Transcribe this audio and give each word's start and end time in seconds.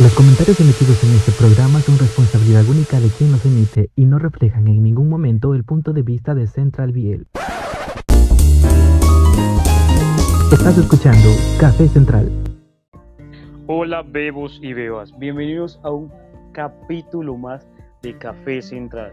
Los 0.00 0.12
comentarios 0.12 0.58
emitidos 0.58 1.04
en 1.04 1.10
este 1.10 1.30
programa 1.30 1.78
son 1.78 1.96
responsabilidad 1.96 2.68
única 2.68 2.98
de 2.98 3.08
quien 3.10 3.30
los 3.30 3.46
emite 3.46 3.90
y 3.94 4.06
no 4.06 4.18
reflejan 4.18 4.66
en 4.66 4.82
ningún 4.82 5.08
momento 5.08 5.54
el 5.54 5.62
punto 5.62 5.92
de 5.92 6.02
vista 6.02 6.34
de 6.34 6.48
Central 6.48 6.90
Biel. 6.90 7.28
Estás 10.52 10.78
escuchando 10.78 11.28
Café 11.60 11.86
Central. 11.86 12.28
Hola 13.68 14.02
bebos 14.02 14.58
y 14.62 14.72
bebas, 14.72 15.16
bienvenidos 15.16 15.78
a 15.84 15.90
un 15.90 16.10
capítulo 16.52 17.36
más 17.36 17.64
de 18.02 18.18
Café 18.18 18.62
Central. 18.62 19.12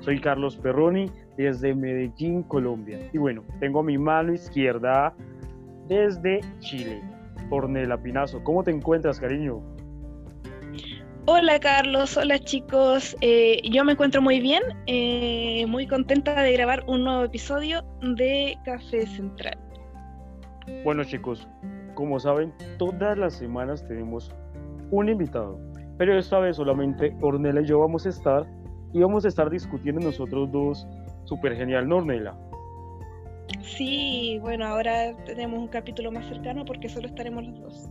Soy 0.00 0.18
Carlos 0.18 0.56
Perroni 0.56 1.10
desde 1.36 1.74
Medellín, 1.74 2.42
Colombia. 2.44 2.98
Y 3.12 3.18
bueno, 3.18 3.44
tengo 3.60 3.80
a 3.80 3.82
mi 3.82 3.98
mano 3.98 4.32
izquierda 4.32 5.14
desde 5.88 6.40
Chile, 6.60 7.02
Ornella 7.50 7.98
Pinazo. 7.98 8.42
¿Cómo 8.42 8.64
te 8.64 8.70
encuentras, 8.70 9.20
cariño? 9.20 9.71
Hola 11.26 11.60
Carlos, 11.60 12.16
hola 12.16 12.36
chicos, 12.40 13.16
eh, 13.20 13.60
yo 13.70 13.84
me 13.84 13.92
encuentro 13.92 14.20
muy 14.20 14.40
bien, 14.40 14.60
eh, 14.88 15.64
muy 15.68 15.86
contenta 15.86 16.42
de 16.42 16.52
grabar 16.52 16.82
un 16.88 17.04
nuevo 17.04 17.22
episodio 17.22 17.84
de 18.00 18.58
Café 18.64 19.06
Central. 19.06 19.56
Bueno 20.82 21.04
chicos, 21.04 21.46
como 21.94 22.18
saben, 22.18 22.52
todas 22.76 23.16
las 23.16 23.34
semanas 23.34 23.86
tenemos 23.86 24.34
un 24.90 25.08
invitado, 25.08 25.60
pero 25.96 26.18
esta 26.18 26.40
vez 26.40 26.56
solamente 26.56 27.16
Ornella 27.20 27.60
y 27.60 27.66
yo 27.66 27.78
vamos 27.78 28.04
a 28.04 28.08
estar 28.08 28.44
y 28.92 28.98
vamos 28.98 29.24
a 29.24 29.28
estar 29.28 29.48
discutiendo 29.48 30.00
nosotros 30.00 30.50
dos, 30.50 30.88
súper 31.22 31.54
genial, 31.54 31.88
¿no 31.88 31.98
Ornella? 31.98 32.34
Sí, 33.60 34.38
bueno, 34.40 34.66
ahora 34.66 35.16
tenemos 35.24 35.60
un 35.60 35.68
capítulo 35.68 36.10
más 36.10 36.26
cercano 36.26 36.64
porque 36.64 36.88
solo 36.88 37.06
estaremos 37.06 37.44
los 37.44 37.60
dos. 37.60 37.90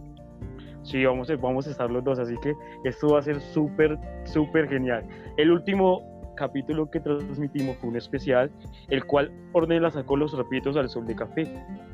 Sí, 0.83 1.05
vamos 1.05 1.29
a, 1.29 1.35
vamos 1.35 1.67
a 1.67 1.71
estar 1.71 1.89
los 1.89 2.03
dos, 2.03 2.19
así 2.19 2.35
que 2.37 2.53
esto 2.83 3.09
va 3.09 3.19
a 3.19 3.21
ser 3.21 3.39
súper, 3.39 3.97
súper 4.23 4.67
genial. 4.67 5.05
El 5.37 5.51
último 5.51 6.11
capítulo 6.35 6.89
que 6.89 6.99
transmitimos 6.99 7.77
fue 7.77 7.89
un 7.89 7.97
especial, 7.97 8.51
el 8.89 9.05
cual 9.05 9.31
Ornella 9.53 9.91
sacó 9.91 10.15
los 10.17 10.35
rapitos 10.35 10.75
al 10.75 10.89
sol 10.89 11.05
de 11.05 11.15
café. 11.15 11.43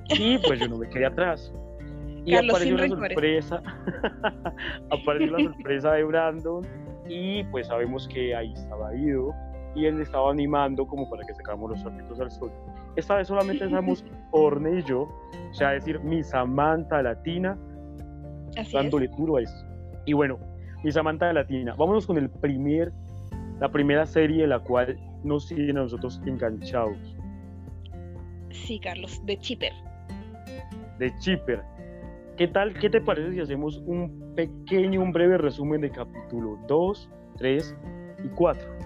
Y 0.10 0.38
pues 0.40 0.60
yo 0.60 0.70
no 0.70 0.78
me 0.78 0.88
quedé 0.90 1.06
atrás. 1.06 1.52
Y 2.26 2.36
apareció 2.36 2.76
una 2.76 2.88
sorpresa, 2.88 3.64
apareció 4.92 5.38
la 5.38 5.44
sorpresa 5.46 5.94
de 5.94 6.04
Brandon 6.04 6.66
y 7.08 7.44
pues 7.46 7.68
sabemos 7.68 8.08
que 8.10 8.36
ahí 8.36 8.52
estaba 8.54 8.94
Ido 8.96 9.34
y 9.76 9.86
él 9.86 10.02
estaba 10.02 10.32
animando 10.32 10.86
como 10.86 11.10
para 11.10 11.26
que 11.26 11.34
sacáramos 11.34 11.72
los 11.72 11.84
trapitos 11.84 12.20
al 12.20 12.32
sol. 12.32 12.52
Esta 12.98 13.16
vez 13.16 13.28
solamente 13.28 13.64
estamos 13.66 14.04
Orne 14.32 14.80
y 14.80 14.84
yo, 14.84 15.04
o 15.04 15.54
sea, 15.54 15.72
decir, 15.72 16.00
mi 16.02 16.22
Samantha 16.24 17.02
Latina 17.02 17.58
dándole 18.72 19.08
duro 19.18 19.38
a 19.38 19.42
eso. 19.42 19.66
Y 20.06 20.14
bueno, 20.14 20.40
mi 20.84 20.92
Samantha 20.92 21.34
Latina, 21.34 21.76
vámonos 21.76 22.06
con 22.06 22.18
el 22.18 22.30
primer, 22.30 22.92
la 23.60 23.70
primera 23.70 24.06
serie 24.06 24.44
de 24.44 24.48
la 24.48 24.60
cual 24.60 24.98
nos 25.24 25.48
tiene 25.48 25.72
a 25.72 25.84
nosotros 25.84 26.22
enganchados. 26.26 26.98
Sí, 28.52 28.80
Carlos, 28.80 29.22
de 29.26 29.38
Chipper. 29.38 29.74
De 31.00 31.14
Chipper. 31.20 31.62
¿Qué 32.38 32.48
tal? 32.48 32.74
¿Qué 32.80 32.90
te 32.90 33.02
parece 33.02 33.34
si 33.34 33.40
hacemos 33.40 33.78
un 33.86 34.34
pequeño, 34.36 35.02
un 35.02 35.12
breve 35.12 35.38
resumen 35.38 35.82
de 35.82 35.90
capítulo 35.90 36.60
2, 36.68 37.10
3 37.38 37.76
y 38.24 38.28
4? 38.30 38.78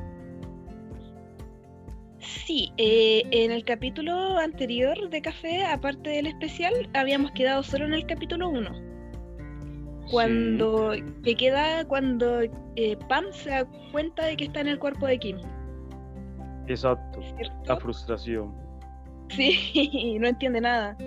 Sí, 2.20 2.72
eh, 2.78 3.24
en 3.32 3.52
el 3.52 3.66
capítulo 3.66 4.38
anterior 4.38 5.10
de 5.10 5.22
Café, 5.22 5.66
aparte 5.66 6.10
del 6.10 6.28
especial, 6.28 6.90
habíamos 6.94 7.32
quedado 7.32 7.64
solo 7.64 7.86
en 7.86 7.94
el 7.94 8.06
capítulo 8.06 8.50
1 8.50 8.91
cuando 10.12 10.94
que 11.23 11.36
queda 11.36 11.86
cuando 11.86 12.42
eh, 12.76 12.98
Pam 13.09 13.26
se 13.31 13.50
da 13.50 13.66
cuenta 13.92 14.26
de 14.26 14.38
que 14.38 14.44
está 14.45 14.59
en 14.62 14.68
el 14.68 14.80
cuerpo 14.80 15.08
de 15.08 15.18
Kim. 15.18 15.38
Exacto. 16.68 17.20
La 17.66 17.78
frustración. 17.78 18.53
Sí, 19.30 20.18
no 20.19 20.28
entiende 20.28 20.62
nada. 20.62 20.97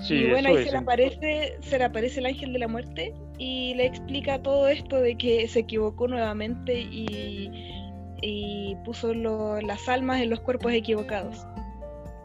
Sí, 0.00 0.14
y 0.14 0.30
bueno, 0.30 0.48
ahí 0.48 0.64
se 0.64 0.72
le, 0.72 0.78
aparece, 0.78 1.58
se 1.60 1.78
le 1.78 1.84
aparece 1.84 2.20
el 2.20 2.26
ángel 2.26 2.52
de 2.54 2.58
la 2.58 2.68
muerte 2.68 3.14
y 3.38 3.74
le 3.74 3.86
explica 3.86 4.40
todo 4.40 4.66
esto 4.68 4.98
de 4.98 5.16
que 5.16 5.46
se 5.46 5.60
equivocó 5.60 6.08
nuevamente 6.08 6.80
y, 6.80 7.50
y 8.22 8.76
puso 8.84 9.12
las 9.12 9.88
almas 9.88 10.22
en 10.22 10.30
los 10.30 10.40
cuerpos 10.40 10.72
equivocados 10.72 11.46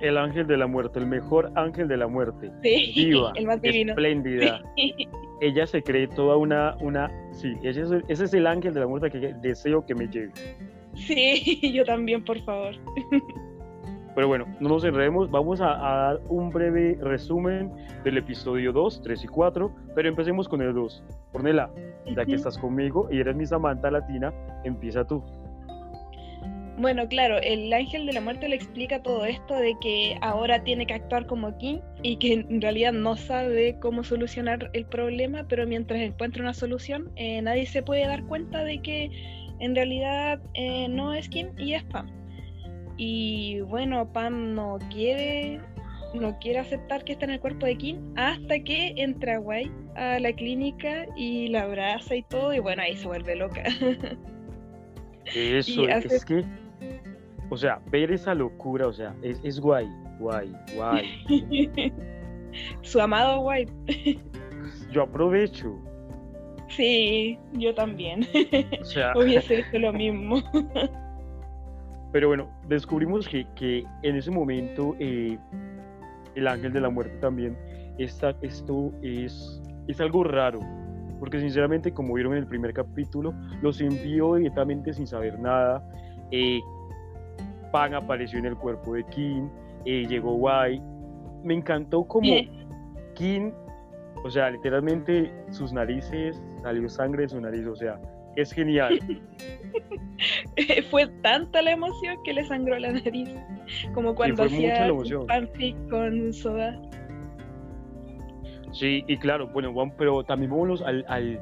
el 0.08 0.18
ángel 0.18 0.48
de 0.48 0.58
la 0.58 0.68
muerte, 0.68 1.00
el 1.00 1.08
mejor 1.08 1.52
ángel 1.56 1.88
de 1.88 1.98
la 1.98 2.08
muerte. 2.08 2.52
Sí, 2.62 2.94
viva, 2.96 3.34
el 3.36 3.46
más 3.46 3.62
divino. 3.62 3.92
espléndida. 3.94 4.62
Ella 5.42 5.68
se 5.68 5.84
cree 5.84 6.08
toda 6.08 6.38
una, 6.38 6.76
una, 6.80 7.12
sí, 7.32 7.56
ese 7.62 7.82
es, 7.82 7.92
ese 8.08 8.24
es 8.24 8.34
el 8.34 8.48
ángel 8.48 8.74
de 8.74 8.80
la 8.80 8.88
muerte 8.88 9.12
que 9.12 9.34
deseo 9.42 9.86
que 9.86 9.94
me 9.94 10.08
lleve. 10.08 10.32
Sí, 10.94 11.60
yo 11.74 11.84
también, 11.84 12.24
por 12.24 12.40
favor. 12.46 12.76
Pero 14.16 14.30
bueno, 14.30 14.46
no 14.62 14.70
nos 14.70 14.84
enredemos, 14.86 15.30
vamos 15.30 15.60
a, 15.60 15.76
dar 15.76 16.22
un 16.30 16.50
breve 16.50 16.98
resumen 17.02 17.70
del 18.06 18.18
episodio 18.18 18.72
2, 18.72 19.02
3 19.04 19.24
y 19.26 19.28
4, 19.28 19.72
pero 19.94 20.08
empecemos 20.08 20.48
con 20.48 20.62
el 20.62 20.74
2. 20.74 21.04
Ornella, 21.34 21.70
ya 22.16 22.26
que 22.26 22.36
estás 22.36 22.58
conmigo 22.58 23.10
y 23.12 23.20
eres 23.20 23.36
mi 23.36 23.46
Samantha 23.46 23.92
Latina, 23.92 24.34
empieza 24.64 25.06
tú. 25.06 25.22
Bueno, 26.78 27.08
claro, 27.08 27.38
el 27.42 27.72
ángel 27.72 28.06
de 28.06 28.12
la 28.12 28.20
muerte 28.20 28.50
le 28.50 28.58
explica 28.58 29.02
todo 29.02 29.26
esto 29.26 29.56
de 29.56 29.76
que 29.80 30.18
ahora 30.22 30.62
tiene 30.64 30.86
que 30.86 30.94
actuar 30.94 31.26
como 31.26 31.58
King 31.58 31.78
y 32.04 32.18
que 32.18 32.34
en 32.34 32.62
realidad 32.62 32.92
no 32.92 33.16
sabe 33.16 33.78
cómo 33.80 34.04
solucionar 34.04 34.70
el 34.74 34.86
problema, 34.86 35.46
pero 35.48 35.66
mientras 35.66 36.02
encuentra 36.02 36.42
una 36.42 36.54
solución, 36.54 37.12
eh, 37.16 37.42
nadie 37.42 37.66
se 37.66 37.82
puede 37.82 38.06
dar 38.06 38.26
cuenta 38.26 38.66
de 38.66 38.82
que 38.82 39.10
en 39.60 39.74
realidad 39.74 40.42
eh, 40.54 40.88
no 40.90 41.14
es 41.14 41.30
King 41.30 41.46
y 41.58 41.74
es 41.76 41.84
Pam. 41.86 42.08
Y 42.98 43.62
bueno, 43.62 44.12
Pam 44.12 44.54
no 44.54 44.78
quiere, 44.92 45.62
no 46.14 46.38
quiere 46.40 46.60
aceptar 46.60 47.06
que 47.06 47.14
está 47.14 47.24
en 47.24 47.32
el 47.32 47.40
cuerpo 47.40 47.66
de 47.68 47.78
King 47.78 48.14
hasta 48.18 48.60
que 48.60 48.94
entra 48.98 49.38
Guay 49.38 49.72
a 49.96 50.20
la 50.20 50.34
clínica 50.34 51.06
y 51.16 51.48
la 51.48 51.62
abraza 51.62 52.16
y 52.18 52.24
todo, 52.24 52.54
y 52.54 52.60
bueno, 52.60 52.82
ahí 52.82 52.98
se 52.98 53.08
vuelve 53.08 53.38
loca. 53.38 53.64
Eso, 55.34 55.88
es 55.88 56.24
que 56.24 56.46
o 57.50 57.58
sea, 57.58 57.82
ver 57.92 58.12
esa 58.12 58.34
locura, 58.34 58.88
o 58.88 58.94
sea, 58.94 59.16
es, 59.22 59.40
es 59.44 59.60
guay, 59.60 59.88
guay, 60.20 60.54
guay. 60.76 61.72
Su 62.82 63.02
amado 63.02 63.42
guay. 63.42 63.68
Yo 64.92 65.04
aprovecho. 65.04 65.78
Sí, 66.70 67.38
yo 67.54 67.76
también. 67.76 68.26
O 68.82 68.86
sea... 68.86 69.14
Hubiese 69.16 69.60
hecho 69.60 69.78
lo 69.78 69.94
mismo. 69.94 70.42
Pero 72.12 72.30
bueno, 72.30 72.50
descubrimos 72.68 73.28
que, 73.28 73.46
que 73.56 73.84
en 74.02 74.16
ese 74.16 74.32
momento 74.32 74.96
eh, 75.00 75.38
el 76.36 76.48
ángel 76.48 76.74
de 76.74 76.82
la 76.82 76.90
muerte 76.90 77.16
también, 77.18 77.58
está, 77.98 78.36
esto 78.42 78.92
es, 79.02 79.62
es 79.88 80.02
algo 80.02 80.24
raro, 80.24 80.60
porque 81.20 81.40
sinceramente, 81.40 81.94
como 81.94 82.14
vieron 82.14 82.34
en 82.34 82.40
el 82.40 82.48
primer 82.48 82.74
capítulo, 82.74 83.34
los 83.62 83.82
envió 83.82 84.36
directamente 84.36 84.94
sin 84.94 85.08
saber 85.08 85.40
nada. 85.40 85.84
Eh, 86.32 86.60
Pan 87.76 87.94
apareció 87.94 88.40
en 88.40 88.46
el 88.46 88.56
cuerpo 88.56 88.94
de 88.94 89.04
Kim, 89.08 89.50
eh, 89.84 90.06
llegó 90.08 90.36
Guay. 90.36 90.82
Me 91.44 91.56
encantó 91.56 92.06
como 92.06 92.34
Kim, 93.16 93.52
o 94.24 94.30
sea, 94.30 94.50
literalmente 94.50 95.30
sus 95.50 95.74
narices, 95.74 96.42
salió 96.64 96.88
sangre 96.88 97.24
de 97.24 97.28
su 97.28 97.42
nariz, 97.42 97.68
o 97.68 97.76
sea, 97.76 98.00
es 98.38 98.54
genial. 98.54 98.98
fue 100.90 101.08
tanta 101.22 101.62
la 101.62 101.72
emoción 101.74 102.16
que 102.24 102.32
le 102.32 102.46
sangró 102.46 102.80
la 102.80 102.94
nariz, 102.94 103.30
como 103.94 104.16
cuando 104.16 104.44
hacía 104.44 104.90
fanfic 105.28 105.76
con 105.90 106.32
Soda. 106.32 106.82
Sí, 108.72 109.04
y 109.06 109.18
claro, 109.18 109.50
bueno, 109.50 109.74
pero 109.98 110.24
también 110.24 110.52
vámonos 110.52 110.82
al, 110.82 111.04
al, 111.10 111.42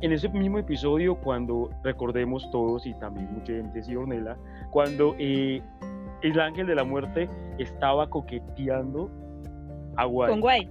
en 0.00 0.12
ese 0.12 0.28
mismo 0.28 0.58
episodio, 0.58 1.14
cuando 1.14 1.70
recordemos 1.84 2.50
todos 2.50 2.84
y 2.84 2.94
también 2.94 3.32
mucha 3.32 3.52
gente, 3.52 3.80
sí, 3.84 3.94
Ornella, 3.94 4.36
cuando 4.70 5.14
eh, 5.18 5.62
el 6.22 6.40
ángel 6.40 6.66
de 6.66 6.74
la 6.74 6.84
muerte 6.84 7.28
estaba 7.58 8.08
coqueteando 8.08 9.10
a 9.96 10.04
Guay. 10.04 10.30
Con 10.30 10.40
Guay. 10.40 10.70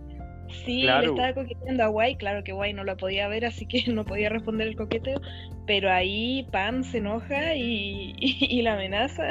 Sí, 0.50 0.84
le 0.84 1.06
estaba 1.06 1.34
coqueteando 1.34 1.84
a 1.84 1.88
Guay, 1.88 2.16
claro 2.18 2.44
que 2.44 2.54
Guay 2.54 2.74
no 2.74 2.84
lo 2.84 2.96
podía 2.98 3.28
ver, 3.28 3.46
así 3.46 3.66
que 3.66 3.84
no 3.92 4.06
podía 4.06 4.30
responder 4.30 4.68
el 4.68 4.76
coqueteo, 4.76 5.20
pero 5.66 5.92
ahí 5.92 6.48
Pam 6.52 6.84
se 6.84 7.00
enoja 7.00 7.56
y, 7.56 8.62
la 8.64 8.74
amenaza, 8.74 9.24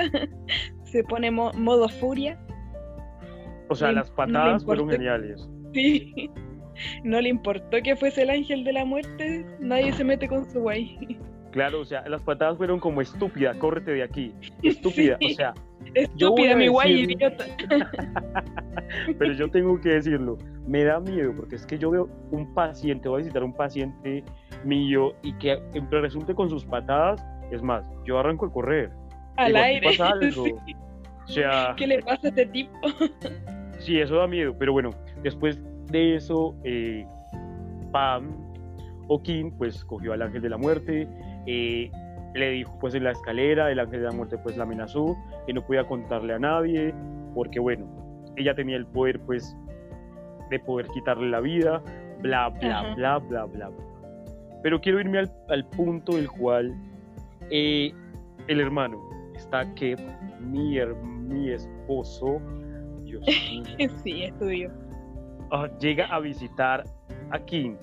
se 0.84 1.04
pone 1.04 1.30
modo 1.30 1.88
furia. 1.88 2.38
O 3.68 3.74
sea, 3.74 3.92
las 3.92 4.10
patadas 4.10 4.64
fueron 4.64 4.90
geniales. 4.90 5.48
Sí, 5.72 6.30
no 7.02 7.20
le 7.20 7.28
importó 7.28 7.78
que 7.82 7.96
fuese 7.96 8.22
el 8.22 8.30
ángel 8.30 8.64
de 8.64 8.72
la 8.72 8.84
muerte, 8.84 9.46
nadie 9.60 9.92
se 9.92 10.04
mete 10.04 10.28
con 10.28 10.48
su 10.50 10.60
Guay. 10.60 11.18
Claro, 11.54 11.82
o 11.82 11.84
sea, 11.84 12.02
las 12.08 12.20
patadas 12.20 12.56
fueron 12.56 12.80
como 12.80 13.00
estúpida, 13.00 13.54
córrete 13.54 13.92
de 13.92 14.02
aquí, 14.02 14.34
estúpida, 14.64 15.16
o 15.24 15.34
sea, 15.34 15.54
Estúpida, 15.94 16.56
mi 16.56 16.66
guay, 16.66 17.02
idiota. 17.02 17.44
pero 19.18 19.32
yo 19.34 19.48
tengo 19.48 19.80
que 19.80 19.90
decirlo, 19.90 20.36
me 20.66 20.82
da 20.82 20.98
miedo 20.98 21.32
porque 21.36 21.54
es 21.54 21.64
que 21.64 21.78
yo 21.78 21.92
veo 21.92 22.08
un 22.32 22.52
paciente, 22.54 23.08
voy 23.08 23.20
a 23.20 23.22
visitar 23.22 23.44
un 23.44 23.52
paciente 23.52 24.24
mío 24.64 25.14
y 25.22 25.32
que 25.34 25.62
resulte 25.92 26.34
con 26.34 26.50
sus 26.50 26.64
patadas, 26.64 27.24
es 27.52 27.62
más, 27.62 27.84
yo 28.04 28.18
arranco 28.18 28.46
a 28.46 28.52
correr. 28.52 28.90
Al 29.36 29.52
Digo, 29.52 29.64
aire. 29.64 29.86
pasa 29.90 30.08
algo. 30.20 30.44
Sí. 30.44 30.54
O 31.22 31.28
sea, 31.28 31.74
¿Qué 31.76 31.86
le 31.86 32.02
pasa 32.02 32.26
a 32.26 32.30
este 32.30 32.46
tipo? 32.46 32.76
sí, 33.78 34.00
eso 34.00 34.16
da 34.16 34.26
miedo, 34.26 34.56
pero 34.58 34.72
bueno, 34.72 34.90
después 35.22 35.62
de 35.86 36.16
eso, 36.16 36.56
eh, 36.64 37.06
Pam 37.92 38.32
o 39.06 39.22
Kim, 39.22 39.52
pues 39.56 39.84
cogió 39.84 40.14
al 40.14 40.22
ángel 40.22 40.42
de 40.42 40.48
la 40.48 40.56
muerte, 40.56 41.06
eh, 41.46 41.90
le 42.34 42.50
dijo 42.50 42.76
pues 42.80 42.94
en 42.94 43.04
la 43.04 43.12
escalera, 43.12 43.70
el 43.70 43.78
ángel 43.78 44.00
de 44.00 44.06
la 44.06 44.12
muerte 44.12 44.36
pues 44.38 44.56
la 44.56 44.64
amenazó, 44.64 45.16
que 45.46 45.52
no 45.52 45.62
podía 45.64 45.86
contarle 45.86 46.34
a 46.34 46.38
nadie, 46.38 46.92
porque 47.34 47.60
bueno, 47.60 47.86
ella 48.36 48.54
tenía 48.54 48.76
el 48.76 48.86
poder 48.86 49.20
pues 49.20 49.56
de 50.50 50.58
poder 50.60 50.86
quitarle 50.88 51.28
la 51.30 51.40
vida, 51.40 51.82
bla, 52.20 52.48
bla, 52.48 52.94
bla, 52.94 53.18
bla, 53.18 53.44
bla, 53.44 53.68
bla. 53.68 53.84
Pero 54.62 54.80
quiero 54.80 55.00
irme 55.00 55.18
al, 55.18 55.32
al 55.48 55.64
punto 55.68 56.16
del 56.16 56.28
cual 56.30 56.74
eh, 57.50 57.92
el 58.48 58.60
hermano 58.60 58.98
está 59.36 59.72
que 59.74 59.94
mi, 60.40 60.76
her- 60.78 60.96
mi 61.02 61.50
esposo, 61.50 62.40
Dios 63.04 63.22
mío, 63.50 63.88
Sí, 64.02 64.24
estudio. 64.24 64.70
ah, 65.52 65.68
llega 65.78 66.06
a 66.06 66.18
visitar 66.20 66.84
a 67.30 67.38
Kim, 67.38 67.76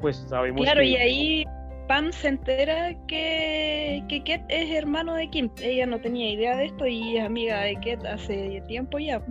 pues 0.00 0.16
sabemos 0.28 0.62
Claro, 0.62 0.80
que 0.80 0.86
y 0.86 0.96
ahí 0.96 1.44
Pam 1.86 2.12
se 2.12 2.28
entera 2.28 2.94
que, 3.06 4.02
que 4.08 4.22
Ket 4.24 4.42
es 4.48 4.70
hermano 4.70 5.14
de 5.14 5.28
Kim. 5.28 5.50
Ella 5.60 5.86
no 5.86 6.00
tenía 6.00 6.30
idea 6.32 6.56
de 6.56 6.66
esto 6.66 6.86
y 6.86 7.18
es 7.18 7.24
amiga 7.24 7.60
de 7.60 7.76
Ket 7.76 8.04
hace 8.06 8.62
tiempo 8.66 8.98
ya. 8.98 9.22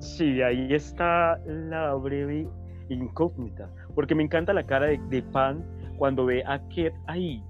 sí, 0.00 0.42
ahí 0.42 0.74
está 0.74 1.38
la 1.46 1.94
breve 1.94 2.48
incógnita, 2.88 3.70
porque 3.94 4.14
me 4.14 4.24
encanta 4.24 4.52
la 4.52 4.64
cara 4.64 4.86
de, 4.86 4.98
de 5.08 5.22
Pan 5.22 5.64
cuando 5.96 6.26
ve 6.26 6.42
a 6.46 6.58
Ket 6.68 6.92
ahí. 7.06 7.42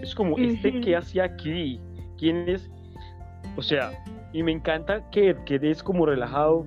Es 0.00 0.14
como, 0.14 0.38
¿este 0.38 0.80
qué 0.80 0.96
hacía 0.96 1.24
aquí? 1.24 1.80
¿Quién 2.18 2.48
es? 2.48 2.70
O 3.56 3.62
sea, 3.62 3.90
y 4.32 4.42
me 4.42 4.52
encanta 4.52 5.08
que 5.10 5.36
Ket 5.44 5.64
es 5.64 5.82
como 5.82 6.06
relajado. 6.06 6.64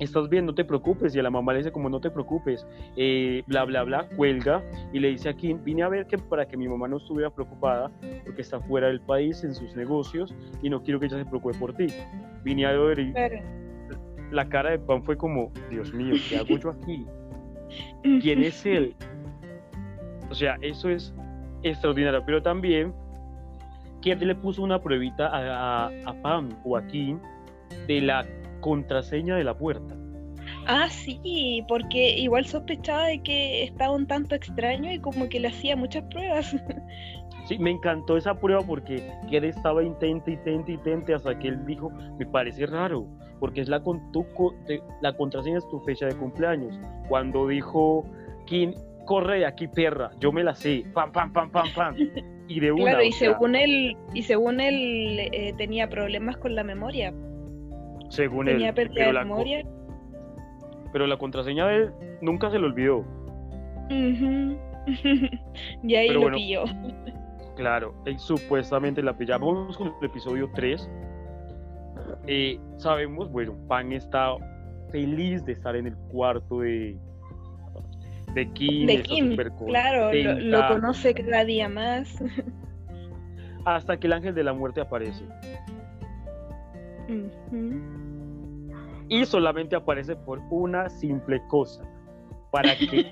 Estás 0.00 0.30
bien, 0.30 0.46
no 0.46 0.54
te 0.54 0.64
preocupes. 0.64 1.14
Y 1.14 1.20
a 1.20 1.22
la 1.22 1.30
mamá 1.30 1.52
le 1.52 1.58
dice 1.58 1.70
como 1.70 1.88
no 1.88 2.00
te 2.00 2.10
preocupes, 2.10 2.66
eh, 2.96 3.42
bla, 3.46 3.64
bla, 3.64 3.82
bla, 3.84 4.08
cuelga 4.16 4.62
y 4.92 4.98
le 4.98 5.08
dice 5.08 5.28
a 5.28 5.34
Kim, 5.34 5.62
vine 5.62 5.82
a 5.82 5.88
ver 5.88 6.06
que 6.06 6.16
para 6.16 6.48
que 6.48 6.56
mi 6.56 6.66
mamá 6.66 6.88
no 6.88 6.96
estuviera 6.96 7.30
preocupada 7.30 7.90
porque 8.24 8.40
está 8.40 8.58
fuera 8.60 8.88
del 8.88 9.00
país 9.00 9.44
en 9.44 9.54
sus 9.54 9.76
negocios 9.76 10.34
y 10.62 10.70
no 10.70 10.82
quiero 10.82 10.98
que 10.98 11.06
ella 11.06 11.18
se 11.18 11.26
preocupe 11.26 11.56
por 11.58 11.74
ti. 11.74 11.86
Vine 12.42 12.66
a 12.66 12.72
ver 12.72 12.98
y 12.98 13.12
la 14.30 14.48
cara 14.48 14.70
de 14.70 14.78
Pan 14.78 15.04
fue 15.04 15.16
como, 15.16 15.52
Dios 15.68 15.92
mío, 15.92 16.14
¿qué 16.28 16.38
hago 16.38 16.56
yo 16.56 16.70
aquí? 16.70 17.06
¿Quién 18.22 18.42
es 18.42 18.64
él? 18.64 18.96
O 20.30 20.34
sea, 20.34 20.56
eso 20.62 20.88
es 20.88 21.14
extraordinario, 21.62 22.22
pero 22.24 22.42
también 22.42 22.94
que 24.00 24.16
le 24.16 24.34
puso 24.34 24.62
una 24.62 24.80
pruebita 24.80 25.26
a, 25.26 25.88
a, 25.88 25.90
a 26.06 26.22
Pam 26.22 26.48
o 26.64 26.76
a 26.76 26.86
Kim 26.86 27.18
de 27.86 28.00
la 28.00 28.24
contraseña 28.60 29.36
de 29.36 29.44
la 29.44 29.56
puerta. 29.56 29.96
Ah, 30.66 30.88
sí, 30.90 31.64
porque 31.68 32.18
igual 32.18 32.44
sospechaba 32.46 33.06
de 33.06 33.22
que 33.22 33.64
estaba 33.64 33.94
un 33.94 34.06
tanto 34.06 34.34
extraño 34.34 34.92
y 34.92 34.98
como 34.98 35.28
que 35.28 35.40
le 35.40 35.48
hacía 35.48 35.76
muchas 35.76 36.04
pruebas. 36.04 36.54
Sí, 37.46 37.58
me 37.58 37.70
encantó 37.70 38.16
esa 38.16 38.34
prueba 38.34 38.60
porque 38.62 39.02
Ked 39.28 39.42
estaba 39.44 39.82
intente, 39.82 40.32
intente, 40.32 40.72
intente 40.72 41.14
hasta 41.14 41.36
que 41.36 41.48
él 41.48 41.64
dijo, 41.66 41.90
me 42.16 42.24
parece 42.26 42.64
raro, 42.66 43.08
porque 43.40 43.62
es 43.62 43.68
la, 43.68 43.82
con 43.82 44.12
tu 44.12 44.24
co- 44.34 44.54
de- 44.68 44.80
la 45.00 45.16
contraseña 45.16 45.58
es 45.58 45.68
tu 45.68 45.80
fecha 45.80 46.06
de 46.06 46.14
cumpleaños. 46.14 46.78
Cuando 47.08 47.48
dijo, 47.48 48.04
Kim, 48.46 48.74
corre 49.06 49.38
de 49.40 49.46
aquí, 49.46 49.66
perra, 49.66 50.10
yo 50.20 50.30
me 50.30 50.44
la 50.44 50.54
sé, 50.54 50.84
pam, 50.94 51.10
pam, 51.10 51.32
pam, 51.32 51.50
pam, 51.50 51.66
pam. 51.74 51.96
Y 52.46 52.60
de 52.60 52.70
una, 52.70 52.82
Claro, 52.90 53.02
y 53.04 53.12
sea, 53.12 53.32
según 53.32 53.56
él, 53.56 53.96
y 54.12 54.22
según 54.22 54.60
él 54.60 55.18
eh, 55.32 55.52
tenía 55.56 55.88
problemas 55.88 56.36
con 56.36 56.54
la 56.54 56.62
memoria. 56.62 57.12
Según 58.10 58.46
Tenía 58.46 58.70
él, 58.70 58.90
pero 58.94 59.12
la, 59.12 59.24
memoria. 59.24 59.64
pero 60.92 61.06
la 61.06 61.16
contraseña 61.16 61.66
de 61.68 61.76
él 61.76 61.92
nunca 62.20 62.50
se 62.50 62.58
le 62.58 62.66
olvidó. 62.66 62.98
Ujú. 63.86 64.58
y 65.82 65.94
ahí 65.94 66.08
Pero 66.08 66.14
lo 66.14 66.20
bueno. 66.20 66.36
pilló. 66.36 66.64
Claro, 67.56 67.94
y 68.06 68.18
supuestamente 68.18 69.02
la 69.02 69.16
pillamos 69.16 69.76
con 69.76 69.88
el 69.88 70.04
episodio 70.04 70.50
3. 70.54 70.90
Eh, 72.26 72.58
sabemos, 72.76 73.30
bueno, 73.30 73.56
Pan 73.68 73.92
está 73.92 74.34
feliz 74.90 75.44
de 75.44 75.52
estar 75.52 75.76
en 75.76 75.86
el 75.86 75.96
cuarto 76.10 76.60
de, 76.60 76.96
de 78.34 78.52
Kim. 78.52 78.86
De 78.86 79.02
Kim, 79.02 79.36
claro, 79.66 80.10
lo, 80.12 80.68
conoce 80.68 81.14
cada 81.14 81.44
día 81.44 81.68
más. 81.68 82.22
Hasta 83.64 83.98
que 83.98 84.06
el 84.06 84.14
ángel 84.14 84.34
de 84.34 84.44
la 84.44 84.52
muerte 84.52 84.80
aparece. 84.80 85.24
Ujú. 87.08 87.99
Y 89.10 89.26
solamente 89.26 89.76
aparece 89.76 90.16
por 90.16 90.40
una 90.50 90.88
simple 90.88 91.42
cosa. 91.48 91.82
Para 92.50 92.74
que 92.76 93.04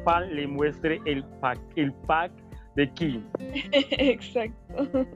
Pan 0.04 0.34
le 0.34 0.46
muestre 0.46 1.00
el 1.06 1.22
pack, 1.40 1.58
el 1.76 1.92
pack 2.06 2.32
de 2.76 2.90
Kim. 2.94 3.22
Exacto. 3.92 5.06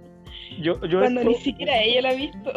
Yo, 0.61 0.81
yo 0.87 1.01
Cuando 1.01 1.21
esto- 1.21 1.31
ni 1.33 1.37
siquiera 1.37 1.83
ella 1.83 2.03
la 2.03 2.09
ha 2.11 2.15
visto. 2.15 2.51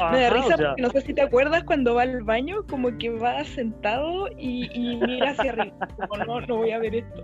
Ajá, 0.00 0.10
Me 0.12 0.20
da 0.20 0.30
o 0.30 0.34
risa 0.34 0.56
sea, 0.56 0.66
porque 0.68 0.82
no 0.82 0.90
sé 0.90 1.00
si 1.02 1.14
te 1.14 1.22
acuerdas 1.22 1.64
cuando 1.64 1.94
va 1.94 2.02
al 2.02 2.22
baño, 2.22 2.66
como 2.68 2.96
que 2.98 3.10
va 3.10 3.42
sentado 3.44 4.28
y, 4.38 4.68
y 4.74 4.96
mira 4.96 5.30
hacia 5.30 5.52
arriba. 5.52 5.88
Como 6.08 6.24
no, 6.24 6.40
no 6.42 6.56
voy 6.58 6.70
a 6.72 6.78
ver 6.78 6.96
esto. 6.96 7.22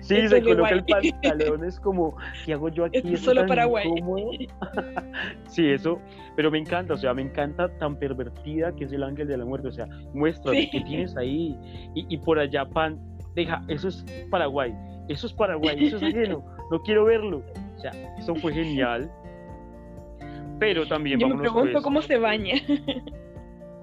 Sí, 0.00 0.16
Eso 0.16 0.36
se 0.36 0.42
coloca 0.42 0.70
el 0.70 0.84
pantalón, 0.84 1.64
es 1.64 1.78
como, 1.80 2.16
¿qué 2.44 2.52
hago 2.54 2.68
yo 2.68 2.84
aquí? 2.84 2.98
Esto 2.98 3.08
es 3.10 3.20
solo 3.20 3.40
tan 3.42 3.48
para 3.48 3.64
guay. 3.66 3.86
incómodo. 3.88 4.30
Sí, 5.46 5.68
eso, 5.68 5.98
pero 6.36 6.50
me 6.50 6.58
encanta, 6.58 6.94
o 6.94 6.96
sea, 6.96 7.12
me 7.14 7.22
encanta 7.22 7.68
tan 7.78 7.96
pervertida 7.98 8.74
que 8.74 8.84
es 8.84 8.92
el 8.92 9.02
ángel 9.02 9.28
de 9.28 9.36
la 9.36 9.44
muerte, 9.44 9.68
o 9.68 9.72
sea, 9.72 9.86
muéstrame 10.14 10.62
Sí. 10.62 10.70
qué 10.70 10.80
tienes 10.80 11.16
ahí. 11.16 11.56
Y, 11.94 12.06
y 12.08 12.18
por 12.18 12.38
allá, 12.38 12.64
pan, 12.64 12.98
deja, 13.34 13.62
eso 13.68 13.88
es 13.88 14.04
Paraguay, 14.30 14.74
eso 15.08 15.26
es 15.26 15.32
Paraguay, 15.32 15.76
eso 15.84 15.96
es 15.96 16.02
ajeno, 16.02 16.44
no 16.70 16.80
quiero 16.82 17.04
verlo. 17.04 17.42
O 17.76 17.78
sea, 17.80 17.90
eso 18.18 18.34
fue 18.36 18.52
genial. 18.52 19.10
Pero 20.58 20.86
también 20.86 21.18
Yo 21.18 21.28
me 21.28 21.36
pregunto 21.38 21.72
pues, 21.72 21.84
cómo 21.84 22.02
se 22.02 22.18
baña. 22.18 22.54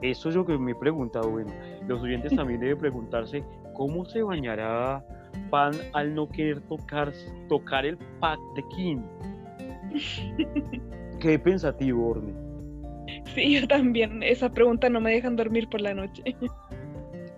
eso 0.02 0.30
es 0.30 0.36
lo 0.36 0.46
que 0.46 0.58
me 0.58 0.72
he 0.72 0.76
preguntado, 0.76 1.30
bueno, 1.30 1.52
los 1.88 2.02
oyentes 2.02 2.34
también 2.36 2.60
deben 2.62 2.78
preguntarse 2.78 3.44
cómo 3.74 4.06
se 4.06 4.24
bañará 4.24 5.04
Pan 5.50 5.72
al 5.94 6.14
no 6.16 6.28
querer 6.30 6.62
tocar, 6.62 7.12
tocar 7.48 7.86
el 7.86 7.98
pack 8.20 8.40
de 8.56 8.64
Kim. 8.76 9.02
Qué 11.20 11.38
pensativo, 11.40 12.10
Orne. 12.10 12.34
Sí, 13.34 13.60
yo 13.60 13.68
también. 13.68 14.22
Esas 14.24 14.52
preguntas 14.52 14.90
no 14.92 15.02
me 15.02 15.12
dejan 15.12 15.36
dormir 15.36 15.68
por 15.70 15.82
la 15.82 15.94
noche. 15.94 16.24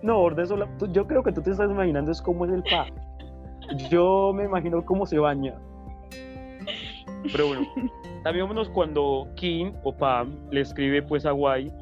No, 0.02 0.18
Orne, 0.18 0.44
sola- 0.46 0.68
tú- 0.80 0.90
yo 0.92 1.06
creo 1.06 1.22
que 1.22 1.30
tú 1.30 1.40
te 1.42 1.52
estás 1.52 1.70
imaginando 1.70 2.10
es 2.10 2.20
cómo 2.20 2.44
es 2.44 2.50
el 2.50 2.64
pack. 2.64 2.92
Yo 3.88 4.32
me 4.34 4.42
imagino 4.46 4.84
cómo 4.84 5.06
se 5.06 5.16
baña. 5.20 5.54
Pero 7.30 7.46
bueno, 7.46 7.62
también 8.24 8.46
vámonos 8.46 8.68
cuando 8.70 9.28
Kim 9.36 9.72
o 9.84 9.96
Pam 9.96 10.34
le 10.50 10.62
escribe 10.62 11.02
pues 11.04 11.24
a 11.24 11.30
Guay 11.30 11.72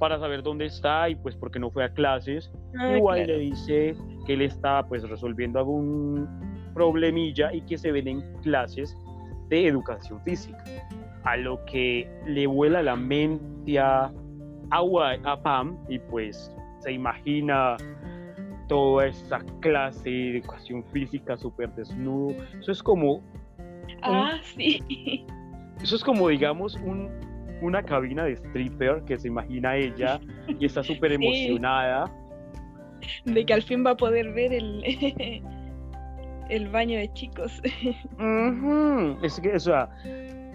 para 0.00 0.18
saber 0.18 0.42
dónde 0.42 0.66
está 0.66 1.08
y 1.10 1.14
pues 1.14 1.36
porque 1.36 1.60
no 1.60 1.70
fue 1.70 1.84
a 1.84 1.92
clases. 1.92 2.50
Ah, 2.76 2.96
claro. 3.00 3.14
le 3.26 3.38
dice 3.38 3.94
que 4.26 4.32
él 4.32 4.42
está 4.42 4.84
pues 4.88 5.08
resolviendo 5.08 5.60
algún 5.60 6.26
problemilla 6.74 7.52
y 7.52 7.60
que 7.60 7.76
se 7.78 7.92
ven 7.92 8.08
en 8.08 8.20
clases 8.42 8.96
de 9.48 9.68
educación 9.68 10.20
física. 10.24 10.64
A 11.24 11.36
lo 11.36 11.62
que 11.66 12.10
le 12.26 12.46
vuela 12.46 12.82
la 12.82 12.96
mente 12.96 13.78
a, 13.78 14.10
a, 14.70 15.42
Pam 15.42 15.76
y 15.88 15.98
pues 15.98 16.50
se 16.78 16.92
imagina 16.92 17.76
toda 18.68 19.08
esa 19.08 19.40
clase 19.60 20.08
de 20.08 20.38
educación 20.38 20.82
física 20.84 21.36
súper 21.36 21.70
desnudo. 21.74 22.34
Eso 22.58 22.72
es 22.72 22.82
como, 22.82 23.20
Ah, 24.02 24.38
sí. 24.54 25.26
eso 25.82 25.96
es 25.96 26.02
como 26.02 26.28
digamos 26.28 26.74
un, 26.76 27.10
una 27.62 27.82
cabina 27.82 28.24
de 28.24 28.32
stripper 28.36 29.02
que 29.04 29.18
se 29.18 29.28
imagina 29.28 29.76
ella 29.76 30.20
y 30.58 30.64
está 30.66 30.82
súper 30.82 31.10
Sí. 31.10 31.16
emocionada. 31.24 32.10
De 33.24 33.44
que 33.46 33.54
al 33.54 33.62
fin 33.62 33.84
va 33.84 33.90
a 33.92 33.96
poder 33.96 34.32
ver 34.32 34.52
el, 34.52 34.82
el 36.50 36.68
baño 36.68 36.98
de 36.98 37.12
chicos. 37.14 37.60
Es 39.22 39.40
que, 39.40 39.54
o 39.54 39.60
sea, 39.60 39.88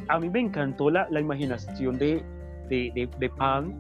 a 0.07 0.19
mí 0.19 0.29
me 0.29 0.39
encantó 0.39 0.89
la, 0.89 1.07
la 1.09 1.19
imaginación 1.19 1.97
de, 1.97 2.24
de, 2.69 2.91
de, 2.93 3.09
de 3.19 3.29
Pan. 3.29 3.74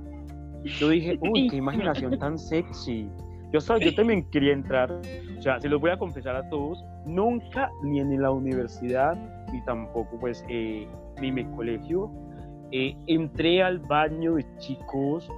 Yo 0.79 0.89
dije, 0.89 1.17
uy, 1.21 1.47
qué 1.49 1.57
imaginación 1.57 2.17
tan 2.17 2.37
sexy. 2.39 3.07
Yo, 3.53 3.59
sab- 3.59 3.79
yo 3.79 3.93
también 3.93 4.23
quería 4.31 4.51
entrar, 4.53 4.91
o 4.91 5.41
sea, 5.41 5.61
se 5.61 5.69
los 5.69 5.79
voy 5.79 5.91
a 5.91 5.97
confesar 5.97 6.35
a 6.35 6.49
todos, 6.49 6.83
nunca, 7.05 7.69
ni 7.83 7.99
en 7.99 8.19
la 8.21 8.31
universidad, 8.31 9.15
ni 9.53 9.63
tampoco, 9.63 10.17
pues, 10.19 10.43
eh, 10.49 10.87
ni 11.21 11.27
en 11.29 11.33
mi 11.35 11.45
colegio, 11.55 12.11
eh, 12.71 12.95
entré 13.07 13.61
al 13.63 13.79
baño 13.79 14.35
de 14.35 14.45
chicos, 14.57 15.29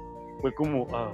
fue 0.42 0.54
como, 0.54 0.88
ah, 0.94 1.12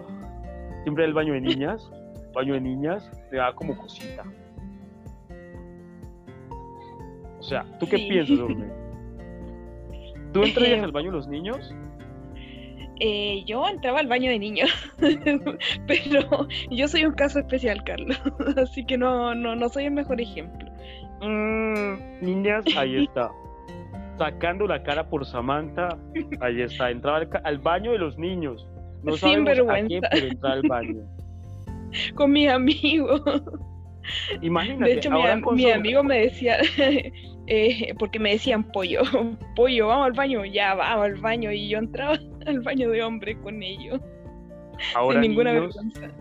siempre 0.84 1.06
el 1.06 1.14
baño 1.14 1.34
de 1.34 1.42
niñas, 1.42 1.90
baño 2.34 2.54
de 2.54 2.62
niñas, 2.62 3.10
me 3.32 3.38
da 3.38 3.54
como 3.54 3.78
cosita. 3.78 4.24
O 7.40 7.44
sea, 7.44 7.66
¿tú 7.80 7.88
qué 7.88 7.98
Sí. 7.98 8.08
piensas, 8.10 8.40
Orne? 8.40 8.68
¿Tú 10.32 10.44
entrarías 10.44 10.84
al 10.84 10.92
baño 10.92 11.12
de 11.12 11.18
los 11.18 11.28
niños? 11.28 11.76
Eh, 13.00 13.44
yo 13.46 13.68
entraba 13.68 14.00
al 14.00 14.08
baño 14.08 14.30
de 14.30 14.40
niños, 14.40 14.70
pero 15.88 16.48
yo 16.72 16.88
soy 16.88 17.06
un 17.06 17.14
caso 17.14 17.40
especial, 17.40 17.84
Carlos, 17.84 18.20
así 18.56 18.86
que 18.86 18.98
no, 18.98 19.36
no, 19.36 19.56
no 19.56 19.68
soy 19.70 19.86
el 19.86 19.92
mejor 19.92 20.22
ejemplo. 20.22 20.72
Mm, 21.22 22.22
niñas, 22.22 22.64
ahí 22.78 23.04
está. 23.04 23.32
Sacando 24.18 24.68
la 24.68 24.84
cara 24.84 25.10
por 25.10 25.26
Samantha, 25.26 25.90
ahí 26.42 26.62
está. 26.62 26.92
Entraba 26.92 27.26
al, 27.44 27.58
baño 27.60 27.92
de 27.92 27.98
los 27.98 28.18
niños. 28.18 28.68
No 29.04 29.14
Sin 29.14 29.46
sabemos 29.46 29.50
a 29.50 29.54
qué, 29.54 29.62
vergüenza. 29.62 30.08
pero 30.12 30.28
entrar 30.28 30.52
al 30.54 30.62
baño. 30.68 31.02
Con 32.16 32.32
mis 32.32 32.50
amigos. 32.50 33.22
Imagínate, 34.42 34.86
De 34.86 34.98
hecho, 34.98 35.10
mi, 35.12 35.16
ahora 35.18 35.34
am- 35.34 35.42
con 35.42 35.56
mi 35.56 35.64
su- 35.64 35.72
amigo 35.74 36.04
me 36.04 36.20
decía, 36.20 36.58
eh, 37.48 37.94
porque 38.00 38.20
me 38.20 38.32
decían 38.32 38.64
pollo, 38.72 39.02
pollo, 39.56 39.88
vamos 39.88 40.08
al 40.08 40.14
baño, 40.14 40.44
ya 40.46 40.76
vamos 40.76 41.06
al 41.06 41.16
baño, 41.16 41.52
y 41.52 41.70
yo 41.70 41.78
entraba 41.80 42.18
al 42.46 42.60
baño 42.62 42.90
de 42.90 43.02
hombre 43.04 43.38
con 43.40 43.64
ellos, 43.64 44.02
ahora 44.96 45.22
sin 45.22 45.30
ninguna 45.30 45.54
niños, 45.54 45.76
vergüenza. 45.76 46.16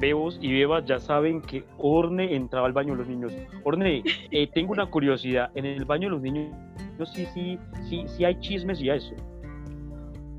Bebos 0.00 0.38
y 0.40 0.52
Bebas 0.52 0.84
ya 0.86 0.98
saben 1.00 1.40
que 1.40 1.64
Orne 1.78 2.34
entraba 2.34 2.66
al 2.66 2.72
baño 2.72 2.92
de 2.92 2.98
los 2.98 3.08
niños. 3.08 3.32
Orne, 3.64 4.02
eh, 4.30 4.48
tengo 4.52 4.72
una 4.72 4.86
curiosidad. 4.86 5.50
En 5.54 5.64
el 5.66 5.84
baño 5.84 6.08
de 6.08 6.10
los 6.14 6.22
niños, 6.22 6.52
yo 6.98 7.06
sí, 7.06 7.26
sí, 7.34 7.58
sí, 7.88 8.04
sí 8.06 8.24
hay 8.24 8.38
chismes 8.40 8.80
y 8.80 8.90
eso. 8.90 9.14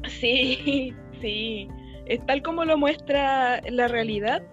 Sí, 0.08 0.94
sí, 1.22 1.68
es 2.06 2.26
tal 2.26 2.42
como 2.42 2.66
lo 2.66 2.78
muestra 2.78 3.62
la 3.70 3.88
realidad, 3.88 4.44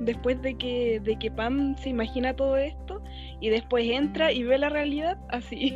después 0.00 0.40
de 0.42 0.56
que, 0.56 1.00
de 1.00 1.18
que 1.18 1.30
Pam 1.30 1.76
se 1.76 1.90
imagina 1.90 2.34
todo 2.34 2.56
esto, 2.56 3.02
y 3.40 3.50
después 3.50 3.88
entra 3.88 4.32
y 4.32 4.44
ve 4.44 4.58
la 4.58 4.68
realidad 4.68 5.18
así. 5.28 5.74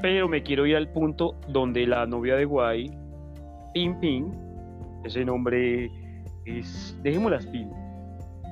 Pero 0.00 0.28
me 0.28 0.42
quiero 0.42 0.66
ir 0.66 0.76
al 0.76 0.88
punto 0.88 1.36
donde 1.48 1.86
la 1.86 2.06
novia 2.06 2.34
de 2.34 2.44
Guay, 2.44 2.90
Pim 3.72 3.98
Pim, 4.00 4.32
ese 5.04 5.24
nombre 5.24 5.90
es. 6.44 6.98
Dejémoslas 7.02 7.46
Pim. 7.46 7.70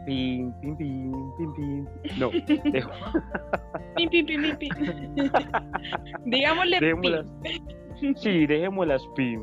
Pim, 0.06 0.52
Pim, 0.60 0.76
Pim, 0.76 1.12
Pim, 1.38 1.54
Pim. 1.54 1.86
No, 2.18 2.30
dejo- 2.72 2.90
Pim, 3.96 4.08
pim, 4.10 4.26
pim, 4.26 4.42
pim, 4.42 4.56
pim. 4.58 5.30
Digámosle 6.24 6.78
pim. 6.78 7.00
dejémoslas. 7.00 7.26
Sí, 8.16 8.46
dejémoslas 8.46 9.06
Pim. 9.14 9.42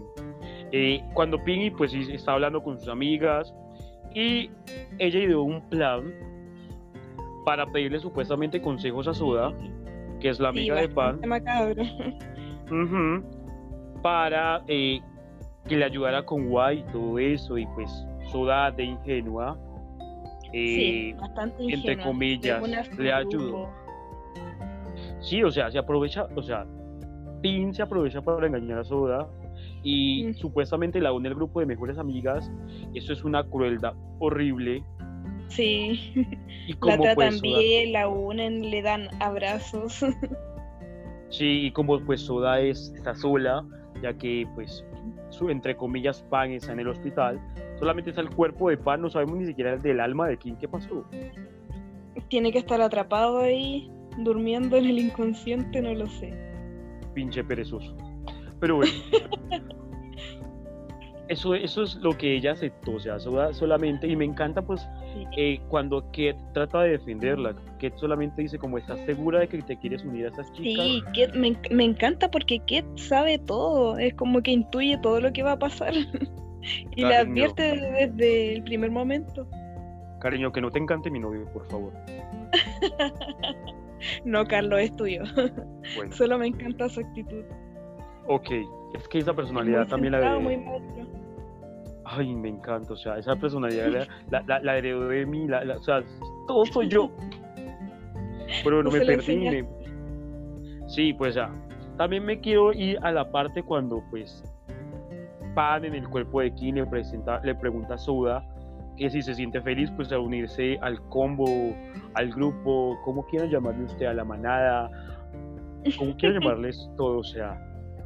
Eh, 0.72 1.02
cuando 1.14 1.42
Pim 1.44 1.74
pues 1.78 1.94
está 1.94 2.34
hablando 2.34 2.62
con 2.64 2.80
sus 2.80 2.90
amigas 2.90 3.54
y 4.14 4.50
ella 5.00 5.20
ideó 5.20 5.44
un 5.44 5.62
plan 5.70 6.12
para 7.46 7.66
pedirle 7.68 8.00
supuestamente 8.00 8.62
consejos 8.62 9.08
a 9.08 9.14
Soda, 9.14 9.54
que 10.20 10.30
es 10.30 10.40
la 10.40 10.52
Sí, 10.52 10.58
amiga 10.60 10.76
de 10.82 10.90
Pan, 10.90 11.22
macabro. 11.28 11.84
Para 14.02 14.64
eh, 14.68 15.00
que 15.68 15.76
le 15.78 15.86
ayudara 15.86 16.24
con 16.26 16.48
Guay 16.50 16.80
y 16.80 16.92
todo 16.92 17.20
eso, 17.20 17.58
y 17.58 17.66
pues 17.68 17.90
Soda 18.32 18.72
de 18.72 18.84
ingenua, 18.86 19.58
eh, 20.54 21.14
bastante 21.20 21.64
entre 21.68 21.98
comillas, 22.02 22.64
le 22.98 23.12
ayudó. 23.14 23.70
sí, 25.22 25.44
o 25.44 25.52
sea, 25.52 25.70
se 25.72 25.78
aprovecha, 25.78 26.28
o 26.36 26.42
sea, 26.42 26.66
Pin 27.42 27.74
se 27.74 27.82
aprovecha 27.84 28.22
para 28.22 28.48
engañar 28.48 28.80
a 28.80 28.84
Soda, 28.84 29.28
y 29.84 30.26
Mm. 30.26 30.34
supuestamente 30.36 31.00
la 31.00 31.12
une 31.14 31.30
el 31.30 31.36
grupo 31.36 31.60
de 31.60 31.66
mejores 31.66 31.98
amigas, 31.98 32.52
eso 32.94 33.14
es 33.14 33.24
una 33.24 33.44
crueldad 33.44 33.94
horrible, 34.20 34.84
Sí, 35.50 36.14
y 36.68 36.74
la 36.74 36.80
como 36.80 37.04
tratan 37.04 37.16
pues 37.16 37.38
Soda, 37.40 37.60
bien, 37.60 37.94
la 37.94 38.08
unen, 38.10 38.70
le 38.70 38.82
dan 38.82 39.08
abrazos. 39.22 40.04
sí, 41.30 41.68
y 41.68 41.72
como 41.72 42.00
pues 42.06 42.22
Soda 42.22 42.60
es, 42.60 42.92
está 42.96 43.16
sola, 43.16 43.64
ya 44.02 44.14
que 44.14 44.46
pues 44.56 44.84
su, 45.30 45.50
entre 45.50 45.76
comillas, 45.76 46.22
Pan 46.30 46.52
está 46.52 46.74
en 46.74 46.80
el 46.80 46.88
hospital. 46.88 47.40
Solamente 47.80 48.10
está 48.10 48.22
el 48.22 48.30
cuerpo 48.30 48.70
de 48.70 48.78
Pan, 48.78 49.02
no 49.02 49.10
sabemos 49.10 49.38
ni 49.38 49.46
siquiera 49.46 49.74
el 49.74 49.82
del 49.82 50.00
alma 50.00 50.28
de 50.28 50.38
Kim. 50.38 50.56
¿Qué 50.58 50.68
pasó? 50.68 51.06
Tiene 52.30 52.52
que 52.52 52.60
estar 52.60 52.82
atrapado 52.82 53.40
ahí, 53.40 53.92
durmiendo 54.18 54.78
en 54.78 54.86
el 54.86 55.00
inconsciente, 55.00 55.82
no 55.82 55.94
lo 55.94 56.08
sé. 56.08 56.34
Pinche 57.14 57.44
perezoso. 57.44 57.96
Pero 58.60 58.78
bueno. 58.78 58.92
Eso, 61.30 61.56
eso 61.56 61.84
es 61.84 61.96
lo 61.96 62.18
que 62.18 62.36
ella 62.36 62.54
aceptó, 62.54 62.94
o 62.94 63.00
sea, 63.00 63.20
solamente, 63.20 64.08
y 64.08 64.16
me 64.16 64.24
encanta 64.24 64.62
pues 64.62 64.88
eh, 65.36 65.60
cuando 65.68 66.10
Ket 66.12 66.38
trata 66.54 66.82
de 66.84 66.92
defenderla, 66.92 67.54
Ket 67.80 67.98
solamente 67.98 68.42
dice 68.42 68.58
como, 68.58 68.78
¿estás 68.78 69.00
segura 69.06 69.40
de 69.40 69.48
que 69.50 69.62
te 69.62 69.76
quieres 69.78 70.04
unir 70.06 70.26
a 70.26 70.30
estas 70.30 70.52
chicas? 70.54 70.86
Sí, 70.86 71.04
Ket, 71.14 71.36
me, 71.36 71.58
me 71.70 71.84
encanta 71.84 72.32
porque 72.32 72.60
Ket 72.60 72.86
sabe 72.98 73.40
todo, 73.40 73.98
es 73.98 74.14
como 74.14 74.42
que 74.42 74.52
intuye 74.52 74.98
todo 75.00 75.20
lo 75.20 75.34
que 75.34 75.44
va 75.44 75.54
a 75.54 75.60
pasar 75.60 75.94
y 76.96 77.02
le 77.04 77.10
Cariño. 77.10 77.32
advierte 77.32 77.62
desde 77.64 78.56
el 78.56 78.64
primer 78.64 78.92
momento. 78.92 79.48
Cariño, 80.22 80.52
que 80.52 80.62
no 80.62 80.72
te 80.72 80.80
encante 80.80 81.12
mi 81.12 81.20
novio, 81.20 81.46
por 81.52 81.68
favor. 81.68 81.94
No, 84.24 84.46
Carlos, 84.46 84.80
es 84.80 84.96
tuyo. 84.96 85.24
Bueno, 85.96 86.14
Solo 86.14 86.38
me 86.38 86.48
encanta 86.48 86.88
su 86.88 87.00
actitud. 87.00 87.44
ok, 88.28 88.50
es 88.98 89.08
que 89.08 89.20
esa 89.20 89.32
Es 89.32 89.38
personalidad 89.38 89.80
muy 89.82 89.88
también 89.88 90.12
la 90.14 90.40
muy. 90.40 90.64
Ay, 92.06 92.34
me 92.34 92.50
encanta, 92.50 92.94
o 92.94 92.98
sea, 92.98 93.18
esa 93.18 93.36
personalidad 93.36 94.08
la, 94.30 94.42
la, 94.48 94.60
la, 94.60 94.78
heredó 94.78 95.10
de 95.10 95.26
mí, 95.26 95.46
la, 95.48 95.64
la- 95.66 95.76
o 95.78 95.84
sea, 95.84 96.02
todo 96.48 96.66
soy 96.66 96.88
yo. 96.88 97.12
Pero 98.64 98.82
no 98.82 98.90
me 98.92 99.02
perdí. 99.02 99.66
Sí, 100.88 101.14
pues 101.14 101.36
ya. 101.36 101.52
También 101.98 102.24
me 102.26 102.40
quiero 102.40 102.72
ir 102.74 102.98
a 103.02 103.12
la 103.12 103.30
parte 103.30 103.62
cuando, 103.64 104.02
pues, 104.10 104.44
Pan 105.54 105.84
en 105.84 105.96
el 105.96 106.08
cuerpo 106.08 106.40
de 106.42 106.54
Kim 106.54 106.76
le, 106.76 106.86
presenta, 106.86 107.42
le 107.44 107.56
pregunta 107.56 107.96
a 107.96 107.98
Soda 107.98 108.46
que 108.96 109.10
si 109.10 109.22
se 109.22 109.34
siente 109.36 109.60
feliz, 109.62 109.92
pues, 109.96 110.12
a 110.12 110.20
unirse 110.20 110.78
al 110.82 111.02
combo, 111.10 111.46
al 112.14 112.30
grupo, 112.32 112.98
como 113.04 113.26
quieran 113.26 113.50
llamarle 113.50 113.84
usted, 113.84 114.06
a 114.06 114.14
la 114.14 114.24
manada, 114.24 114.90
como 115.98 116.16
quieran 116.16 116.40
llamarles 116.42 116.90
todo, 116.96 117.20
o 117.20 117.24
sea, 117.24 117.60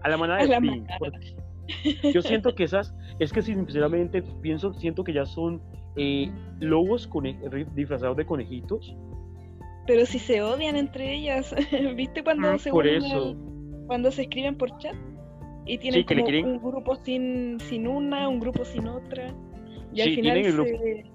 a 0.04 0.10
la 0.10 0.18
manada 0.18 0.40
A 0.40 0.44
de 0.44 0.50
la 0.50 0.60
Pin. 0.62 0.86
Yo 2.14 2.22
siento 2.22 2.54
que 2.56 2.64
esas, 2.64 2.94
es 3.20 3.32
que 3.32 3.42
sinceramente 3.42 4.22
pienso, 4.42 4.74
siento 4.74 5.04
que 5.04 5.14
ya 5.14 5.26
son 5.26 5.62
eh, 5.96 6.30
lobos 6.60 7.08
cone- 7.08 7.38
disfrazados 7.76 8.18
de 8.18 8.26
conejitos. 8.26 8.96
Pero 9.88 10.06
si 10.06 10.20
se 10.20 10.42
odian 10.42 10.76
entre 10.76 11.14
ellas, 11.16 11.54
¿viste 11.96 12.24
cuando 12.24 12.54
Mm, 12.54 12.60
se 12.60 12.72
por 12.72 12.88
eso. 12.88 13.16
al- 13.16 13.38
cuando 13.88 14.12
se 14.12 14.24
escriben 14.24 14.56
por 14.58 14.78
chat? 14.78 14.96
Y 15.66 15.78
tienen 15.78 16.02
Sí, 16.02 16.06
como 16.06 16.26
quieren- 16.26 16.46
un 16.46 16.58
grupo 16.62 16.96
sin, 16.96 17.60
sin 17.62 17.88
una, 17.88 18.28
un 18.28 18.40
grupo 18.40 18.66
sin 18.66 18.88
otra. 18.88 19.34
Y 19.94 20.02
al 20.02 20.10
Sí, 20.10 20.16
final 20.16 20.34
tienen 20.34 20.46
el 20.46 20.54
grupo- 20.54 20.70
se 20.84 21.06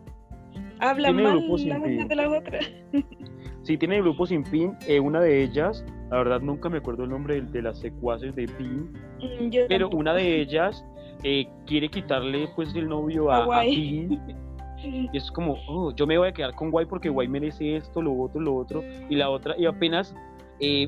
hablan 0.79 1.17
tienen 1.17 1.25
mal 1.25 1.35
las 1.49 1.49
unas 1.49 1.83
fin. 1.83 2.09
de 2.09 2.15
las 2.17 2.29
otras. 2.29 2.71
Sí, 3.63 3.77
tiene 3.77 3.97
el 3.97 4.03
grupo 4.03 4.27
sin 4.27 4.45
Pin, 4.45 4.73
eh, 4.87 5.01
una 5.01 5.21
de 5.21 5.43
ellas, 5.43 5.85
la 6.11 6.19
verdad 6.19 6.41
nunca 6.41 6.69
me 6.69 6.79
acuerdo 6.79 7.05
el 7.05 7.11
nombre 7.11 7.37
de, 7.37 7.43
de 7.43 7.63
las 7.63 7.79
secuaces 7.79 8.35
de 8.35 8.47
Pin, 8.47 8.91
Mm, 9.21 9.49
yo 9.51 9.63
pero 9.69 9.87
tampoco. 9.87 9.97
una 10.01 10.15
de 10.15 10.41
ellas 10.43 10.85
eh, 11.25 11.47
quiere 11.67 11.89
quitarle 11.89 12.49
pues 12.55 12.75
el 12.75 12.89
novio 12.89 13.31
a, 13.31 13.37
A 13.39 13.43
a 13.43 13.45
Guay. 13.47 13.75
Pin. 13.75 14.21
Y 14.85 15.17
es 15.17 15.31
como, 15.33 15.57
oh, 15.69 15.91
yo 15.97 16.07
me 16.07 16.19
voy 16.19 16.29
a 16.29 16.33
quedar 16.33 16.55
con 16.55 16.71
Guay 16.71 16.85
porque 16.87 17.09
Guay 17.09 17.27
merece 17.29 17.77
esto, 17.77 18.03
lo 18.03 18.13
otro, 18.21 18.41
lo 18.43 18.55
otro. 18.55 18.85
Y 19.09 19.17
la 19.17 19.31
otra, 19.31 19.55
y 19.59 19.65
apenas 19.65 20.15
eh, 20.61 20.87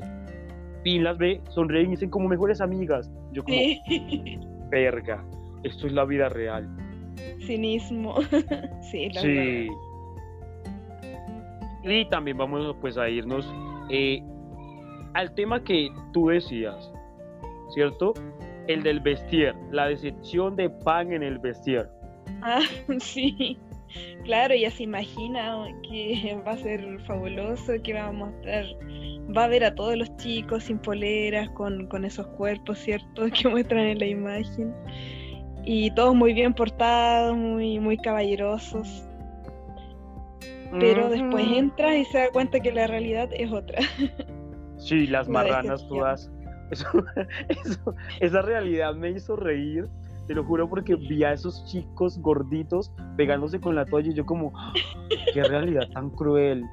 Pin 0.83 1.03
las 1.03 1.17
ve, 1.17 1.41
sonríen 1.49 1.87
y 1.87 1.89
dicen 1.91 2.09
como 2.11 2.27
mejores 2.29 2.61
amigas. 2.61 3.09
Yo 3.33 3.43
como, 3.43 3.57
Sí, 3.57 4.37
verga, 4.69 5.25
esto 5.63 5.87
es 5.87 5.93
la 5.93 6.05
vida 6.05 6.29
real. 6.29 6.69
cinismo. 7.41 8.15
sí, 8.91 9.09
la 9.09 9.21
verdad. 9.23 9.43
Sí. 9.65 9.67
Y 11.83 12.05
también 12.05 12.37
vamos 12.37 12.75
pues 12.81 12.97
a 12.97 13.09
irnos 13.09 13.51
eh, 13.89 14.21
al 15.13 15.33
tema 15.35 15.63
que 15.63 15.89
tú 16.13 16.27
decías, 16.27 16.91
¿cierto? 17.73 18.13
El 18.67 18.83
del 18.83 18.99
vestir, 18.99 19.53
la 19.71 19.87
decepción 19.87 20.55
de 20.55 20.69
Pan 20.69 21.11
en 21.13 21.23
el 21.23 21.39
vestir. 21.39 21.87
Ah, 22.41 22.61
sí. 22.99 23.57
Claro, 24.23 24.53
ya 24.53 24.69
se 24.69 24.83
imagina 24.83 25.65
que 25.89 26.37
va 26.47 26.51
a 26.51 26.57
ser 26.57 26.99
fabuloso, 27.01 27.73
que 27.83 27.93
va 27.93 28.07
a 28.07 28.11
mostrar, 28.11 28.65
va 29.35 29.45
a 29.45 29.47
ver 29.47 29.63
a 29.63 29.73
todos 29.73 29.97
los 29.97 30.15
chicos 30.17 30.65
sin 30.65 30.77
poleras, 30.79 31.49
con, 31.51 31.87
con 31.87 32.05
esos 32.05 32.27
cuerpos, 32.27 32.77
¿cierto? 32.79 33.25
Que 33.33 33.47
muestran 33.47 33.85
en 33.85 33.99
la 33.99 34.05
imagen. 34.05 34.73
Y 35.65 35.91
todos 35.91 36.15
muy 36.15 36.33
bien 36.33 36.53
portados, 36.53 37.35
muy, 37.35 37.79
muy 37.79 37.97
caballerosos. 37.97 39.05
Pero 40.79 41.09
después 41.09 41.45
entra 41.47 41.97
y 41.97 42.05
se 42.05 42.19
da 42.19 42.29
cuenta 42.29 42.59
que 42.59 42.71
la 42.71 42.85
realidad 42.85 43.29
es 43.33 43.51
otra. 43.51 43.79
Sí, 44.79 45.07
las 45.07 45.27
la 45.27 45.33
marranas 45.33 45.87
todas 45.87 46.31
eso, 46.71 47.03
eso, 47.47 47.95
esa 48.19 48.41
realidad 48.41 48.93
me 48.95 49.11
hizo 49.11 49.35
reír, 49.35 49.87
te 50.27 50.35
lo 50.35 50.43
juro, 50.43 50.69
porque 50.69 50.95
vi 50.95 51.23
a 51.23 51.33
esos 51.33 51.65
chicos 51.65 52.19
gorditos 52.19 52.91
pegándose 53.17 53.59
con 53.59 53.75
la 53.75 53.85
toalla 53.85 54.09
y 54.09 54.13
yo 54.13 54.25
como, 54.25 54.53
qué 55.33 55.43
realidad 55.43 55.87
tan 55.93 56.09
cruel. 56.11 56.63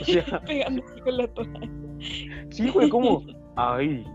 O 0.00 0.04
sea, 0.04 0.40
pegándose 0.46 1.00
con 1.00 1.16
la 1.16 1.26
toalla. 1.28 1.68
Sí, 2.50 2.68
fue 2.68 2.88
como, 2.88 3.22
ay, 3.56 4.06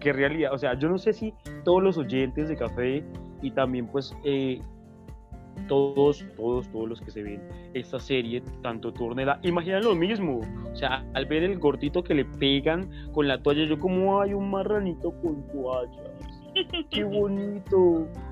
qué 0.00 0.12
realidad. 0.12 0.52
O 0.52 0.58
sea, 0.58 0.78
yo 0.78 0.88
no 0.88 0.98
sé 0.98 1.12
si 1.12 1.32
todos 1.64 1.82
los 1.82 1.96
oyentes 1.96 2.48
de 2.48 2.56
café 2.56 3.04
y 3.40 3.50
también 3.52 3.86
pues 3.86 4.14
eh, 4.24 4.60
todos, 5.68 6.24
todos, 6.36 6.68
todos 6.68 6.88
los 6.88 7.00
que 7.00 7.10
se 7.10 7.22
ven 7.22 7.42
esta 7.74 7.98
serie, 7.98 8.42
tanto 8.62 8.92
Tornela, 8.92 9.38
imaginan 9.42 9.84
lo 9.84 9.94
mismo. 9.94 10.40
O 10.72 10.76
sea, 10.76 11.04
al 11.14 11.26
ver 11.26 11.42
el 11.42 11.58
gordito 11.58 12.02
que 12.02 12.14
le 12.14 12.24
pegan 12.24 12.90
con 13.12 13.28
la 13.28 13.42
toalla, 13.42 13.64
yo 13.64 13.78
como 13.78 14.20
hay 14.20 14.34
un 14.34 14.50
marranito 14.50 15.12
con 15.20 15.46
toallas. 15.48 16.14
Qué 16.90 17.04
bonito. 17.04 17.78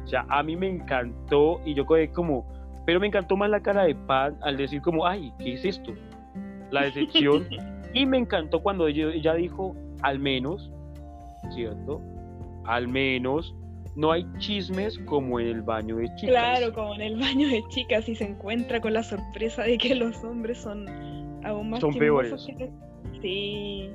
O 0.04 0.06
sea, 0.06 0.24
a 0.28 0.42
mí 0.42 0.56
me 0.56 0.68
encantó 0.68 1.60
y 1.64 1.74
yo 1.74 1.84
como, 2.12 2.46
pero 2.86 3.00
me 3.00 3.06
encantó 3.06 3.36
más 3.36 3.50
la 3.50 3.60
cara 3.60 3.84
de 3.84 3.94
Pan 3.94 4.36
al 4.42 4.56
decir 4.56 4.80
como, 4.82 5.06
ay, 5.06 5.32
¿qué 5.38 5.54
es 5.54 5.64
esto? 5.64 5.92
La 6.70 6.82
decepción. 6.82 7.46
y 7.94 8.06
me 8.06 8.18
encantó 8.18 8.62
cuando 8.62 8.86
ella 8.86 9.34
dijo, 9.34 9.76
al 10.02 10.18
menos, 10.18 10.70
¿cierto? 11.54 12.00
Al 12.64 12.88
menos 12.88 13.54
no 13.94 14.12
hay 14.12 14.26
chismes 14.38 14.98
como 15.00 15.38
en 15.38 15.48
el 15.48 15.62
baño 15.62 15.96
de 15.96 16.06
chicas. 16.14 16.30
Claro, 16.30 16.72
como 16.72 16.94
en 16.94 17.02
el 17.02 17.16
baño 17.18 17.48
de 17.48 17.62
chicas 17.68 18.08
y 18.08 18.14
se 18.14 18.24
encuentra 18.24 18.80
con 18.80 18.94
la 18.94 19.02
sorpresa 19.02 19.62
de 19.62 19.78
que 19.78 19.94
los 19.94 20.22
hombres 20.24 20.58
son 20.58 20.86
aún 21.44 21.70
más 21.70 21.80
son 21.80 21.94
peores. 21.94 22.48
Sí. 23.20 23.90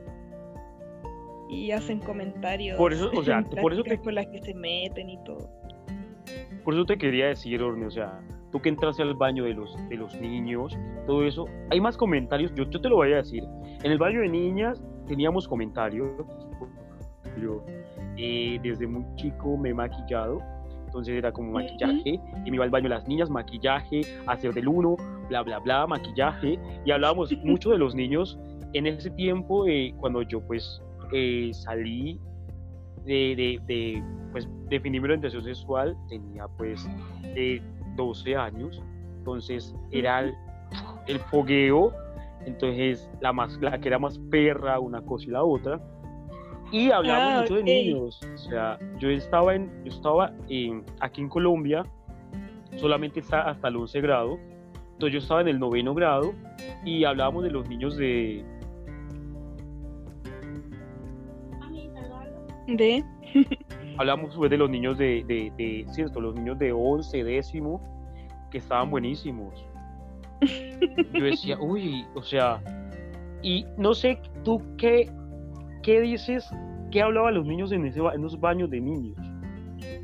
Y 1.49 1.71
hacen 1.71 1.99
comentarios. 1.99 2.77
Por 2.77 2.93
eso, 2.93 3.09
o 3.15 3.23
sea, 3.23 3.43
por 3.61 3.73
eso 3.73 3.83
te... 3.83 3.97
con 3.99 4.15
las 4.15 4.27
que 4.27 4.41
se 4.41 4.53
meten 4.53 5.09
y 5.09 5.17
todo. 5.23 5.49
Por 6.63 6.73
eso 6.73 6.85
te 6.85 6.97
quería 6.97 7.27
decir, 7.27 7.61
Orne, 7.63 7.85
o 7.85 7.91
sea, 7.91 8.19
tú 8.51 8.61
que 8.61 8.69
entraste 8.69 9.01
al 9.01 9.13
baño 9.13 9.45
de 9.45 9.53
los, 9.53 9.75
de 9.87 9.95
los 9.95 10.13
niños, 10.19 10.77
todo 11.05 11.25
eso, 11.25 11.45
hay 11.69 11.79
más 11.79 11.95
comentarios, 11.95 12.53
yo, 12.55 12.69
yo 12.69 12.81
te 12.81 12.89
lo 12.89 12.97
voy 12.97 13.13
a 13.13 13.17
decir. 13.17 13.43
En 13.83 13.91
el 13.91 13.97
baño 13.97 14.19
de 14.19 14.27
niñas 14.27 14.83
teníamos 15.07 15.47
comentarios, 15.47 16.11
yo 17.41 17.63
eh, 18.17 18.59
desde 18.61 18.87
muy 18.87 19.05
chico 19.15 19.57
me 19.57 19.69
he 19.69 19.73
maquillado, 19.73 20.41
entonces 20.85 21.15
era 21.15 21.31
como 21.31 21.51
maquillaje, 21.51 22.19
y 22.45 22.49
me 22.49 22.55
iba 22.55 22.63
al 22.63 22.69
baño 22.69 22.89
las 22.89 23.07
niñas, 23.07 23.29
maquillaje, 23.29 24.01
hacer 24.25 24.53
del 24.53 24.67
uno, 24.67 24.95
bla, 25.29 25.43
bla, 25.43 25.59
bla, 25.59 25.85
maquillaje, 25.85 26.59
y 26.85 26.91
hablábamos 26.91 27.31
mucho 27.43 27.71
de 27.71 27.77
los 27.77 27.93
niños. 27.93 28.37
En 28.73 28.87
ese 28.87 29.09
tiempo, 29.11 29.67
eh, 29.67 29.93
cuando 29.97 30.21
yo 30.21 30.41
pues 30.41 30.81
eh, 31.13 31.51
salí 31.53 32.19
de, 33.05 33.35
de, 33.35 33.59
de, 33.65 34.03
pues, 34.31 34.47
definir 34.69 35.01
mi 35.01 35.05
orientación 35.05 35.43
sexual, 35.43 35.95
tenía 36.09 36.47
pues 36.57 36.87
12 37.95 38.35
años, 38.35 38.81
entonces 39.17 39.75
era 39.91 40.21
el, 40.21 40.33
el 41.07 41.19
fogueo, 41.19 41.93
entonces 42.45 43.09
la, 43.21 43.33
más, 43.33 43.57
la 43.61 43.77
que 43.79 43.89
era 43.89 43.99
más 43.99 44.17
perra, 44.31 44.79
una 44.79 45.01
cosa 45.01 45.25
y 45.25 45.31
la 45.31 45.43
otra, 45.43 45.81
y 46.71 46.91
hablamos 46.91 47.33
ah, 47.33 47.41
mucho 47.41 47.55
de 47.55 47.63
niños. 47.63 48.19
O 48.33 48.37
sea, 48.37 48.79
yo 48.99 49.09
estaba, 49.09 49.55
en, 49.55 49.71
yo 49.83 49.91
estaba 49.91 50.33
en, 50.49 50.83
aquí 50.99 51.21
en 51.21 51.29
Colombia, 51.29 51.83
solamente 52.77 53.19
está 53.19 53.49
hasta 53.49 53.67
el 53.67 53.77
11 53.77 54.01
grado. 54.01 54.39
Entonces 54.93 55.13
yo 55.13 55.19
estaba 55.19 55.41
en 55.41 55.47
el 55.49 55.59
noveno 55.59 55.93
grado 55.93 56.33
y 56.83 57.03
hablábamos 57.03 57.43
de 57.43 57.51
los 57.51 57.67
niños 57.69 57.97
de... 57.97 58.43
¿De? 62.67 63.03
hablábamos 63.97 64.37
de 64.49 64.57
los 64.57 64.69
niños 64.69 64.97
de, 64.97 65.23
de, 65.27 65.51
de, 65.57 65.85
cierto, 65.91 66.19
los 66.19 66.35
niños 66.35 66.57
de 66.59 66.71
11, 66.71 67.23
décimo, 67.23 67.81
que 68.51 68.57
estaban 68.57 68.89
buenísimos. 68.89 69.53
Yo 71.13 71.23
decía, 71.23 71.57
uy, 71.59 72.05
o 72.13 72.21
sea, 72.21 72.61
y 73.41 73.65
no 73.77 73.93
sé 73.93 74.19
tú 74.43 74.61
qué 74.77 75.09
¿qué 75.87 76.01
dices? 76.01 76.53
¿Qué 76.91 77.01
hablaban 77.01 77.33
los 77.33 77.45
niños 77.45 77.71
en, 77.71 77.85
ese, 77.85 78.01
en 78.01 78.25
esos 78.25 78.39
baños 78.41 78.69
de 78.69 78.81
niños? 78.81 79.17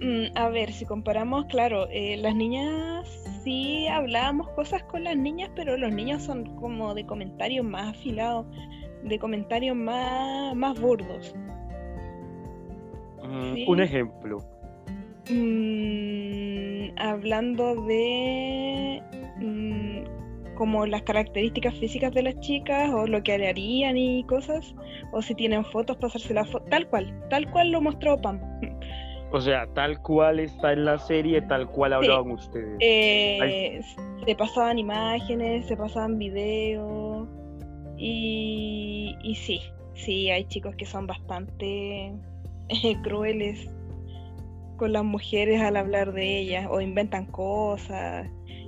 Mm, 0.02 0.38
a 0.38 0.48
ver, 0.48 0.72
si 0.72 0.86
comparamos, 0.86 1.46
claro, 1.48 1.90
eh, 1.92 2.16
las 2.18 2.34
niñas 2.34 3.06
sí 3.44 3.86
hablábamos 3.88 4.48
cosas 4.52 4.82
con 4.84 5.04
las 5.04 5.18
niñas, 5.18 5.52
pero 5.58 5.76
los 5.76 5.94
niños 5.94 6.24
son 6.24 6.56
como 6.56 6.94
de 6.94 7.06
comentarios 7.06 7.66
más 7.66 7.98
afilados, 7.98 8.46
de 9.04 9.20
comentarios 9.20 9.76
más, 9.76 10.56
más 10.56 10.80
burdos. 10.80 11.36
Mm, 13.22 13.68
un 13.68 13.82
ejemplo. 13.82 14.38
Mm, 15.30 16.98
hablando 16.98 17.76
de 17.86 19.04
como 20.56 20.86
las 20.86 21.02
características 21.04 21.74
físicas 21.76 22.14
de 22.14 22.24
las 22.24 22.40
chicas 22.40 22.90
o 22.92 23.08
lo 23.08 23.22
que 23.24 23.34
harían 23.34 23.98
y 23.98 24.24
cosas, 24.26 24.76
o 25.12 25.22
si 25.22 25.36
tienen 25.36 25.66
fotos, 25.66 25.98
pasarse 25.98 26.34
la 26.34 26.46
foto, 26.46 26.66
tal 26.70 26.88
cual, 26.88 27.14
tal 27.30 27.50
cual 27.52 27.72
lo 27.72 27.82
mostró 27.82 28.20
Pam. 28.22 28.40
O 29.32 29.42
sea, 29.42 29.66
tal 29.74 30.00
cual 30.02 30.40
está 30.40 30.74
en 30.74 30.86
la 30.86 31.00
serie, 31.00 31.42
tal 31.42 31.68
cual 31.68 31.94
hablaban 31.94 32.32
ustedes. 32.32 32.78
Eh, 32.80 33.82
se 34.26 34.36
pasaban 34.36 34.78
imágenes, 34.78 35.66
se 35.66 35.76
pasaban 35.76 36.20
videos 36.20 37.28
y, 37.98 39.16
y 39.24 39.36
sí, 39.36 39.60
sí, 39.96 40.30
hay 40.30 40.46
chicos 40.46 40.76
que 40.76 40.86
son 40.86 41.08
bastante 41.08 42.14
crueles 43.04 43.70
con 44.78 44.94
las 44.94 45.04
mujeres 45.04 45.62
al 45.62 45.78
hablar 45.78 46.14
de 46.14 46.40
ellas 46.40 46.68
o 46.70 46.82
inventan 46.82 47.26
cosas 47.26 48.28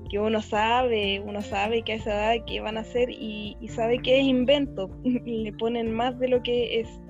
que 0.10 0.20
uno 0.20 0.42
sabe, 0.42 1.20
uno 1.20 1.42
sabe 1.42 1.82
que 1.82 1.94
a 1.94 1.96
esa 1.96 2.34
edad 2.34 2.46
que 2.46 2.62
van 2.62 2.78
a 2.78 2.82
hacer 2.82 3.10
y, 3.10 3.58
sabe 3.70 4.00
que 4.00 4.20
es 4.20 4.26
invento, 4.26 4.90
le 5.04 5.52
ponen 5.54 5.94
más 5.94 6.18
de 6.20 6.30
lo 6.30 6.42
que 6.42 6.80
es. 6.80 7.02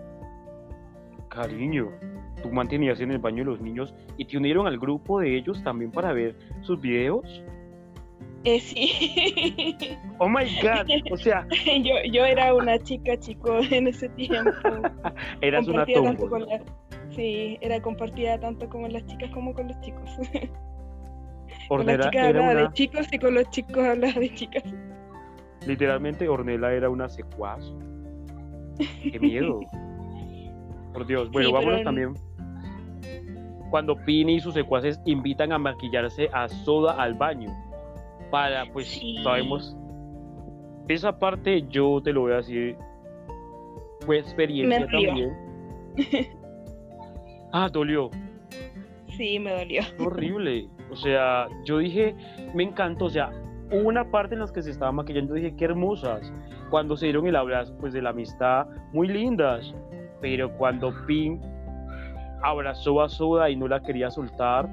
Cariño, 1.30 1.92
tú 2.42 2.50
mantenías 2.50 3.00
en 3.02 3.12
el 3.12 3.20
baño 3.20 3.44
de 3.44 3.52
los 3.52 3.62
niños 3.62 3.94
y 4.18 4.26
te 4.26 4.38
unieron 4.38 4.68
al 4.68 4.80
grupo 4.80 5.20
de 5.20 5.36
ellos 5.36 5.62
también 5.64 5.92
para 5.92 6.14
ver 6.14 6.36
sus 6.62 6.80
videos. 6.80 7.44
Eh, 8.46 8.60
sí. 8.60 9.76
Oh 10.18 10.30
my 10.30 10.46
god, 10.62 10.88
o 11.12 11.18
sea. 11.18 11.46
yo, 11.84 11.96
yo 12.10 12.24
era 12.24 12.54
una 12.54 12.80
chica 12.80 13.20
chico 13.20 13.60
en 13.70 13.88
ese 13.88 14.08
tiempo. 14.10 14.52
Eras 15.42 15.68
una. 15.68 15.86
Sí, 17.10 17.58
era 17.60 17.82
compartida 17.82 18.40
tanto 18.40 18.70
con 18.70 18.92
las 18.94 19.06
chicas 19.08 19.30
como 19.32 19.54
con 19.54 19.68
los 19.68 19.80
chicos. 19.82 20.10
Ornella 21.70 22.10
hablaba 22.28 22.56
de 22.56 22.74
chicos 22.74 23.08
y 23.12 23.20
con 23.20 23.34
los 23.34 23.50
chicos 23.50 23.78
hablaba 23.78 24.20
de 24.20 24.34
chicas. 24.34 24.64
Literalmente 25.66 26.28
Ornella 26.28 26.74
era 26.74 26.90
una 26.90 27.10
secuaz. 27.10 27.74
Qué 28.78 29.20
miedo. 29.20 29.62
Por 30.94 31.06
Dios. 31.06 31.32
Bueno, 31.32 31.52
vámonos 31.52 31.84
también. 31.84 32.14
Cuando 33.70 33.96
Pini 33.96 34.36
y 34.36 34.40
sus 34.40 34.54
secuaces 34.54 35.02
invitan 35.06 35.52
a 35.52 35.58
maquillarse 35.58 36.30
a 36.32 36.48
Soda 36.48 37.02
al 37.02 37.16
baño. 37.16 37.50
Para, 38.32 38.66
pues, 38.72 39.02
sabemos. 39.24 39.76
Esa 40.88 41.18
parte 41.18 41.66
yo 41.70 42.02
te 42.04 42.14
lo 42.14 42.22
voy 42.22 42.34
a 42.34 42.38
decir. 42.38 42.78
Fue 44.06 44.20
experiencia 44.20 44.88
también. 44.88 45.34
ah, 47.52 47.70
dolió. 47.72 48.12
Sí, 49.18 49.40
me 49.40 49.52
dolió. 49.52 49.82
Horrible. 50.00 50.70
O 50.92 50.96
sea, 50.96 51.48
yo 51.66 51.80
dije, 51.80 52.16
me 52.54 52.64
encantó, 52.64 53.06
o 53.06 53.10
sea, 53.10 53.32
hubo 53.72 53.88
una 53.88 54.10
parte 54.12 54.36
en 54.36 54.42
la 54.42 54.48
que 54.48 54.62
se 54.62 54.72
estaba 54.72 54.92
maquillando, 54.92 55.34
dije, 55.34 55.56
qué 55.56 55.66
hermosas. 55.66 56.32
Cuando 56.70 56.96
se 56.98 57.08
dieron 57.08 57.28
el 57.28 57.36
abrazo, 57.36 57.76
pues 57.80 57.94
de 57.94 58.02
la 58.02 58.12
amistad, 58.12 58.68
muy 58.94 59.08
lindas. 59.08 59.74
Pero 60.22 60.52
cuando 60.58 60.94
Pink 61.06 61.42
abrazó 62.42 63.02
a 63.02 63.10
Soda 63.10 63.50
y 63.50 63.56
no 63.56 63.68
la 63.68 63.82
quería 63.82 64.10
soltar, 64.10 64.70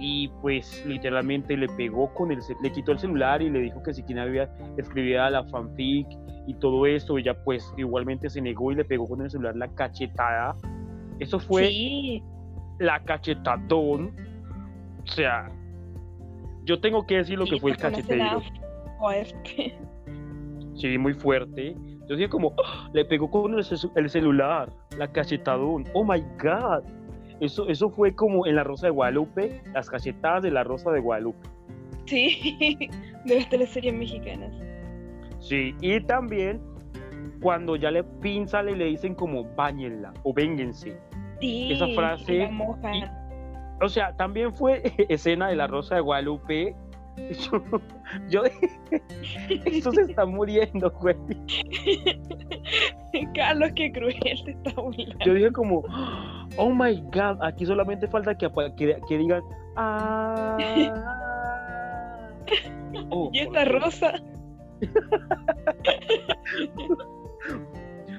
y 0.00 0.28
pues 0.40 0.84
literalmente 0.86 1.56
le 1.56 1.68
pegó 1.68 2.12
con 2.14 2.32
el, 2.32 2.40
le 2.62 2.72
quitó 2.72 2.92
el 2.92 2.98
celular 2.98 3.42
y 3.42 3.50
le 3.50 3.60
dijo 3.60 3.82
que 3.82 3.92
si 3.92 4.02
quien 4.02 4.18
había 4.18 4.48
escribía 4.78 5.28
la 5.28 5.44
fanfic 5.44 6.06
y 6.46 6.54
todo 6.54 6.86
esto, 6.86 7.18
ella 7.18 7.36
pues 7.44 7.72
igualmente 7.76 8.30
se 8.30 8.40
negó 8.40 8.72
y 8.72 8.76
le 8.76 8.84
pegó 8.84 9.06
con 9.06 9.20
el 9.20 9.30
celular 9.30 9.56
la 9.56 9.68
cachetada. 9.68 10.56
Eso 11.18 11.38
fue 11.38 12.22
la 12.78 13.00
cachetadón 13.04 14.12
o 15.02 15.06
sea, 15.06 15.48
yo 16.64 16.80
tengo 16.80 17.06
que 17.06 17.18
decir 17.18 17.38
lo 17.38 17.46
que 17.46 17.58
fue 17.58 17.72
el 17.72 17.76
cachetero. 17.76 18.42
Fuerte. 18.98 19.74
Sí, 20.74 20.98
muy 20.98 21.14
fuerte. 21.14 21.74
Yo 22.08 22.16
dije 22.16 22.28
como, 22.28 22.54
¡ah! 22.64 22.88
le 22.92 23.04
pegó 23.04 23.30
con 23.30 23.54
el, 23.54 24.10
celular, 24.10 24.72
la 24.96 25.10
cachetadón. 25.10 25.84
Oh 25.94 26.04
my 26.04 26.20
God. 26.42 26.82
Eso, 27.40 27.68
eso 27.68 27.88
fue 27.90 28.14
como 28.14 28.46
en 28.46 28.56
la 28.56 28.64
Rosa 28.64 28.86
de 28.86 28.90
Guadalupe, 28.90 29.62
las 29.72 29.88
cachetadas 29.88 30.42
de 30.42 30.50
la 30.50 30.64
Rosa 30.64 30.90
de 30.90 31.00
Guadalupe. 31.00 31.48
Sí, 32.06 32.76
de 33.24 33.34
las 33.36 33.48
teleseries 33.48 33.94
mexicanas. 33.94 34.52
Sí, 35.38 35.74
y 35.80 36.00
también 36.00 36.60
cuando 37.40 37.76
ya 37.76 37.90
le 37.90 38.04
pinza 38.04 38.62
y 38.62 38.74
le 38.74 38.86
dicen 38.86 39.14
como 39.14 39.44
bañenla 39.54 40.12
o 40.22 40.34
vénganse. 40.34 40.98
Sí, 41.40 41.72
Esa 41.72 41.86
frase- 41.88 42.38
la 42.38 42.50
mojan. 42.50 43.19
O 43.80 43.88
sea, 43.88 44.14
también 44.16 44.54
fue 44.54 44.82
escena 45.08 45.48
de 45.48 45.56
la 45.56 45.66
Rosa 45.66 45.96
de 45.96 46.00
Guadalupe. 46.00 46.74
Yo, 47.16 47.62
yo 48.30 48.42
dije, 48.44 49.02
esto 49.66 49.92
se 49.92 50.02
está 50.02 50.24
muriendo, 50.24 50.90
güey. 50.92 51.16
Carlos, 53.34 53.70
qué 53.74 53.92
cruel 53.92 54.18
te 54.22 54.52
está 54.52 54.72
burlando. 54.80 55.24
Yo 55.24 55.34
dije 55.34 55.52
como, 55.52 55.82
oh 56.56 56.70
my 56.70 57.00
god, 57.12 57.42
aquí 57.42 57.66
solamente 57.66 58.06
falta 58.08 58.36
que, 58.36 58.48
que, 58.76 58.98
que 59.08 59.18
digan, 59.18 59.42
ah. 59.76 60.56
Oh, 63.10 63.30
y 63.32 63.40
esta 63.40 63.64
rosa. 63.64 64.14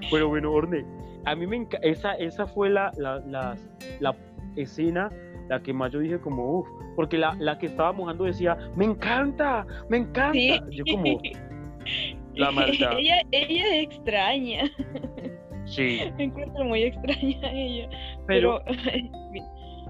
Bueno, 0.10 0.28
bueno, 0.28 0.52
Orne, 0.52 0.86
a 1.26 1.36
mí 1.36 1.48
me 1.48 1.68
esa, 1.82 2.14
esa 2.16 2.46
fue 2.46 2.70
la, 2.70 2.92
la, 2.98 3.20
la, 3.20 3.56
la 4.00 4.16
escena, 4.56 5.10
la 5.52 5.62
que 5.62 5.74
más 5.74 5.92
yo 5.92 6.00
dije 6.00 6.18
como, 6.18 6.60
uff, 6.60 6.68
porque 6.96 7.18
la, 7.18 7.36
la 7.38 7.58
que 7.58 7.66
estaba 7.66 7.92
mojando 7.92 8.24
decía, 8.24 8.58
me 8.78 8.86
encanta, 8.86 9.68
me 9.90 9.98
encanta. 9.98 10.32
Sí. 10.32 10.62
Yo 10.72 10.86
como, 10.90 11.22
la 12.36 12.52
maldad. 12.52 12.94
ella, 12.98 13.22
ella 13.32 13.76
es 13.76 13.84
extraña. 13.84 14.72
sí, 15.66 16.00
Me 16.18 16.24
encuentro 16.24 16.64
muy 16.64 16.84
extraña 16.84 17.46
a 17.46 17.52
ella. 17.52 17.90
pero 18.26 18.64
Pero, 18.64 18.76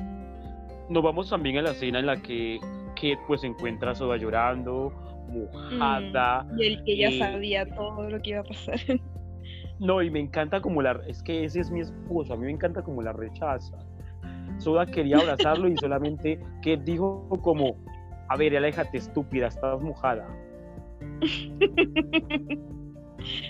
nos 0.90 1.04
vamos 1.04 1.30
también 1.30 1.60
a 1.60 1.62
la 1.62 1.72
escena 1.72 2.00
en 2.00 2.08
la 2.08 2.20
que 2.20 2.60
Kate 2.96 3.20
pues 3.28 3.42
se 3.42 3.48
encuentra 3.48 3.94
sola 3.94 4.18
llorando, 4.18 4.92
mojada. 5.30 6.48
y 6.58 6.66
el 6.66 6.84
que 6.86 6.98
ya 6.98 7.10
eh, 7.10 7.20
sabía 7.20 7.68
todo 7.68 8.10
lo 8.10 8.20
que 8.20 8.32
iba 8.32 8.40
a 8.40 8.44
pasar. 8.46 8.80
No, 9.78 10.02
y 10.02 10.10
me 10.10 10.20
encanta 10.22 10.60
como 10.60 10.82
la, 10.82 11.00
es 11.08 11.22
que 11.22 11.44
ese 11.44 11.60
es 11.60 11.70
mi 11.70 11.82
esposo, 11.82 12.34
a 12.34 12.38
mí 12.38 12.46
me 12.46 12.52
encanta 12.52 12.82
como 12.82 13.04
la 13.04 13.14
rechaza. 13.14 13.78
Soda 14.62 14.86
quería 14.86 15.18
abrazarlo 15.18 15.68
y 15.68 15.76
solamente 15.78 16.40
que 16.62 16.78
dijo 16.78 17.28
como, 17.42 17.76
a 18.30 18.38
ver, 18.38 18.56
aléjate 18.56 18.98
estúpida, 18.98 19.48
estás 19.48 19.82
mojada. 19.82 20.28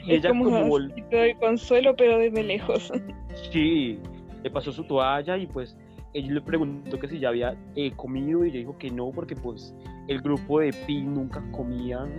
Es 0.08 0.18
ella 0.18 0.30
como, 0.30 0.46
como, 0.46 0.80
"Sí, 0.80 1.02
te 1.10 1.18
doy 1.18 1.34
consuelo, 1.36 1.96
pero 1.96 2.18
desde 2.18 2.44
lejos. 2.44 2.92
sí, 3.52 4.00
le 4.44 4.52
pasó 4.52 4.72
su 4.72 4.84
toalla 4.84 5.38
y 5.38 5.48
pues 5.48 5.78
ella 6.14 6.34
le 6.34 6.42
preguntó 6.42 7.00
que 7.00 7.08
si 7.08 7.20
ya 7.20 7.30
había 7.30 7.56
eh, 7.76 7.92
comido 7.96 8.44
y 8.44 8.50
ella 8.50 8.60
dijo 8.60 8.78
que 8.78 8.90
no 8.90 9.12
porque 9.12 9.34
pues 9.36 9.74
el 10.10 10.20
grupo 10.22 10.60
de 10.60 10.74
Pi 10.86 11.04
nunca 11.04 11.42
comían 11.52 12.10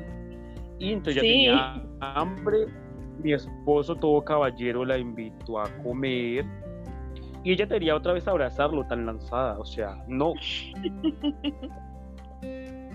y 0.79 0.93
entonces 0.93 1.17
ya 1.17 1.21
Sí. 1.21 1.29
tenía 1.29 1.83
hambre. 2.01 2.67
Mi 3.23 3.35
esposo, 3.35 3.95
todo 3.95 4.25
caballero, 4.25 4.85
la 4.87 4.97
invitó 4.97 5.61
a 5.61 5.65
comer 5.85 6.47
y 7.45 7.53
ella 7.53 7.67
quería 7.67 7.95
otra 7.97 8.13
vez 8.13 8.27
abrazarlo 8.29 8.85
tan 8.87 9.05
lanzada, 9.07 9.59
o 9.59 9.65
sea, 9.65 10.03
no. 10.09 10.35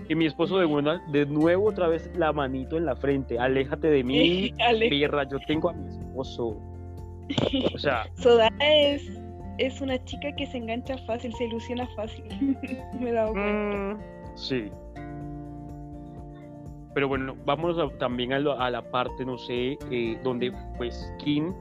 Y 0.08 0.14
mi 0.14 0.24
esposo 0.26 0.58
de, 0.58 0.64
buena, 0.64 1.02
de 1.12 1.26
nuevo 1.26 1.66
otra 1.68 1.88
vez 1.88 2.10
la 2.16 2.32
manito 2.32 2.76
en 2.78 2.86
la 2.86 2.96
frente, 2.96 3.38
aléjate 3.38 3.88
de 3.88 4.02
mí, 4.04 4.52
Ale, 4.66 4.88
perra, 4.88 5.28
yo 5.28 5.38
tengo 5.46 5.68
a 5.70 5.72
mi 5.74 5.88
esposo. 5.88 6.56
O 7.74 7.78
sea, 7.78 8.04
Soda 8.16 8.48
es, 8.60 9.02
es 9.58 9.80
una 9.82 10.02
chica 10.04 10.32
que 10.34 10.46
se 10.46 10.56
engancha 10.58 10.96
fácil, 11.06 11.34
se 11.34 11.44
ilusiona 11.44 11.86
fácil. 11.94 12.24
Me 13.00 13.10
he 13.10 13.12
dado 13.12 13.32
cuenta. 13.32 13.76
Mm, 13.94 13.98
sí. 14.36 14.70
Pero 16.94 17.06
bueno, 17.08 17.36
vámonos 17.44 17.78
a- 17.78 17.98
también 17.98 18.32
a, 18.32 18.38
lo- 18.38 18.58
a 18.58 18.70
la 18.70 18.82
parte, 18.82 19.24
no 19.26 19.36
sé, 19.36 19.76
eh, 19.90 20.18
donde 20.24 20.52
pues 20.78 21.12
Kim 21.18 21.52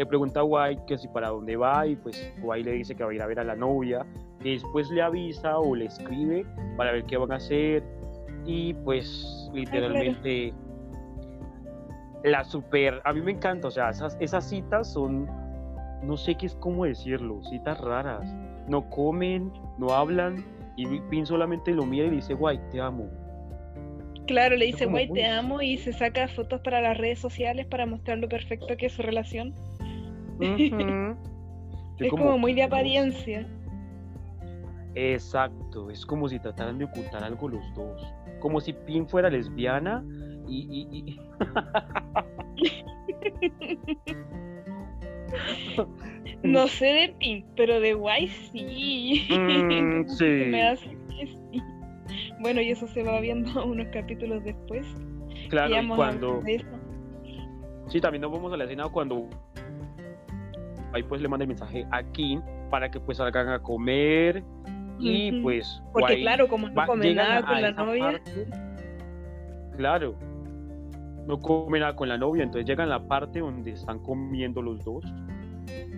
le 0.00 0.06
pregunta 0.06 0.40
a 0.40 0.44
White 0.44 0.84
que 0.86 0.96
si 0.96 1.08
para 1.08 1.28
dónde 1.28 1.56
va 1.56 1.86
y 1.86 1.94
pues 1.94 2.32
White 2.40 2.70
le 2.70 2.76
dice 2.76 2.94
que 2.94 3.04
va 3.04 3.10
a 3.10 3.14
ir 3.14 3.20
a 3.20 3.26
ver 3.26 3.38
a 3.38 3.44
la 3.44 3.54
novia, 3.54 4.06
que 4.42 4.52
después 4.52 4.88
le 4.88 5.02
avisa 5.02 5.58
o 5.58 5.74
le 5.74 5.84
escribe 5.84 6.46
para 6.78 6.92
ver 6.92 7.04
qué 7.04 7.18
van 7.18 7.32
a 7.32 7.36
hacer 7.36 7.84
y 8.46 8.72
pues 8.72 9.50
literalmente 9.52 10.54
la 12.24 12.44
super, 12.44 13.02
a 13.04 13.12
mí 13.12 13.20
me 13.20 13.32
encanta, 13.32 13.68
o 13.68 13.70
sea, 13.70 13.90
esas, 13.90 14.16
esas 14.20 14.48
citas 14.48 14.90
son, 14.90 15.28
no 16.02 16.16
sé 16.16 16.34
qué 16.34 16.46
es 16.46 16.54
cómo 16.54 16.86
decirlo, 16.86 17.42
citas 17.44 17.78
raras, 17.78 18.24
no 18.68 18.88
comen, 18.88 19.52
no 19.76 19.92
hablan 19.92 20.42
y 20.76 20.98
Pin 21.10 21.26
solamente 21.26 21.72
lo 21.72 21.84
mira 21.84 22.06
y 22.06 22.08
le 22.08 22.16
dice, 22.16 22.32
White, 22.32 22.64
te 22.72 22.80
amo. 22.80 23.06
Claro, 24.26 24.56
le 24.56 24.64
dice, 24.64 24.86
güey, 24.86 25.12
te 25.12 25.26
amo 25.26 25.60
y 25.60 25.76
se 25.76 25.92
saca 25.92 26.26
fotos 26.28 26.62
para 26.62 26.80
las 26.80 26.96
redes 26.96 27.18
sociales 27.18 27.66
para 27.66 27.84
mostrar 27.84 28.16
lo 28.16 28.30
perfecto 28.30 28.78
que 28.78 28.86
es 28.86 28.92
su 28.94 29.02
relación. 29.02 29.54
Es 31.98 32.08
como, 32.08 32.38
muy 32.38 32.54
de 32.54 32.62
apariencia. 32.62 33.46
Exacto, 34.94 35.90
es 35.90 36.06
como 36.06 36.28
si 36.30 36.38
trataran 36.38 36.78
de 36.78 36.86
ocultar 36.86 37.22
algo 37.22 37.46
los 37.48 37.74
dos. 37.74 38.00
Como 38.40 38.58
si 38.60 38.72
Pin 38.72 39.06
fuera 39.06 39.28
lesbiana 39.28 40.02
y... 40.48 40.66
y- 40.70 40.88
y- 40.98 41.20
No 46.42 46.66
sé 46.68 46.86
de 46.86 47.14
Pink, 47.18 47.44
pero 47.54 47.80
de 47.80 47.92
Guay 47.94 48.28
sí. 48.28 49.26
Mm, 49.30 50.08
sí. 50.18 50.24
me 50.24 50.68
hace 50.68 50.96
que 51.08 51.26
sí. 51.26 51.62
Bueno, 52.40 52.62
y 52.62 52.70
eso 52.70 52.86
se 52.88 53.02
va 53.02 53.20
viendo 53.20 53.62
unos 53.64 53.88
capítulos 53.88 54.42
después. 54.42 54.86
Claro, 55.50 55.82
y 55.82 55.88
cuando... 55.88 56.42
Sí, 57.88 58.00
también 58.00 58.22
nos 58.22 58.32
vamos 58.32 58.52
a 58.52 58.56
la 58.56 58.64
escena 58.64 58.88
cuando 58.88 59.28
ahí 60.92 61.02
pues 61.02 61.20
le 61.20 61.28
manda 61.28 61.44
el 61.44 61.48
mensaje 61.48 61.86
a 61.90 62.02
Kim 62.12 62.40
para 62.70 62.90
que 62.90 63.00
pues 63.00 63.18
salgan 63.18 63.48
a 63.48 63.58
comer 63.60 64.42
y 64.98 65.32
Ujú. 65.32 65.42
pues 65.42 65.82
Porque 65.92 66.12
White 66.14 66.22
claro, 66.22 66.48
como 66.48 66.68
no 66.68 66.74
va- 66.74 66.86
come 66.86 67.04
llegan 67.06 67.28
nada 67.28 67.46
con 67.46 67.62
la 67.62 67.70
novia, 67.72 68.04
parte. 68.12 68.46
claro, 69.76 70.14
no 71.26 71.38
come 71.38 71.78
nada 71.80 71.94
con 71.96 72.08
la 72.08 72.18
novia, 72.18 72.42
entonces 72.42 72.66
llegan 72.68 72.88
a 72.88 72.98
la 72.98 73.08
parte 73.08 73.40
donde 73.40 73.70
están 73.72 73.98
comiendo 74.00 74.62
los 74.62 74.84
dos 74.84 75.04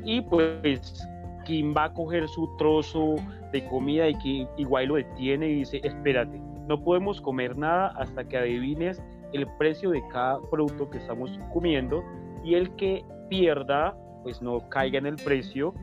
y 0.04 0.20
pues 0.20 1.06
Kim 1.44 1.74
va 1.76 1.84
a 1.84 1.92
coger 1.92 2.28
su 2.28 2.48
trozo 2.58 3.16
de 3.52 3.64
comida 3.66 4.08
y 4.08 4.14
que 4.16 4.46
igual 4.56 4.86
lo 4.86 4.94
detiene 4.96 5.48
y 5.48 5.54
dice, 5.56 5.80
espérate, 5.82 6.40
no 6.68 6.82
podemos 6.82 7.20
comer 7.20 7.56
nada 7.58 7.88
hasta 7.96 8.24
que 8.24 8.36
adivines 8.38 9.02
el 9.32 9.46
precio 9.58 9.90
de 9.90 10.02
cada 10.12 10.38
producto 10.50 10.88
que 10.90 10.98
estamos 10.98 11.38
comiendo 11.52 12.02
y 12.44 12.54
el 12.54 12.70
que 12.76 13.04
pierda, 13.28 13.96
pues 14.22 14.40
no 14.42 14.68
caiga 14.68 14.98
en 14.98 15.06
el 15.06 15.16
precio, 15.16 15.74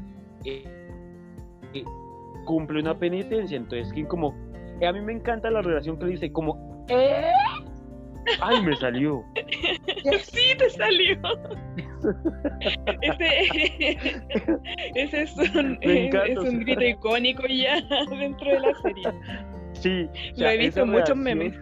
eh, 0.46 0.64
eh, 1.74 1.84
cumple 2.46 2.80
una 2.80 2.98
penitencia. 2.98 3.58
Entonces, 3.58 3.92
Kim 3.94 4.06
como, 4.08 4.36
eh, 4.80 4.88
a 4.88 4.94
mí 4.94 5.02
me 5.02 5.14
encanta 5.14 5.50
la 5.52 5.62
relación 5.62 5.98
que 6.00 6.06
dice 6.06 6.32
como, 6.32 6.86
"¿Eh?". 6.90 7.32
ay, 8.42 8.64
me 8.64 8.76
salió. 8.76 9.24
sí 10.22 10.56
te 10.58 10.70
salió. 10.70 11.18
ese, 13.02 13.98
ese 14.96 15.22
es 15.22 15.38
un, 15.56 15.78
encanta, 15.82 16.28
es 16.28 16.38
un 16.38 16.60
grito 16.60 16.86
icónico 16.86 17.44
ya 17.48 17.82
dentro 18.10 18.52
de 18.52 18.60
la 18.60 18.74
serie. 18.82 19.04
Sí, 19.74 20.10
o 20.36 20.40
Lo 20.40 20.50
he 20.50 20.58
visto 20.58 20.82
en 20.82 20.90
muchos 20.90 21.16
memes. 21.16 21.56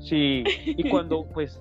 Sí, 0.00 0.44
y 0.64 0.88
cuando 0.88 1.26
pues 1.32 1.60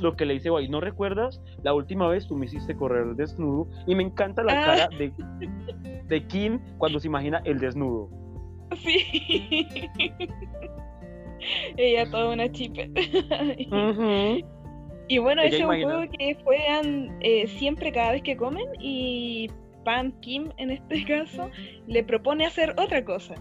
lo 0.00 0.16
que 0.16 0.24
le 0.26 0.34
dice, 0.34 0.50
guay, 0.50 0.68
¿no 0.68 0.80
recuerdas? 0.80 1.40
La 1.62 1.74
última 1.74 2.08
vez 2.08 2.26
tú 2.26 2.36
me 2.36 2.46
hiciste 2.46 2.74
correr 2.76 3.14
desnudo 3.16 3.68
y 3.86 3.94
me 3.94 4.02
encanta 4.02 4.42
la 4.42 4.52
Ah. 4.52 4.64
cara 4.64 4.88
de, 4.98 5.12
de 6.08 6.26
Kim 6.26 6.60
cuando 6.78 6.98
se 7.00 7.06
imagina 7.08 7.40
el 7.44 7.58
desnudo. 7.58 8.08
Sí. 8.76 9.88
Ella 11.76 12.10
toda 12.10 12.32
una 12.32 12.50
chipet. 12.50 12.90
Y 15.08 15.18
bueno, 15.18 15.42
ese 15.42 15.56
es 15.56 15.62
un 15.62 15.66
juego 15.82 16.02
que 16.18 16.36
juegan 16.42 17.18
eh, 17.20 17.46
siempre 17.48 17.92
cada 17.92 18.12
vez 18.12 18.22
que 18.22 18.36
comen 18.36 18.64
y 18.80 19.50
Pam 19.84 20.12
Kim 20.20 20.50
en 20.56 20.70
este 20.70 21.04
caso 21.06 21.50
le 21.86 22.02
propone 22.04 22.46
hacer 22.46 22.74
otra 22.78 23.04
cosa. 23.04 23.34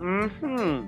Ujú. 0.00 0.86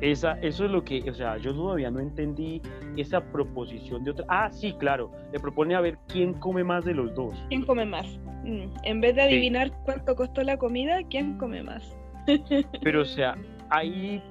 Esa, 0.00 0.32
eso 0.40 0.64
es 0.64 0.70
lo 0.70 0.82
que, 0.82 1.08
o 1.10 1.14
sea, 1.14 1.36
yo 1.36 1.54
todavía 1.54 1.90
no 1.90 2.00
entendí 2.00 2.62
esa 2.96 3.20
proposición 3.20 4.02
de 4.02 4.12
otra. 4.12 4.24
Ah, 4.28 4.50
sí, 4.50 4.72
claro, 4.78 5.10
le 5.32 5.38
propone 5.38 5.74
a 5.74 5.80
ver 5.80 5.98
quién 6.08 6.32
come 6.34 6.64
más 6.64 6.84
de 6.84 6.94
los 6.94 7.14
dos. 7.14 7.34
¿Quién 7.48 7.64
come 7.66 7.84
más? 7.84 8.06
Mm, 8.44 8.62
En 8.84 9.00
vez 9.02 9.14
de 9.14 9.22
Sí. 9.22 9.28
adivinar 9.28 9.70
cuánto 9.84 10.16
costó 10.16 10.42
la 10.42 10.56
comida, 10.56 11.00
¿quién 11.10 11.36
come 11.36 11.62
más? 11.62 11.94
Pero, 12.82 13.02
o 13.02 13.04
sea, 13.04 13.36
ahí 13.68 14.22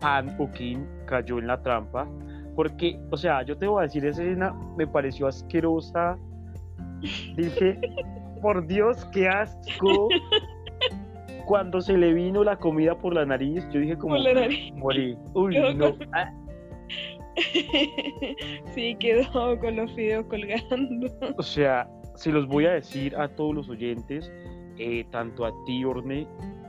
Pan 0.00 0.34
o 0.40 0.50
Kim 0.50 0.84
cayó 1.06 1.38
en 1.38 1.46
la 1.46 1.62
trampa. 1.62 2.08
Porque, 2.56 2.98
o 3.10 3.16
sea, 3.16 3.42
yo 3.44 3.56
te 3.56 3.66
voy 3.68 3.78
a 3.80 3.82
decir, 3.84 4.04
esa 4.04 4.22
escena 4.22 4.52
me 4.76 4.86
pareció 4.86 5.28
asquerosa. 5.28 6.18
Dije, 7.36 7.78
por 8.42 8.66
Dios, 8.66 9.04
qué 9.12 9.28
asco. 9.28 10.08
Cuando 11.52 11.82
se 11.82 11.98
le 11.98 12.14
vino 12.14 12.42
la 12.44 12.56
comida 12.56 12.96
por 12.96 13.12
la 13.14 13.26
nariz, 13.26 13.62
yo 13.70 13.80
dije 13.80 13.98
como, 13.98 14.14
Por 14.14 14.24
la 14.24 14.32
nariz. 14.32 14.72
morí. 14.72 15.18
Uy, 15.34 15.52
Quedó 15.52 15.74
no. 15.74 15.98
con- 15.98 16.08
Ah, 16.14 16.32
sí, 18.74 18.96
quedó 18.98 19.60
con 19.60 19.76
los 19.76 19.94
videos 19.94 20.24
colgando. 20.28 21.08
O 21.36 21.42
sea, 21.42 21.86
se 22.14 22.32
los 22.32 22.46
voy 22.48 22.64
a 22.64 22.70
decir 22.72 23.14
a 23.16 23.28
todos 23.28 23.54
los 23.54 23.68
oyentes, 23.68 24.32
eh, 24.78 25.04
tanto 25.10 25.44
a 25.44 25.52
ti, 25.66 25.84
Orne, 25.84 26.26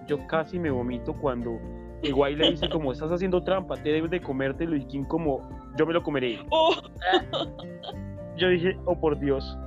yo 0.09 0.17
casi 0.27 0.59
me 0.59 0.69
vomito 0.69 1.13
cuando 1.13 1.57
igual 2.01 2.37
le 2.37 2.51
dice 2.51 2.67
como 2.67 2.91
estás 2.91 3.09
haciendo 3.09 3.41
trampa, 3.41 3.75
te 3.77 3.89
debes 3.89 4.11
de 4.11 4.19
comértelo 4.21 4.75
y 4.75 4.83
Kim 4.83 5.05
como 5.05 5.47
yo 5.77 5.85
me 5.85 5.93
lo 5.93 6.03
comeré. 6.03 6.39
Oh. 6.49 6.75
Yo 8.35 8.49
dije, 8.49 8.75
oh 8.83 8.99
por 8.99 9.17
Dios. 9.17 9.57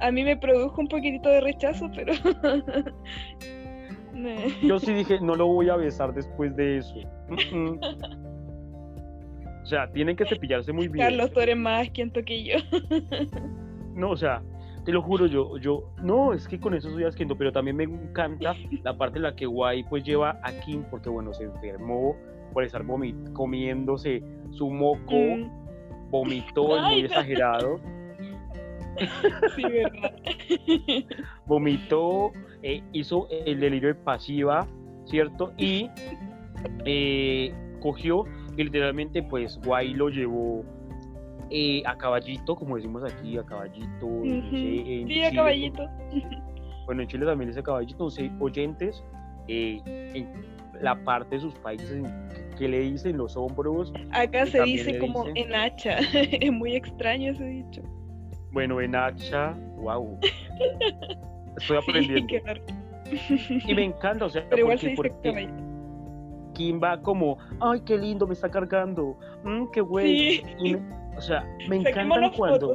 A 0.00 0.10
mí 0.10 0.24
me 0.24 0.36
produjo 0.36 0.80
un 0.80 0.88
poquitito 0.88 1.28
de 1.28 1.42
rechazo, 1.42 1.88
pero... 1.94 2.12
Yo 4.62 4.78
sí 4.78 4.92
dije, 4.92 5.20
no 5.20 5.34
lo 5.34 5.46
voy 5.46 5.68
a 5.68 5.76
besar 5.76 6.14
después 6.14 6.54
de 6.56 6.78
eso. 6.78 6.94
O 9.62 9.68
sea, 9.68 9.90
tienen 9.90 10.14
que 10.14 10.24
cepillarse 10.24 10.72
muy 10.72 10.86
bien. 10.86 11.04
Carlos, 11.04 11.32
tú 11.32 11.40
eres 11.40 11.56
más 11.56 11.88
asquiento 11.88 12.22
que 12.24 12.44
yo. 12.44 12.54
No, 13.96 14.10
o 14.10 14.16
sea, 14.16 14.42
te 14.84 14.92
lo 14.92 15.02
juro, 15.02 15.26
yo, 15.26 15.58
yo, 15.58 15.90
no, 16.02 16.32
es 16.32 16.46
que 16.46 16.60
con 16.60 16.74
eso 16.74 16.90
soy 16.90 17.02
asquiento, 17.02 17.36
pero 17.36 17.50
también 17.50 17.76
me 17.76 17.84
encanta 17.84 18.54
la 18.84 18.96
parte 18.96 19.18
en 19.18 19.24
la 19.24 19.34
que 19.34 19.46
Guay 19.46 19.82
pues 19.84 20.04
lleva 20.04 20.38
a 20.42 20.52
Kim, 20.60 20.84
porque 20.90 21.08
bueno, 21.08 21.34
se 21.34 21.44
enfermó 21.44 22.14
por 22.52 22.62
estar 22.62 22.84
comiéndose 23.32 24.22
su 24.52 24.70
moco, 24.70 25.14
mm. 25.14 26.10
vomitó, 26.10 26.78
muy 26.82 27.00
exagerado. 27.00 27.80
Sí, 29.56 29.62
verdad. 29.62 30.14
Vomitó, 31.46 32.32
eh, 32.62 32.82
hizo 32.92 33.28
el 33.30 33.60
delirio 33.60 33.88
de 33.88 33.94
pasiva, 33.94 34.66
¿cierto? 35.06 35.52
Y 35.56 35.88
eh, 36.84 37.54
cogió 37.80 38.24
y 38.56 38.64
literalmente 38.64 39.22
pues 39.22 39.60
Guay 39.64 39.94
lo 39.94 40.08
llevó 40.08 40.64
eh, 41.50 41.82
a 41.86 41.96
caballito, 41.96 42.56
como 42.56 42.76
decimos 42.76 43.04
aquí, 43.04 43.38
a 43.38 43.44
caballito. 43.44 44.08
sí, 44.50 45.22
a 45.22 45.30
caballito. 45.32 45.88
Bueno, 46.86 47.02
en 47.02 47.08
Chile 47.08 47.26
también 47.26 47.50
dice 47.50 47.62
caballito, 47.62 48.04
no 48.04 48.10
sé, 48.10 48.30
oyentes, 48.40 49.02
en 49.48 50.28
la 50.80 50.96
parte 51.04 51.36
de 51.36 51.40
sus 51.40 51.54
países 51.56 52.02
que 52.58 52.68
le 52.68 52.80
dicen 52.80 53.16
los 53.16 53.36
hombros. 53.36 53.92
Acá 54.12 54.46
se 54.46 54.62
dice 54.62 54.98
como 54.98 55.26
en 55.34 55.54
hacha, 55.54 55.98
es 56.12 56.52
muy 56.52 56.74
extraño 56.74 57.32
ese 57.32 57.44
dicho. 57.44 57.82
Bueno, 58.56 58.80
en 58.80 58.96
hacha, 58.96 59.54
wow. 59.76 60.18
Estoy 61.58 61.76
aprendiendo. 61.76 62.36
y 63.66 63.74
me 63.74 63.84
encanta, 63.84 64.24
o 64.24 64.30
sea, 64.30 64.46
Pero 64.48 64.62
igual 64.62 64.78
se 64.78 64.88
dice 64.88 65.50
Kim 66.54 66.80
va 66.82 66.98
como, 67.02 67.36
ay, 67.60 67.82
qué 67.84 67.98
lindo, 67.98 68.26
me 68.26 68.32
está 68.32 68.50
cargando, 68.50 69.18
mm, 69.44 69.66
qué 69.74 69.82
güey. 69.82 70.42
O 71.18 71.20
sea, 71.20 71.44
me 71.68 71.76
encanta 71.76 72.32
cuando... 72.34 72.72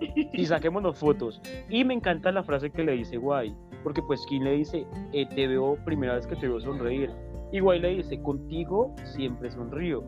Y 0.34 0.44
saquémonos 0.44 0.98
fotos. 0.98 1.40
Y 1.70 1.82
me 1.82 1.94
encanta 1.94 2.30
la 2.30 2.42
frase 2.42 2.70
que 2.70 2.84
le 2.84 2.92
dice 2.92 3.16
Guay, 3.16 3.56
porque 3.84 4.02
pues 4.02 4.26
Kim 4.26 4.42
le 4.42 4.56
dice, 4.56 4.86
eh, 5.14 5.24
te 5.24 5.46
veo 5.46 5.78
primera 5.86 6.16
vez 6.16 6.26
que 6.26 6.36
te 6.36 6.46
veo 6.46 6.60
sonreír. 6.60 7.10
Y 7.52 7.60
Guay 7.60 7.80
le 7.80 7.88
dice, 7.96 8.20
contigo 8.20 8.94
siempre 9.04 9.50
sonrío. 9.50 10.04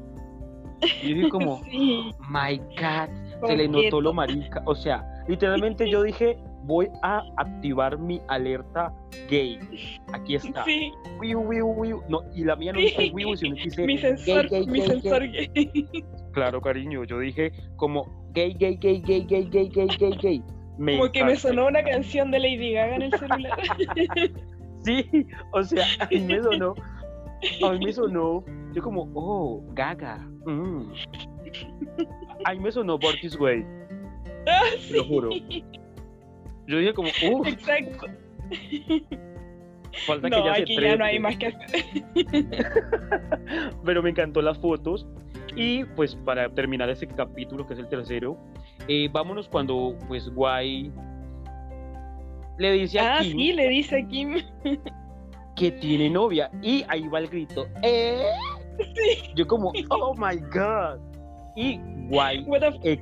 Y 1.02 1.08
yo 1.08 1.14
dije 1.14 1.28
como, 1.30 1.62
my 2.28 2.58
God, 2.58 3.46
se 3.46 3.56
le 3.56 3.68
notó 3.68 4.02
lo 4.02 4.12
marica. 4.12 4.62
O 4.66 4.74
sea, 4.74 5.13
literalmente 5.28 5.88
yo 5.88 6.02
dije, 6.02 6.36
voy 6.64 6.88
a 7.02 7.22
activar 7.36 7.98
mi 7.98 8.20
alerta 8.28 8.92
gay. 9.28 9.58
Aquí 10.12 10.36
está. 10.36 10.64
Sí. 10.64 10.92
No, 12.08 12.22
y 12.34 12.44
la 12.44 12.56
mía 12.56 12.72
no 12.72 12.80
dice 12.80 13.10
wiu, 13.12 13.36
sino 13.36 13.56
que 13.56 13.64
dice 13.64 13.86
mi 13.86 13.98
sensor, 13.98 14.48
gay, 14.48 14.64
gay, 14.64 14.66
mi 14.66 14.80
sensor 14.80 15.28
gay. 15.28 15.50
Claro, 16.32 16.60
cariño, 16.60 17.04
yo 17.04 17.20
dije 17.20 17.52
como 17.76 18.06
gay, 18.32 18.54
gay, 18.58 18.76
gay, 18.76 19.00
gay, 19.00 19.24
gay, 19.24 19.44
gay, 19.44 19.68
gay, 19.68 19.88
gay, 19.98 20.18
gay. 20.20 20.42
como 20.76 21.12
que 21.12 21.24
me 21.24 21.36
sonó 21.36 21.66
una 21.68 21.82
canción 21.84 22.32
de 22.32 22.40
Lady 22.40 22.72
Gaga 22.72 22.96
en 22.96 23.02
el 23.02 23.12
celular. 23.12 23.58
sí, 24.82 25.26
o 25.52 25.62
sea, 25.62 25.84
a 26.00 26.06
mí 26.06 26.20
me 26.20 26.42
sonó, 26.42 26.74
a 27.64 27.72
mí 27.72 27.86
me 27.86 27.92
sonó, 27.92 28.44
yo 28.72 28.82
como, 28.82 29.08
oh, 29.14 29.62
Gaga. 29.74 30.18
Mm. 30.44 30.92
A 32.44 32.52
mí 32.52 32.60
me 32.60 32.72
sonó 32.72 32.98
Bortis 32.98 33.38
Way. 33.38 33.64
Ah, 34.46 34.62
Te 34.88 34.96
lo 34.96 35.04
juro. 35.04 35.30
Yo 36.66 36.78
dije 36.78 36.94
como, 36.94 37.08
uff. 37.30 37.46
Exacto. 37.46 38.06
Falta 40.06 40.28
no, 40.28 40.36
que 40.36 40.44
ya 40.44 40.52
aquí 40.54 40.74
se 40.74 40.82
ya 40.82 40.96
no 40.96 41.04
hay 41.04 41.18
más 41.18 41.36
que 41.36 41.46
hacer. 41.46 41.84
Pero 43.84 44.02
me 44.02 44.10
encantó 44.10 44.42
las 44.42 44.58
fotos. 44.58 45.06
Y 45.56 45.84
pues 45.84 46.16
para 46.16 46.48
terminar 46.50 46.90
ese 46.90 47.06
capítulo, 47.06 47.66
que 47.66 47.74
es 47.74 47.78
el 47.78 47.88
tercero, 47.88 48.36
eh, 48.88 49.08
vámonos 49.12 49.48
cuando 49.48 49.96
pues 50.08 50.28
Guay 50.30 50.90
le 52.58 52.72
dice 52.72 52.98
a 52.98 53.16
ah, 53.16 53.20
Kim. 53.20 53.38
sí, 53.38 53.52
le 53.52 53.68
dice 53.68 53.98
a 54.00 54.08
Kim. 54.08 54.36
Que 55.56 55.70
tiene 55.70 56.10
novia. 56.10 56.50
Y 56.62 56.84
ahí 56.88 57.06
va 57.06 57.20
el 57.20 57.28
grito. 57.28 57.68
¿Eh? 57.82 58.24
Sí. 58.78 59.30
Yo 59.36 59.46
como, 59.46 59.72
oh 59.90 60.14
my 60.16 60.36
god. 60.52 60.98
Y 61.56 61.78
Guay, 62.08 62.44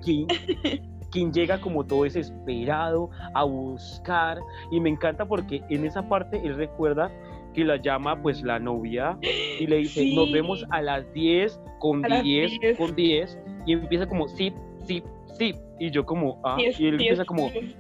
Kim, 0.02 0.26
quien 1.12 1.32
llega 1.32 1.60
como 1.60 1.84
todo 1.84 2.02
desesperado 2.04 3.10
a 3.34 3.44
buscar 3.44 4.38
y 4.72 4.80
me 4.80 4.88
encanta 4.90 5.24
porque 5.26 5.62
en 5.68 5.84
esa 5.84 6.08
parte 6.08 6.40
él 6.44 6.56
recuerda 6.56 7.10
que 7.54 7.64
la 7.64 7.76
llama 7.76 8.20
pues 8.22 8.42
la 8.42 8.58
novia 8.58 9.18
y 9.60 9.66
le 9.66 9.76
dice 9.76 10.00
Sí. 10.00 10.16
nos 10.16 10.32
vemos 10.32 10.64
a 10.70 10.80
las 10.80 11.10
10 11.12 11.60
con 11.78 12.04
A 12.04 12.08
las 12.08 12.22
10 12.24 12.58
10. 12.60 12.78
con 12.78 12.94
10 12.96 13.38
y 13.66 13.72
empieza 13.74 14.06
como 14.06 14.26
sí, 14.26 14.52
sí, 14.86 15.02
sí 15.38 15.54
y 15.78 15.90
yo 15.90 16.06
como 16.06 16.40
ah 16.44 16.56
Yes, 16.58 16.80
y 16.80 16.86
él 16.86 16.92
yes, 16.98 17.00
empieza 17.02 17.24
como 17.26 17.50
yes. 17.50 17.76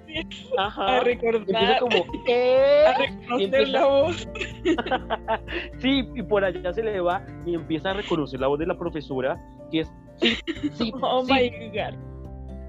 ajá 0.58 0.86
a 0.86 1.08
y 1.08 1.10
empieza 1.12 1.30
recordar, 1.32 1.78
como 1.78 2.04
eh 2.28 2.84
a 2.86 2.98
reconocer 2.98 3.44
empieza- 3.44 3.72
la 3.72 3.86
voz. 3.86 4.28
sí 5.78 6.08
y 6.14 6.22
por 6.22 6.44
allá 6.44 6.72
se 6.72 6.82
le 6.82 7.00
va 7.00 7.24
y 7.46 7.54
empieza 7.54 7.90
a 7.90 7.94
reconocer 7.94 8.40
la 8.40 8.48
voz 8.48 8.58
de 8.58 8.66
la 8.66 8.76
profesora 8.78 9.40
que 9.70 9.80
es 9.80 9.92
sí, 10.16 10.34
sí, 10.74 10.92
Oh 11.00 11.24
sí, 11.24 11.32
my 11.32 11.68
god. 11.70 11.94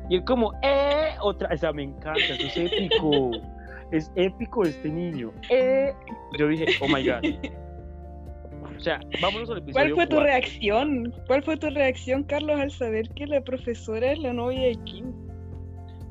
Y 0.09 0.15
él 0.15 0.23
como, 0.25 0.53
¡eh! 0.61 1.09
Otra, 1.21 1.49
o 1.53 1.57
sea, 1.57 1.71
me 1.71 1.83
encanta, 1.83 2.19
eso 2.19 2.47
es 2.61 2.71
épico. 2.71 3.31
es 3.91 4.11
épico 4.15 4.63
este 4.63 4.89
niño. 4.89 5.31
¡Eh! 5.49 5.93
Yo 6.37 6.47
dije, 6.47 6.65
oh 6.81 6.87
my 6.87 7.05
god. 7.05 7.23
O 8.75 8.79
sea, 8.79 8.99
vámonos 9.21 9.49
al 9.49 9.59
episodio. 9.59 9.95
¿Cuál 9.95 10.07
fue 10.07 10.07
tu 10.07 10.19
reacción? 10.23 11.13
¿Cuál 11.27 11.43
fue 11.43 11.57
tu 11.57 11.69
reacción, 11.69 12.23
Carlos, 12.23 12.59
al 12.59 12.71
saber 12.71 13.09
que 13.11 13.27
la 13.27 13.41
profesora 13.41 14.11
es 14.11 14.19
la 14.19 14.33
novia 14.33 14.67
de 14.67 14.75
Kim? 14.83 15.13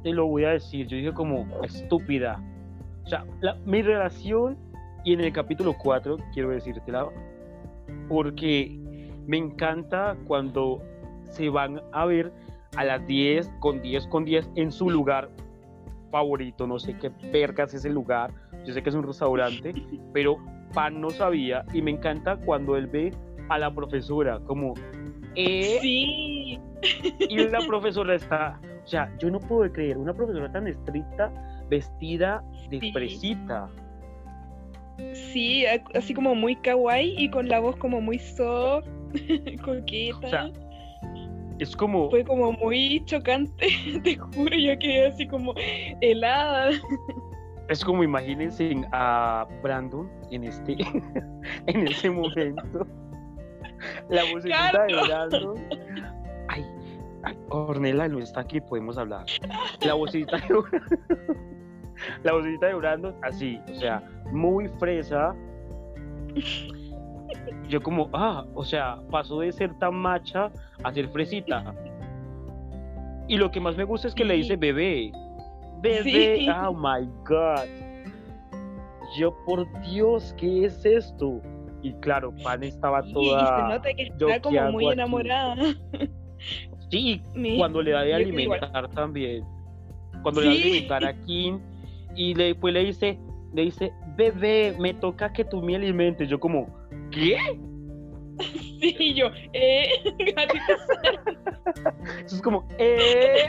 Te 0.02 0.12
lo 0.12 0.26
voy 0.26 0.44
a 0.44 0.50
decir, 0.50 0.87
yo 0.87 0.96
dije 0.96 1.12
como, 1.12 1.46
estúpida. 1.64 2.42
O 3.05 3.09
sea, 3.09 3.24
la- 3.40 3.57
mi 3.66 3.83
relación, 3.83 4.57
y 5.05 5.12
en 5.12 5.20
el 5.20 5.33
capítulo 5.33 5.76
4, 5.76 6.16
quiero 6.33 6.50
decírtela, 6.50 7.09
porque 8.09 8.78
me 9.26 9.37
encanta 9.37 10.16
cuando 10.26 10.81
se 11.31 11.48
van 11.48 11.81
a 11.92 12.05
ver 12.07 12.33
a 12.76 12.85
las 12.85 13.06
10 13.06 13.50
con 13.61 13.82
10 13.82 14.06
con 14.08 14.24
10 14.24 14.50
en 14.56 14.72
su 14.72 14.88
lugar 14.90 15.28
favorito, 16.11 16.66
no 16.66 16.78
sé 16.78 16.96
qué 16.98 17.11
vergas 17.32 17.72
es 17.74 17.85
el 17.85 17.94
lugar, 17.94 18.30
yo 18.66 18.72
sé 18.74 18.82
que 18.82 18.88
es 18.90 18.94
un 18.94 19.02
restaurante, 19.06 19.72
pero 20.12 20.37
Pan 20.74 21.00
no 21.00 21.11
sabía 21.11 21.64
y 21.72 21.82
me 21.82 21.90
encanta 21.90 22.37
cuando 22.37 22.76
él 22.76 22.87
ve 22.87 23.12
a 23.48 23.58
la 23.58 23.74
profesora 23.74 24.40
como, 24.46 24.74
eh, 25.35 25.78
Sí, 25.80 26.58
y 27.28 27.37
la 27.48 27.61
profesora 27.66 28.14
está, 28.14 28.61
o 28.85 28.87
sea, 28.87 29.11
yo 29.18 29.30
no 29.30 29.38
puedo 29.40 29.70
creer, 29.72 29.96
una 29.98 30.14
profesora 30.14 30.50
tan 30.52 30.66
estricta, 30.66 31.30
vestida 31.68 32.42
de 32.70 32.80
Sí. 32.80 32.92
fresita. 32.92 33.68
sí, 35.14 35.64
así 35.94 36.12
como 36.14 36.35
muy 36.35 36.56
kawaii 36.56 37.14
y 37.18 37.30
con 37.30 37.48
la 37.48 37.58
voz 37.61 37.76
como 37.76 38.00
muy 38.00 38.18
soft, 38.18 38.87
coqueta. 39.64 40.18
O 40.26 40.28
sea, 40.28 40.50
Es 41.58 41.76
como, 41.76 42.10
Fue 42.10 42.24
como 42.24 42.52
muy 42.52 43.02
chocante, 43.04 43.68
te 44.04 44.16
juro, 44.16 44.56
yo 44.56 44.78
quedé 44.78 45.06
así 45.06 45.26
como 45.26 45.54
helada. 46.00 46.70
es 47.68 47.84
como 47.84 48.02
imagínense 48.02 48.74
a 48.92 49.46
Brandon 49.62 50.10
en 50.30 50.44
este, 50.44 50.76
en 51.66 51.88
ese 51.88 52.10
momento. 52.10 52.86
La 54.08 54.22
vocecita 54.32 54.84
de 54.86 54.94
Brandon. 54.94 55.54
Ay, 56.48 56.64
ay, 57.24 57.36
Ornella 57.48 58.08
no 58.08 58.18
está 58.20 58.40
aquí, 58.40 58.60
podemos 58.60 58.96
hablar. 58.98 59.26
La 59.80 59.94
vocecita 59.94 60.36
de. 60.38 60.48
La 62.24 62.32
vocecita 62.32 62.66
de 62.66 62.74
Brandon, 62.74 63.14
así, 63.22 63.60
o 63.70 63.74
sea, 63.74 64.02
muy 64.32 64.68
fresa. 64.78 65.34
Yo 67.72 67.80
como, 67.80 68.11
ah, 68.12 68.44
o 68.54 68.64
sea, 68.66 68.98
pasó 69.11 69.40
de 69.40 69.50
ser 69.50 69.72
tan 69.78 69.94
macha 69.94 70.50
a 70.85 70.92
ser 70.92 71.08
fresita. 71.08 71.74
Y 73.28 73.38
lo 73.38 73.50
que 73.50 73.61
más 73.61 73.78
me 73.78 73.85
gusta 73.85 74.08
es 74.08 74.14
que 74.14 74.26
le 74.26 74.35
dice 74.35 74.56
bebé. 74.56 75.11
Bebé, 75.80 76.02
Sí. 76.40 76.48
oh 76.50 76.74
my 76.74 77.08
god. 77.26 77.66
Yo, 79.16 79.35
por 79.46 79.66
Dios, 79.90 80.35
¿qué 80.37 80.66
es 80.66 80.85
esto? 80.85 81.40
Y 81.82 81.94
claro, 81.94 82.35
Pan 82.44 82.62
estaba 82.62 83.02
toda. 83.04 83.42
y 83.42 83.46
se 83.46 83.74
nota 83.74 83.94
que 83.94 84.02
está 84.02 84.40
como 84.42 84.70
muy 84.72 84.85
aquí. 84.85 84.92
enamorada. 84.92 85.56
Sí, 86.90 87.22
Mi- 87.35 87.56
cuando 87.56 87.80
le 87.80 87.92
da 87.92 88.02
de 88.02 88.11
igual. 88.11 88.22
alimentar 88.61 88.88
también. 88.90 89.44
Cuando 90.22 90.42
le 90.42 90.46
da 90.48 90.52
de 90.52 90.61
alimentar 90.62 91.04
a 91.06 91.14
Kim 91.24 91.58
y 92.14 92.35
le, 92.35 92.44
después 92.44 92.74
le 92.74 92.85
dice, 92.85 93.18
le 93.54 93.62
dice, 93.62 93.92
bebé, 94.30 94.76
me 94.78 94.94
toca 94.94 95.32
que 95.32 95.44
tú 95.44 95.62
me 95.62 95.76
alimentes. 95.76 96.28
Yo 96.28 96.38
como, 96.38 96.66
¿qué? 97.11 97.37
Sí, 98.80 99.14
yo, 99.14 99.26
eh, 99.52 99.87
gatito 100.35 100.72
Eso 102.24 102.35
es 102.37 102.42
como, 102.42 102.66
¿eh? 102.78 103.46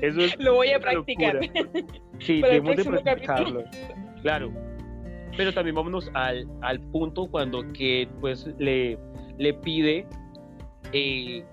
Eso 0.00 0.20
es 0.20 0.36
Lo 0.40 0.54
voy 0.54 0.72
a 0.72 0.80
practicar. 0.80 1.34
locura. 1.34 1.70
Sí, 2.18 2.40
Para 2.40 2.54
debemos 2.54 2.76
de 2.76 3.02
practicarlo. 3.02 3.64
Claro. 4.22 4.52
Pero 5.36 5.52
también 5.52 5.76
vámonos 5.76 6.10
al, 6.14 6.48
al 6.62 6.80
punto 6.90 7.28
cuando 7.30 7.62
que 7.72 8.08
pues 8.20 8.48
le, 8.58 8.98
le 9.38 9.54
pide 9.54 10.06
eh, 10.92 11.44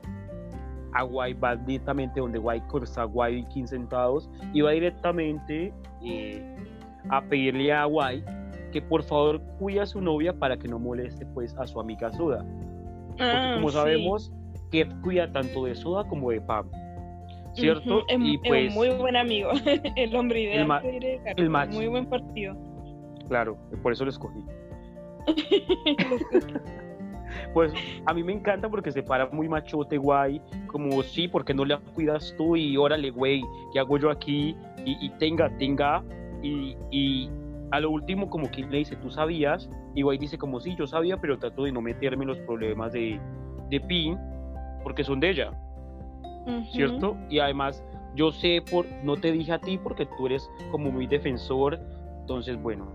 a 0.94 1.04
Guay, 1.04 1.34
va 1.34 1.56
directamente 1.56 2.20
donde 2.20 2.40
Guay 2.40 2.62
está 2.84 3.04
Guay 3.04 3.46
15 3.50 3.76
sentados 3.76 4.30
y 4.54 4.62
va 4.62 4.72
directamente 4.72 5.74
eh, 6.04 6.56
a 7.10 7.22
pedirle 7.22 7.72
a 7.74 7.86
Guay 7.86 8.24
que 8.72 8.82
por 8.82 9.02
favor 9.04 9.42
cuide 9.58 9.82
a 9.82 9.86
su 9.86 10.00
novia 10.00 10.32
para 10.34 10.58
que 10.58 10.68
no 10.68 10.78
moleste 10.80 11.26
pues 11.28 11.56
a 11.58 11.66
su 11.66 11.80
amiga. 11.80 12.12
Porque 12.16 12.44
Ah, 13.20 13.54
como 13.56 13.70
sí. 13.70 13.76
sabemos, 13.76 14.32
que 14.72 14.88
cuida 15.02 15.32
tanto 15.32 15.66
de 15.66 15.76
Soda 15.76 16.08
como 16.08 16.30
de 16.32 16.40
Pam. 16.42 16.70
¿Cierto? 17.54 18.04
Es, 18.08 18.20
y 18.22 18.36
es 18.36 18.42
pues, 18.48 18.70
un 18.70 18.76
muy 18.76 18.90
buen 18.92 19.16
amigo. 19.16 19.50
El 19.96 20.16
hombre 20.16 20.42
ideal. 20.44 20.68
ma- 20.68 20.82
el 21.36 21.50
match. 21.50 21.74
Muy 21.74 21.88
buen 21.88 22.06
partido. 22.06 22.56
claro, 23.28 23.58
por 23.82 23.92
eso 23.92 24.06
lo 24.06 24.12
escogí. 24.12 24.44
Pues 27.54 27.72
a 28.06 28.14
mí 28.14 28.24
me 28.24 28.34
encanta 28.34 28.68
porque 28.70 28.92
se 28.92 29.04
para 29.04 29.28
muy 29.32 29.48
machote, 29.48 29.98
guay. 29.98 30.42
Como, 30.68 31.02
sí, 31.04 31.28
porque 31.28 31.54
no 31.54 31.64
la 31.64 31.78
cuidas 31.94 32.34
tú? 32.38 32.56
Y 32.56 32.76
órale, 32.76 33.12
güey, 33.12 33.44
¿qué 33.72 33.80
hago 33.80 33.98
yo 33.98 34.10
aquí? 34.10 34.56
Y, 34.86 34.98
y 35.06 35.10
tenga, 35.20 35.50
tenga. 35.58 36.04
Y, 36.42 36.76
y 36.92 37.30
a 37.72 37.80
lo 37.80 37.92
último, 37.92 38.30
como 38.30 38.50
que 38.50 38.64
le 38.66 38.78
dice, 38.80 38.96
¿tú 38.96 39.10
sabías? 39.12 39.70
Y 39.96 40.02
guay 40.02 40.18
dice, 40.18 40.38
como, 40.38 40.60
sí, 40.60 40.76
yo 40.78 40.88
sabía, 40.88 41.18
pero 41.18 41.38
trato 41.38 41.64
de 41.64 41.72
no 41.72 41.82
meterme 41.82 42.24
en 42.24 42.30
los 42.30 42.38
problemas 42.40 42.94
de, 42.94 43.20
de 43.70 43.80
Pin, 43.82 44.18
porque 44.84 45.04
son 45.04 45.20
de 45.20 45.30
ella. 45.32 45.52
¿cierto? 46.72 47.16
Y 47.30 47.38
además, 47.40 47.84
yo 48.16 48.32
sé, 48.32 48.64
por 48.72 48.86
no 49.04 49.16
te 49.18 49.32
dije 49.32 49.52
a 49.52 49.60
ti 49.60 49.78
porque 49.78 50.08
tú 50.18 50.26
eres 50.26 50.50
como 50.72 50.90
muy 50.92 51.06
defensor. 51.06 51.80
Entonces, 52.22 52.60
bueno, 52.60 52.88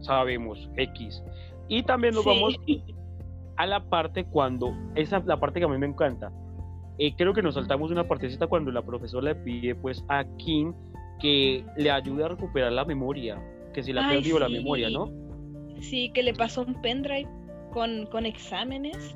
sabemos, 0.00 0.70
X. 0.76 1.22
Y 1.68 1.82
también 1.82 2.14
nos 2.14 2.24
Sí. 2.24 2.30
vamos 2.30 2.56
a 3.56 3.66
la 3.66 3.80
parte 3.80 4.24
cuando, 4.24 4.74
esa 4.94 5.18
es 5.18 5.26
la 5.26 5.38
parte 5.38 5.58
que 5.60 5.66
a 5.66 5.68
mí 5.68 5.76
me 5.76 5.86
encanta. 5.86 6.30
Eh, 6.98 7.14
creo 7.16 7.34
que 7.34 7.42
nos 7.42 7.54
saltamos 7.54 7.90
una 7.90 8.08
partecita 8.08 8.46
cuando 8.46 8.70
la 8.70 8.82
profesora 8.82 9.32
le 9.32 9.34
pide 9.34 9.74
pues 9.74 10.04
a 10.08 10.24
Kim 10.38 10.72
que 11.20 11.64
le 11.76 11.90
ayude 11.90 12.24
a 12.24 12.28
recuperar 12.28 12.72
la 12.72 12.84
memoria, 12.84 13.38
que 13.74 13.82
si 13.82 13.92
le 13.92 14.00
ha 14.00 14.08
Ay, 14.08 14.16
perdido 14.16 14.38
la 14.38 14.48
sí. 14.48 14.54
memoria, 14.54 14.90
¿no? 14.90 15.10
Sí, 15.80 16.10
que 16.14 16.22
le 16.22 16.32
pasó 16.34 16.62
un 16.62 16.80
pendrive 16.80 17.28
con, 17.72 18.06
con 18.06 18.24
exámenes. 18.26 19.14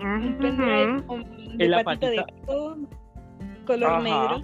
Un 0.00 0.36
pendrive 0.38 1.02
con, 1.06 1.56
de 1.56 1.68
la 1.68 1.84
patita, 1.84 2.10
de 2.10 2.16
gato, 2.16 2.76
color 3.66 3.92
Ajá. 3.92 4.02
negro. 4.02 4.42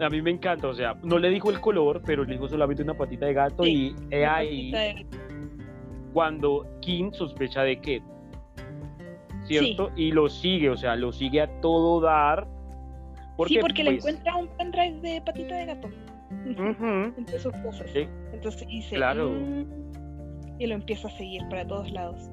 A 0.00 0.08
mí 0.08 0.22
me 0.22 0.30
encanta, 0.30 0.68
o 0.68 0.74
sea, 0.74 0.94
no 1.02 1.18
le 1.18 1.28
dijo 1.28 1.50
el 1.50 1.60
color, 1.60 2.02
pero 2.04 2.24
le 2.24 2.32
dijo 2.32 2.48
solamente 2.48 2.82
una 2.82 2.94
patita 2.94 3.26
de 3.26 3.34
gato 3.34 3.62
Sí, 3.62 3.94
y 4.10 4.14
he 4.14 4.24
ahí 4.24 4.72
cuando 6.12 6.66
Kim 6.80 7.12
sospecha 7.12 7.62
de 7.62 7.80
que, 7.80 8.02
¿cierto? 9.44 9.90
Y 9.96 10.12
lo 10.12 10.28
sigue, 10.28 10.70
o 10.70 10.76
sea, 10.76 10.96
lo 10.96 11.12
sigue 11.12 11.40
a 11.40 11.60
todo 11.60 12.00
dar. 12.00 12.46
sí, 13.46 13.58
porque 13.60 13.82
le 13.84 13.92
pues, 13.92 14.04
encuentra 14.04 14.36
un 14.36 14.48
pendrive 14.56 15.00
de 15.00 15.20
patita 15.22 15.56
de 15.56 15.66
gato. 15.66 15.88
ujú, 16.46 17.12
Entre 17.18 17.38
sus 17.38 17.52
cosas. 17.64 17.90
Sí. 17.92 18.06
Entonces 18.32 18.66
dice. 18.68 18.96
Claro. 18.96 19.30
"Mm", 19.30 19.64
y 20.58 20.66
lo 20.66 20.74
empieza 20.74 21.08
a 21.08 21.10
seguir 21.12 21.42
para 21.48 21.66
todos 21.66 21.90
lados. 21.92 22.30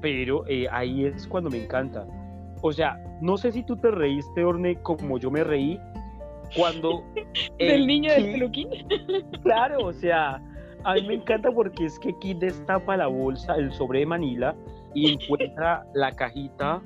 pero 0.00 0.46
eh, 0.48 0.66
ahí 0.70 1.06
es 1.06 1.26
cuando 1.26 1.48
me 1.50 1.62
encanta. 1.64 2.06
O 2.62 2.72
sea, 2.72 2.98
no 3.22 3.36
sé 3.38 3.52
si 3.52 3.62
tú 3.62 3.76
te 3.76 3.90
reíste, 3.90 4.44
Orne, 4.44 4.76
como 4.82 5.18
yo 5.18 5.30
me 5.30 5.42
reí 5.44 5.78
cuando... 6.56 7.02
Del 7.58 7.86
niño 7.86 8.12
del 8.12 8.32
peluquín. 8.32 8.68
Claro, 9.42 9.86
o 9.86 9.92
sea, 9.92 10.42
a 10.84 10.94
mí 10.94 11.02
me 11.06 11.14
encanta 11.14 11.50
porque 11.52 11.86
es 11.86 11.98
que 11.98 12.12
Kid 12.18 12.36
destapa 12.36 12.96
la 12.98 13.06
bolsa, 13.06 13.54
el 13.56 13.72
sobre 13.72 14.00
de 14.00 14.06
Manila, 14.06 14.54
y 14.94 15.12
encuentra 15.12 15.84
la 15.94 16.12
cajita 16.12 16.82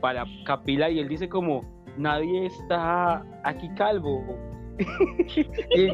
para 0.00 0.24
Capila 0.44 0.90
y 0.90 0.98
él 0.98 1.08
dice 1.08 1.28
como, 1.28 1.62
nadie 1.96 2.46
está 2.46 3.24
aquí 3.44 3.68
calvo. 3.76 4.24
y 5.76 5.88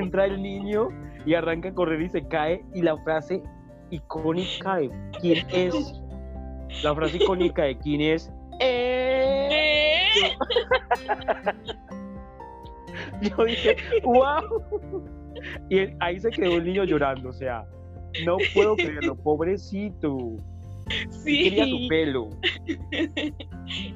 entra 0.00 0.26
el 0.26 0.42
niño 0.42 0.88
y 1.24 1.34
arranca 1.34 1.68
a 1.68 1.74
correr 1.74 2.02
y 2.02 2.08
se 2.08 2.26
cae 2.26 2.64
y 2.74 2.82
la 2.82 2.96
frase 2.98 3.42
icónica 3.90 4.76
de 4.76 4.90
quién 5.20 5.46
es, 5.52 6.02
la 6.82 6.94
frase 6.94 7.18
icónica 7.18 7.62
de 7.62 7.78
quién 7.78 8.00
es, 8.00 8.32
Yo 13.20 13.44
dije, 13.44 13.76
wow. 14.02 14.62
Y 15.68 15.78
ahí 16.00 16.18
se 16.20 16.30
quedó 16.30 16.56
el 16.56 16.64
niño 16.64 16.84
llorando, 16.84 17.30
o 17.30 17.32
sea, 17.32 17.66
no 18.24 18.36
puedo 18.54 18.76
creerlo, 18.76 19.16
pobrecito. 19.16 20.36
Quería 21.24 21.64
Sí. 21.64 21.86
pelo. 21.88 22.30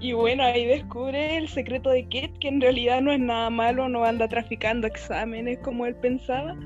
Y 0.00 0.12
bueno, 0.14 0.42
ahí 0.44 0.64
descubre 0.64 1.36
el 1.36 1.48
secreto 1.48 1.90
de 1.90 2.04
Kate, 2.04 2.32
que 2.40 2.48
en 2.48 2.60
realidad 2.60 3.02
no 3.02 3.12
es 3.12 3.20
nada 3.20 3.50
malo, 3.50 3.88
no 3.88 4.04
anda 4.04 4.26
traficando 4.28 4.86
exámenes 4.86 5.58
como 5.58 5.84
él 5.86 5.94
pensaba, 5.96 6.56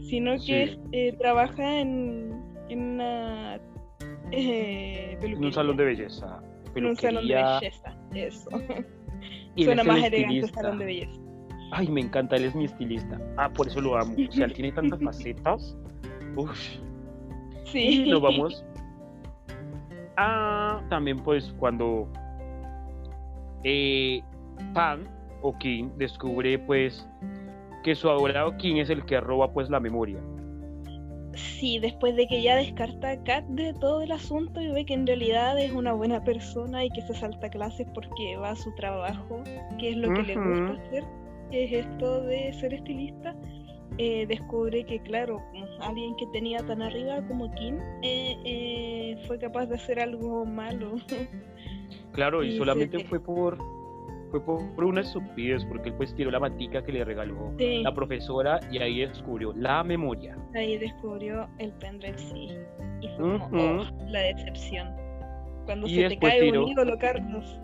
sino 0.00 0.32
que 0.34 0.66
Sí. 0.74 0.78
eh, 0.92 1.12
trabaja 1.18 1.80
en, 1.80 2.32
en 2.68 2.80
una 2.94 3.60
eh, 4.32 5.16
En 5.22 5.44
un 5.44 5.52
salón 5.52 5.76
de 5.76 5.84
belleza. 5.84 6.42
En 6.74 6.86
un 6.86 6.96
salón 6.96 7.26
de 7.28 7.34
belleza, 7.34 7.96
eso. 8.14 8.50
y 9.56 9.64
Suena 9.64 9.82
el 9.82 9.88
más 9.88 9.98
elegante 9.98 10.18
estilista. 10.38 10.60
salón 10.60 10.78
de 10.78 10.84
belleza. 10.86 11.20
Ay, 11.72 11.88
me 11.88 12.00
encanta, 12.00 12.34
él 12.36 12.44
es 12.46 12.54
mi 12.56 12.64
estilista. 12.64 13.20
Ah, 13.36 13.48
por 13.48 13.68
eso 13.68 13.80
lo 13.80 13.96
amo. 13.96 14.14
O 14.28 14.32
sea, 14.32 14.46
él 14.46 14.52
tiene 14.52 14.72
tantas 14.72 15.00
facetas. 15.04 15.76
Uf. 16.36 16.58
Sí. 17.64 18.04
Y 18.06 18.10
nos 18.10 18.20
vamos 18.20 18.64
a 20.16 20.82
también 20.88 21.18
pues 21.18 21.54
cuando 21.58 22.08
eh, 23.64 24.22
Pan 24.74 25.08
o 25.42 25.56
King 25.58 25.90
descubre 25.96 26.58
pues 26.58 27.08
que 27.82 27.94
su 27.94 28.08
adorado 28.10 28.56
King 28.58 28.76
es 28.76 28.90
el 28.90 29.04
que 29.04 29.20
roba 29.20 29.52
pues 29.52 29.70
la 29.70 29.80
memoria. 29.80 30.18
Sí, 31.34 31.78
después 31.78 32.16
de 32.16 32.26
que 32.26 32.42
ya 32.42 32.56
descarta 32.56 33.10
a 33.10 33.22
Kat 33.22 33.44
de 33.46 33.72
todo 33.74 34.02
el 34.02 34.10
asunto 34.12 34.60
y 34.60 34.70
ve 34.72 34.84
que 34.84 34.94
en 34.94 35.06
realidad 35.06 35.58
es 35.58 35.72
una 35.72 35.92
buena 35.92 36.22
persona 36.24 36.84
y 36.84 36.90
que 36.90 37.02
se 37.02 37.14
salta 37.14 37.48
clases 37.48 37.86
porque 37.94 38.36
va 38.36 38.50
a 38.50 38.56
su 38.56 38.74
trabajo, 38.74 39.42
que 39.78 39.90
es 39.90 39.96
lo 39.96 40.12
que 40.12 40.22
le 40.22 40.34
gusta 40.34 40.82
hacer, 40.82 41.04
que 41.50 41.64
es 41.64 41.86
esto 41.86 42.22
de 42.22 42.52
ser 42.54 42.74
estilista, 42.74 43.36
eh, 43.98 44.26
descubre 44.26 44.84
que, 44.84 45.00
claro, 45.00 45.42
alguien 45.82 46.16
que 46.16 46.26
tenía 46.28 46.58
tan 46.58 46.80
arriba 46.82 47.26
como 47.28 47.50
Kim 47.54 47.76
eh, 48.02 48.36
eh, 48.44 49.24
fue 49.26 49.38
capaz 49.38 49.66
de 49.66 49.74
hacer 49.76 50.00
algo 50.00 50.44
malo. 50.44 50.96
Claro, 52.12 52.42
y 52.42 52.56
solamente 52.58 52.98
te- 52.98 53.04
fue 53.04 53.20
por 53.20 53.56
fue 54.32 54.44
por, 54.44 54.60
por 54.74 54.84
una 54.84 55.00
estupidez 55.00 55.64
porque 55.64 55.88
él 55.90 55.94
pues 55.96 56.14
tiró 56.14 56.30
la 56.30 56.38
matica 56.40 56.84
que 56.84 56.92
le 56.92 57.04
regaló 57.04 57.52
Sí, 57.58 57.82
la 57.82 57.92
profesora 57.94 58.60
y 58.70 58.78
ahí 58.78 59.00
descubrió 59.00 59.52
la 59.54 59.82
memoria. 59.84 60.36
ahí 60.54 60.76
descubrió 60.78 61.48
el 61.58 61.72
pendrive, 61.74 62.16
sí. 62.18 62.48
Y 63.00 63.08
fue 63.16 63.38
como, 63.38 63.80
oh, 63.80 63.84
la 64.08 64.20
decepción. 64.20 64.88
Cuando 65.66 65.86
Y 65.88 65.96
se 65.96 66.08
te 66.10 66.18
cae 66.18 66.40
tiró- 66.40 66.64
un 66.64 66.68
ídolo, 66.70 66.96
Carlos. 66.98 67.60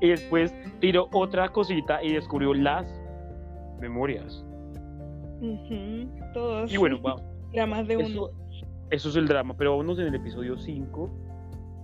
y 0.00 0.08
después 0.08 0.54
tiró 0.80 1.08
otra 1.12 1.48
cosita 1.48 2.02
y 2.02 2.12
descubrió 2.12 2.54
las 2.54 2.86
memorias. 3.80 4.44
Todos. 6.32 6.72
Y 6.72 6.76
bueno, 6.76 7.00
va, 7.02 7.16
Era 7.52 7.66
más 7.66 7.86
de 7.86 7.96
uno. 7.96 8.06
Eso, 8.06 8.32
eso 8.90 9.08
es 9.08 9.16
el 9.16 9.26
drama, 9.26 9.54
pero 9.56 9.72
vámonos 9.72 9.98
en 9.98 10.08
el 10.08 10.14
episodio 10.14 10.56
5, 10.56 11.10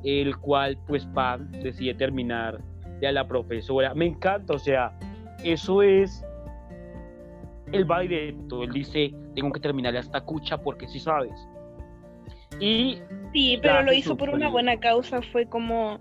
el 0.05 0.37
cual 0.39 0.79
pues 0.87 1.05
Pam 1.07 1.51
decide 1.51 1.95
terminar 1.95 2.61
de 3.01 3.09
a 3.09 3.13
la 3.13 3.27
profesora. 3.27 3.95
Me 3.95 4.07
encanta, 4.07 4.55
o 4.55 4.59
sea, 4.59 4.99
eso 5.45 5.83
es 5.83 6.25
el 7.73 7.91
va 7.91 8.01
directo, 8.01 8.63
él 8.63 8.73
dice, 8.73 9.15
tengo 9.35 9.53
que 9.53 9.61
terminarle 9.61 9.99
a 9.99 10.03
esta 10.03 10.21
cucha 10.21 10.59
porque 10.59 10.89
sí 10.89 10.99
sabes. 10.99 11.49
Y 12.61 12.99
Sí, 13.33 13.59
pero 13.61 13.83
lo 13.83 13.93
hizo 13.93 14.17
por 14.17 14.31
una 14.31 14.49
buena 14.49 14.79
causa. 14.79 15.21
Fue 15.23 15.47
como, 15.47 16.01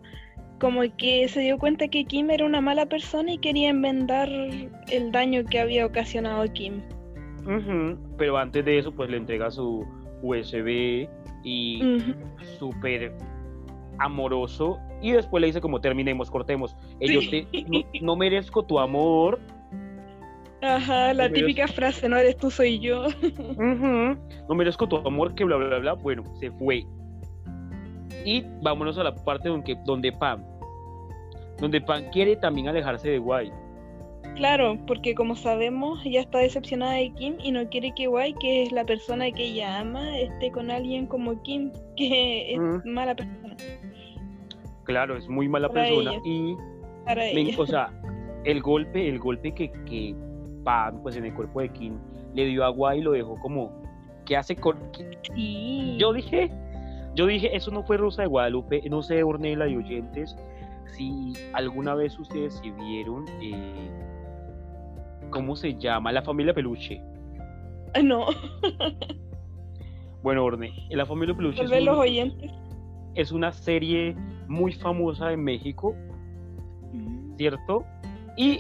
como 0.60 0.82
que 0.98 1.28
se 1.28 1.42
dio 1.42 1.58
cuenta 1.58 1.88
que 1.88 2.06
Kim 2.06 2.30
era 2.30 2.46
una 2.46 2.62
mala 2.62 2.86
persona 2.86 3.34
y 3.34 3.38
quería 3.38 3.70
enmendar 3.70 4.30
el 4.30 5.12
daño 5.12 5.44
que 5.46 5.60
había 5.60 5.86
ocasionado 5.86 6.46
Kim. 6.54 6.82
Ujú, 7.48 7.98
pero 8.18 8.38
antes 8.38 8.64
de 8.66 8.78
eso 8.78 8.92
pues 8.92 9.10
le 9.10 9.18
entrega 9.18 9.50
su 9.52 9.86
USB 10.22 11.08
y 11.44 11.96
Ujú. 11.96 12.14
súper 12.60 13.16
amoroso 14.00 14.78
y 15.02 15.12
después 15.12 15.42
le 15.42 15.48
dice 15.48 15.62
como 15.62 15.80
terminemos, 15.82 16.30
cortemos. 16.30 16.76
Yo 17.00 17.22
Sí. 17.22 17.48
te- 17.52 17.64
no, 17.64 17.80
no 18.02 18.16
merezco 18.16 18.64
tu 18.64 18.80
amor. 18.80 19.40
Ajá, 20.62 21.14
la 21.14 21.30
típica 21.32 21.68
frase, 21.68 22.10
no 22.10 22.18
eres 22.18 22.36
tú, 22.38 22.50
soy 22.50 22.80
yo. 22.80 23.06
Ujú, 23.08 24.18
No 24.50 24.56
merezco 24.56 24.88
tu 24.88 24.98
amor, 24.98 25.36
que 25.36 25.44
bla, 25.44 25.56
bla, 25.58 25.78
bla. 25.80 25.94
Bueno, 25.94 26.24
se 26.40 26.52
fue. 26.52 26.84
Y 28.26 28.44
vámonos 28.62 28.98
a 28.98 29.04
la 29.04 29.14
parte 29.16 29.50
donde, 29.50 29.78
donde 29.86 30.12
Pam. 30.12 30.44
Donde 31.60 31.80
Pam 31.80 32.04
quiere 32.12 32.36
también 32.36 32.68
alejarse 32.68 33.10
de 33.10 33.20
Guay. 33.20 33.52
Claro, 34.38 34.78
porque 34.86 35.16
como 35.16 35.36
sabemos, 35.36 36.06
ella 36.06 36.22
está 36.22 36.38
decepcionada 36.40 36.94
de 36.94 37.12
Kim 37.14 37.36
y 37.44 37.52
no 37.52 37.68
quiere 37.70 37.92
que 37.96 38.08
Wai, 38.08 38.34
que 38.36 38.64
es 38.64 38.72
la 38.72 38.86
persona 38.86 39.32
que 39.32 39.44
ella 39.46 39.80
ama, 39.80 40.18
esté 40.20 40.52
con 40.52 40.70
alguien 40.72 41.08
como 41.08 41.42
Kim, 41.42 41.72
que 41.96 42.54
es 42.54 42.60
Mm. 42.60 42.90
mala 42.94 43.16
persona 43.16 43.56
Claro, 44.84 45.18
es 45.18 45.28
muy 45.28 45.50
mala 45.50 45.68
Para 45.70 45.86
persona. 45.88 46.12
ella. 46.12 46.22
Y 46.24 46.56
para 47.06 47.22
Me- 47.24 47.32
ella. 47.42 47.56
o 47.60 47.66
sea, 47.66 47.90
el 48.46 48.62
golpe, 48.62 49.10
el 49.10 49.20
golpe 49.20 49.54
que, 49.54 49.72
que 49.86 50.16
Pam, 50.64 51.02
pues 51.02 51.16
en 51.18 51.26
el 51.26 51.34
cuerpo 51.34 51.60
de 51.62 51.70
Kim, 51.70 51.98
le 52.34 52.46
dio 52.46 52.64
a 52.64 52.70
Guay 52.70 53.02
lo 53.02 53.12
dejó 53.14 53.36
como, 53.40 53.72
¿qué 54.26 54.38
hace 54.38 54.56
con...? 54.56 54.78
Sí. 55.36 55.98
Yo 56.00 56.14
dije, 56.14 56.52
yo 57.16 57.26
dije, 57.26 57.56
eso 57.56 57.72
no 57.72 57.84
fue 57.84 57.98
Rosa 57.98 58.22
de 58.22 58.28
Guadalupe, 58.28 58.82
no 58.90 59.02
sé, 59.02 59.24
Ornella 59.24 59.68
y 59.68 59.76
oyentes, 59.78 60.38
si 60.96 61.34
alguna 61.54 61.96
vez 61.96 62.18
ustedes 62.20 62.54
se 62.56 62.70
vieron, 62.72 63.26
eh, 63.42 63.90
¿cómo 65.30 65.56
se 65.56 65.74
llama? 65.76 66.12
La 66.12 66.22
familia 66.22 66.54
Peluche. 66.54 67.02
Ah, 67.94 68.02
No, 68.02 68.28
Bueno, 70.24 70.44
Orne, 70.44 70.72
la 70.90 71.06
familia 71.06 71.36
Peluche 71.38 71.64
es, 71.64 71.70
vez 71.70 71.84
los 71.84 71.96
un- 71.96 72.02
oyentes. 72.02 72.52
es 73.16 73.32
una 73.32 73.52
serie 73.52 74.16
muy 74.48 74.74
famosa 74.74 75.32
en 75.32 75.44
México, 75.44 75.96
¿cierto? 77.38 77.86
Y 78.36 78.60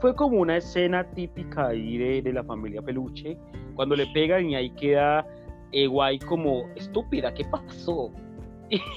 fue 0.00 0.14
como 0.14 0.40
una 0.40 0.56
escena 0.56 1.04
típica 1.04 1.68
ahí 1.68 1.96
de, 1.98 2.22
de 2.22 2.32
la 2.32 2.44
familia 2.44 2.82
Peluche, 2.82 3.36
cuando 3.74 3.96
le 3.96 4.06
pegan 4.08 4.50
y 4.50 4.54
ahí 4.56 4.70
queda 4.70 5.26
eh, 5.72 5.86
Guay 5.86 6.18
como 6.20 6.68
estúpida, 6.76 7.32
¿qué 7.34 7.44
pasó? 7.44 8.10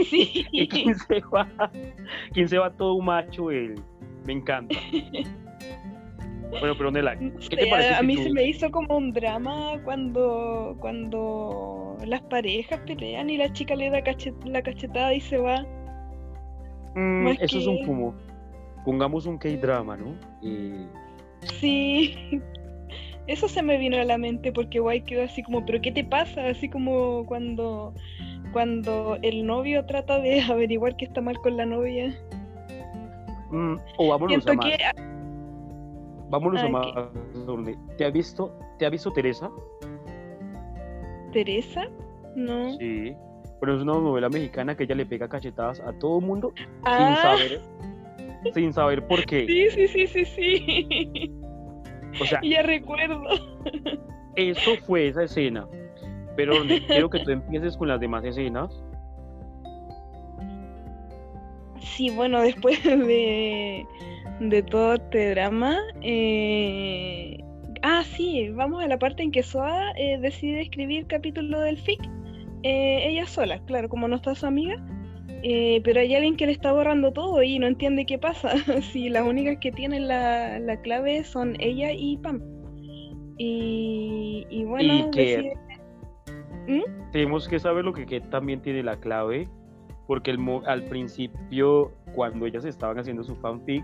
Sí. 0.09 0.45
Y 0.51 0.67
quién 0.67 0.95
se 0.95 1.19
va, 1.33 1.47
quién 2.33 2.47
se 2.47 2.57
va 2.57 2.71
todo 2.71 2.99
macho 3.01 3.51
él, 3.51 3.75
me 4.25 4.33
encanta. 4.33 4.75
Bueno, 6.49 6.75
pero 6.77 6.91
Nela, 6.91 7.17
¿qué 7.49 7.57
te 7.57 7.67
parece 7.67 7.93
a 7.93 7.99
si 7.99 8.05
mí 8.07 8.15
tú- 8.15 8.23
se 8.23 8.29
me 8.31 8.43
hizo 8.43 8.71
como 8.71 8.97
un 8.97 9.11
drama 9.13 9.73
cuando, 9.83 10.75
cuando 10.79 11.97
las 12.05 12.21
parejas 12.21 12.79
pelean 12.85 13.29
y 13.29 13.37
la 13.37 13.51
chica 13.51 13.75
le 13.75 13.89
da 13.89 14.01
la 14.45 14.61
cachetada 14.61 15.13
y 15.13 15.21
se 15.21 15.37
va. 15.37 15.65
Mm, 16.95 17.27
eso 17.39 17.59
es 17.59 17.67
un 17.67 17.85
como, 17.85 18.15
pongamos 18.85 19.25
un 19.25 19.37
K-drama, 19.37 19.97
¿no? 19.97 20.15
Eh, 20.41 20.87
Sí, 21.59 22.15
eso 23.27 23.47
se 23.47 23.61
me 23.61 23.77
vino 23.77 23.97
a 23.97 24.03
la 24.03 24.17
mente 24.17 24.51
porque 24.51 24.79
Guay 24.79 25.01
quedó 25.01 25.23
así 25.23 25.43
como, 25.43 25.65
¿pero 25.65 25.81
qué 25.81 25.91
te 25.91 26.03
pasa? 26.03 26.47
Así 26.47 26.69
como 26.69 27.25
cuando, 27.25 27.93
cuando 28.53 29.17
el 29.21 29.45
novio 29.45 29.85
trata 29.85 30.19
de 30.19 30.41
averiguar 30.49 30.95
qué 30.95 31.05
está 31.05 31.21
mal 31.21 31.37
con 31.41 31.57
la 31.57 31.65
novia. 31.65 32.15
mm, 33.51 33.75
o 33.97 34.07
vámonos 34.09 34.43
Siento 34.43 34.51
a 34.51 34.55
más. 34.55 34.65
que 34.65 34.77
Vámonos 36.29 36.61
a 36.61 36.67
más. 36.69 36.87
Orne. 37.47 37.77
¿Te 37.97 38.05
ha 38.05 38.09
visto, 38.09 38.53
te 38.77 38.85
ha 38.85 38.89
visto 38.89 39.11
Teresa? 39.11 39.49
Teresa, 41.31 41.87
no. 42.35 42.71
Sí. 42.77 43.15
Pero 43.59 43.75
es 43.75 43.81
una 43.81 43.93
novela 43.93 44.29
mexicana 44.29 44.75
que 44.75 44.83
ella 44.83 44.95
le 44.95 45.05
pega 45.05 45.27
cachetadas 45.27 45.79
a 45.79 45.91
todo 45.93 46.21
mundo 46.21 46.53
sin 46.57 46.65
Ah, 46.83 47.17
saber, 47.21 47.61
sin 48.53 48.71
saber 48.73 49.07
por 49.07 49.25
qué. 49.25 49.45
sí, 49.47 49.69
sí, 49.71 49.87
sí, 49.87 50.07
sí, 50.07 50.25
sí. 50.25 51.31
O 52.21 52.25
sea, 52.25 52.39
Ya 52.43 52.61
recuerdo. 52.61 53.21
eso 54.35 54.71
fue 54.85 55.07
esa 55.07 55.23
escena. 55.23 55.67
Pero 56.35 56.53
quiero 56.87 57.09
que 57.09 57.19
tú 57.19 57.31
empieces 57.31 57.75
con 57.77 57.87
las 57.87 57.99
demás 57.99 58.23
escenas. 58.25 58.83
Sí, 61.79 62.09
bueno, 62.11 62.41
después 62.41 62.83
de, 62.83 63.85
de 64.39 64.61
todo 64.63 64.95
este 64.95 65.31
drama, 65.31 65.77
eh, 66.01 67.37
ah, 67.81 68.03
sí, 68.03 68.49
vamos 68.51 68.83
a 68.83 68.87
la 68.87 68.99
parte 68.99 69.23
en 69.23 69.31
que 69.31 69.43
Soa 69.43 69.91
eh, 69.97 70.17
decide 70.19 70.61
escribir 70.61 71.07
capítulo 71.07 71.59
del 71.61 71.77
FIC, 71.77 71.99
eh, 72.63 73.07
ella 73.09 73.25
sola, 73.25 73.59
claro, 73.65 73.89
como 73.89 74.07
no 74.07 74.15
está 74.17 74.35
su 74.35 74.45
amiga, 74.45 74.75
eh, 75.43 75.81
pero 75.83 75.99
hay 76.01 76.13
alguien 76.15 76.35
que 76.35 76.45
le 76.45 76.51
está 76.51 76.71
borrando 76.71 77.11
todo 77.13 77.41
y 77.43 77.57
no 77.59 77.67
entiende 77.67 78.05
qué 78.05 78.17
pasa, 78.17 78.51
si 78.91 79.09
las 79.09 79.23
únicas 79.25 79.57
que 79.59 79.71
tienen 79.71 80.07
la, 80.07 80.59
la 80.59 80.81
clave 80.81 81.23
son 81.23 81.55
ella 81.59 81.91
y 81.91 82.17
Pam. 82.17 82.41
Y, 83.39 84.45
y 84.49 84.63
bueno, 84.65 84.93
Y 85.07 85.11
que- 85.11 85.21
decide- 85.21 85.53
¿Mm? 86.67 87.11
Tenemos 87.11 87.47
que 87.47 87.59
saber 87.59 87.85
lo 87.85 87.93
que 87.93 88.05
Ket 88.05 88.29
también 88.29 88.61
tiene 88.61 88.83
la 88.83 88.99
clave. 88.99 89.47
Porque 90.05 90.31
el 90.31 90.39
al 90.65 90.83
principio, 90.85 91.91
cuando 92.15 92.45
ellas 92.45 92.63
estaban 92.65 92.97
haciendo 92.97 93.23
su 93.23 93.35
fanfic, 93.35 93.83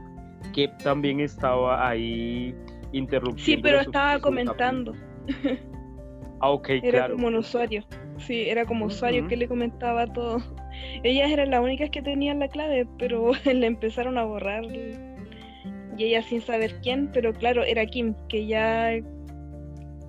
Ket 0.52 0.78
también 0.84 1.20
estaba 1.20 1.88
ahí 1.88 2.56
interrumpiendo. 2.92 3.44
Sí, 3.44 3.58
pero 3.58 3.82
estaba 3.82 4.20
comentando. 4.20 4.94
Ah, 6.40 6.50
ok, 6.50 6.70
Era 6.70 6.92
claro. 6.92 7.16
como 7.16 7.28
un 7.28 7.36
usuario. 7.36 7.84
Sí, 8.18 8.50
era 8.50 8.66
como 8.66 8.86
usuario 8.86 9.28
que 9.28 9.38
le 9.38 9.48
comentaba 9.48 10.08
todo. 10.08 10.38
Ellas 11.04 11.32
eran 11.32 11.52
las 11.52 11.62
únicas 11.62 11.90
que 11.90 12.02
tenían 12.02 12.40
la 12.40 12.48
clave, 12.48 12.88
pero 12.98 13.32
le 13.46 13.66
empezaron 13.66 14.18
a 14.18 14.24
borrar. 14.26 14.66
Y 14.66 16.04
ella 16.04 16.22
sin 16.24 16.42
saber 16.42 16.76
quién, 16.82 17.10
pero 17.14 17.34
claro, 17.34 17.64
era 17.64 17.86
Kim, 17.86 18.16
que 18.28 18.46
ya 18.46 18.94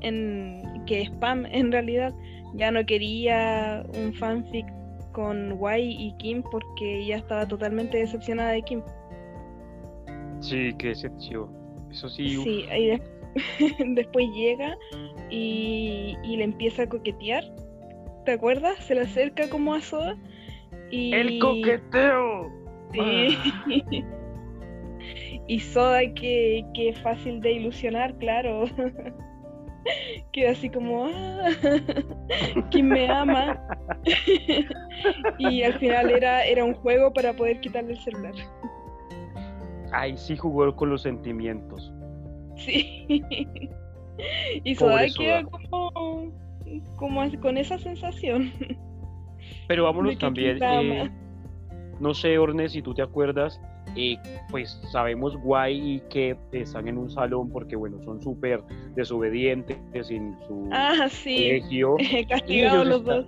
en 0.01 0.63
que 0.87 1.03
es 1.03 1.11
Pam 1.11 1.47
en 1.51 1.73
realidad 1.73 2.13
ya 2.55 2.71
no 2.71 2.85
quería 2.87 3.85
un 3.95 4.13
fanfic 4.15 4.67
con 5.13 5.53
Wai 5.53 5.97
y 5.99 6.15
Kim 6.19 6.43
porque 6.51 6.99
ella 6.99 7.17
estaba 7.17 7.47
totalmente 7.47 7.99
decepcionada 7.99 8.51
de 8.51 8.63
Kim. 8.63 8.83
Sí, 10.45 10.75
qué 10.79 10.89
decepción. 10.89 11.49
Eso 11.91 12.09
sí. 12.09 12.29
Sí, 12.37 12.67
ahí 12.71 12.87
de- 12.89 13.03
después 13.95 14.27
llega 14.35 14.77
y, 15.31 16.17
y 16.23 16.37
le 16.37 16.45
empieza 16.45 16.83
a 16.83 16.89
coquetear. 16.89 17.45
¿Te 18.25 18.33
acuerdas? 18.33 18.77
Se 18.85 18.95
le 18.95 19.03
acerca 19.03 19.49
como 19.49 19.75
a 19.75 19.81
Soda. 19.81 20.17
Y, 20.91 21.13
¡El 21.15 21.39
coqueteo! 21.39 22.51
Sí. 22.93 23.39
y 25.49 25.61
Soda, 25.61 26.01
que, 26.15 26.65
que 26.75 26.93
fácil 27.03 27.41
de 27.41 27.53
ilusionar, 27.53 28.17
claro. 28.19 28.65
Queda 30.33 30.53
así 30.53 30.71
como, 30.71 31.07
ah, 31.07 31.49
¿quién 32.71 32.89
me 32.89 33.07
ama? 33.09 33.61
y 35.39 35.63
al 35.63 35.75
final 35.79 36.11
era, 36.11 36.45
era 36.47 36.65
un 36.65 36.75
juego 36.75 37.13
para 37.13 37.35
poder 37.35 37.61
quitarle 37.61 37.93
el 37.93 37.99
celular. 38.01 38.33
Ahí 39.95 40.17
sí 40.17 40.37
jugó 40.37 40.75
con 40.75 40.91
los 40.91 41.03
sentimientos. 41.03 41.93
Sí. 42.57 43.07
y 44.65 44.75
Soda 44.75 45.07
queda 45.17 45.43
Soda. 45.43 45.51
como, 45.71 46.33
como 46.97 47.41
con 47.41 47.57
esa 47.59 47.79
sensación. 47.79 48.53
Pero 49.69 49.85
vámonos 49.85 50.19
también. 50.19 50.59
eh, 50.63 51.11
no 52.01 52.13
sé, 52.15 52.39
Orne, 52.39 52.69
si 52.69 52.83
tú 52.83 52.93
te 52.95 53.03
acuerdas, 53.03 53.61
eh, 53.97 54.17
pues 54.51 54.81
sabemos 54.91 55.37
Guay 55.37 55.95
y 55.97 56.01
que 56.11 56.37
están 56.53 56.89
en 56.89 56.99
un 56.99 57.09
salón 57.11 57.51
porque, 57.51 57.77
bueno, 57.77 58.03
son 58.05 58.21
súper 58.21 58.63
desobedientes 58.97 59.79
en 60.11 60.37
su 60.49 60.69
Ah, 60.73 61.07
sí. 61.09 61.37
colegio. 61.37 61.97
Castigados 62.29 62.87
los 62.87 63.01
están- 63.01 63.17
dos. 63.17 63.27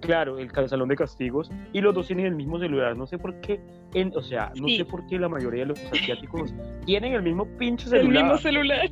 Claro, 0.00 0.38
el 0.38 0.50
salón 0.68 0.88
de 0.88 0.96
castigos. 0.96 1.50
Y 1.72 1.80
los 1.80 1.94
dos 1.94 2.06
tienen 2.06 2.26
el 2.26 2.34
mismo 2.36 2.58
celular. 2.58 2.96
No 2.96 3.06
sé 3.06 3.18
por 3.18 3.40
qué, 3.40 3.60
en, 3.94 4.12
o 4.16 4.22
sea, 4.22 4.52
no 4.56 4.68
Sí. 4.68 4.76
sé 4.78 4.84
por 4.84 5.06
qué 5.06 5.18
la 5.18 5.28
mayoría 5.28 5.60
de 5.62 5.66
los 5.66 5.80
asiáticos 5.92 6.54
tienen 6.84 7.14
el 7.14 7.22
mismo 7.22 7.46
pinche 7.58 7.84
El 7.86 7.90
celular. 8.02 8.22
mismo 8.24 8.38
celular. 8.38 8.90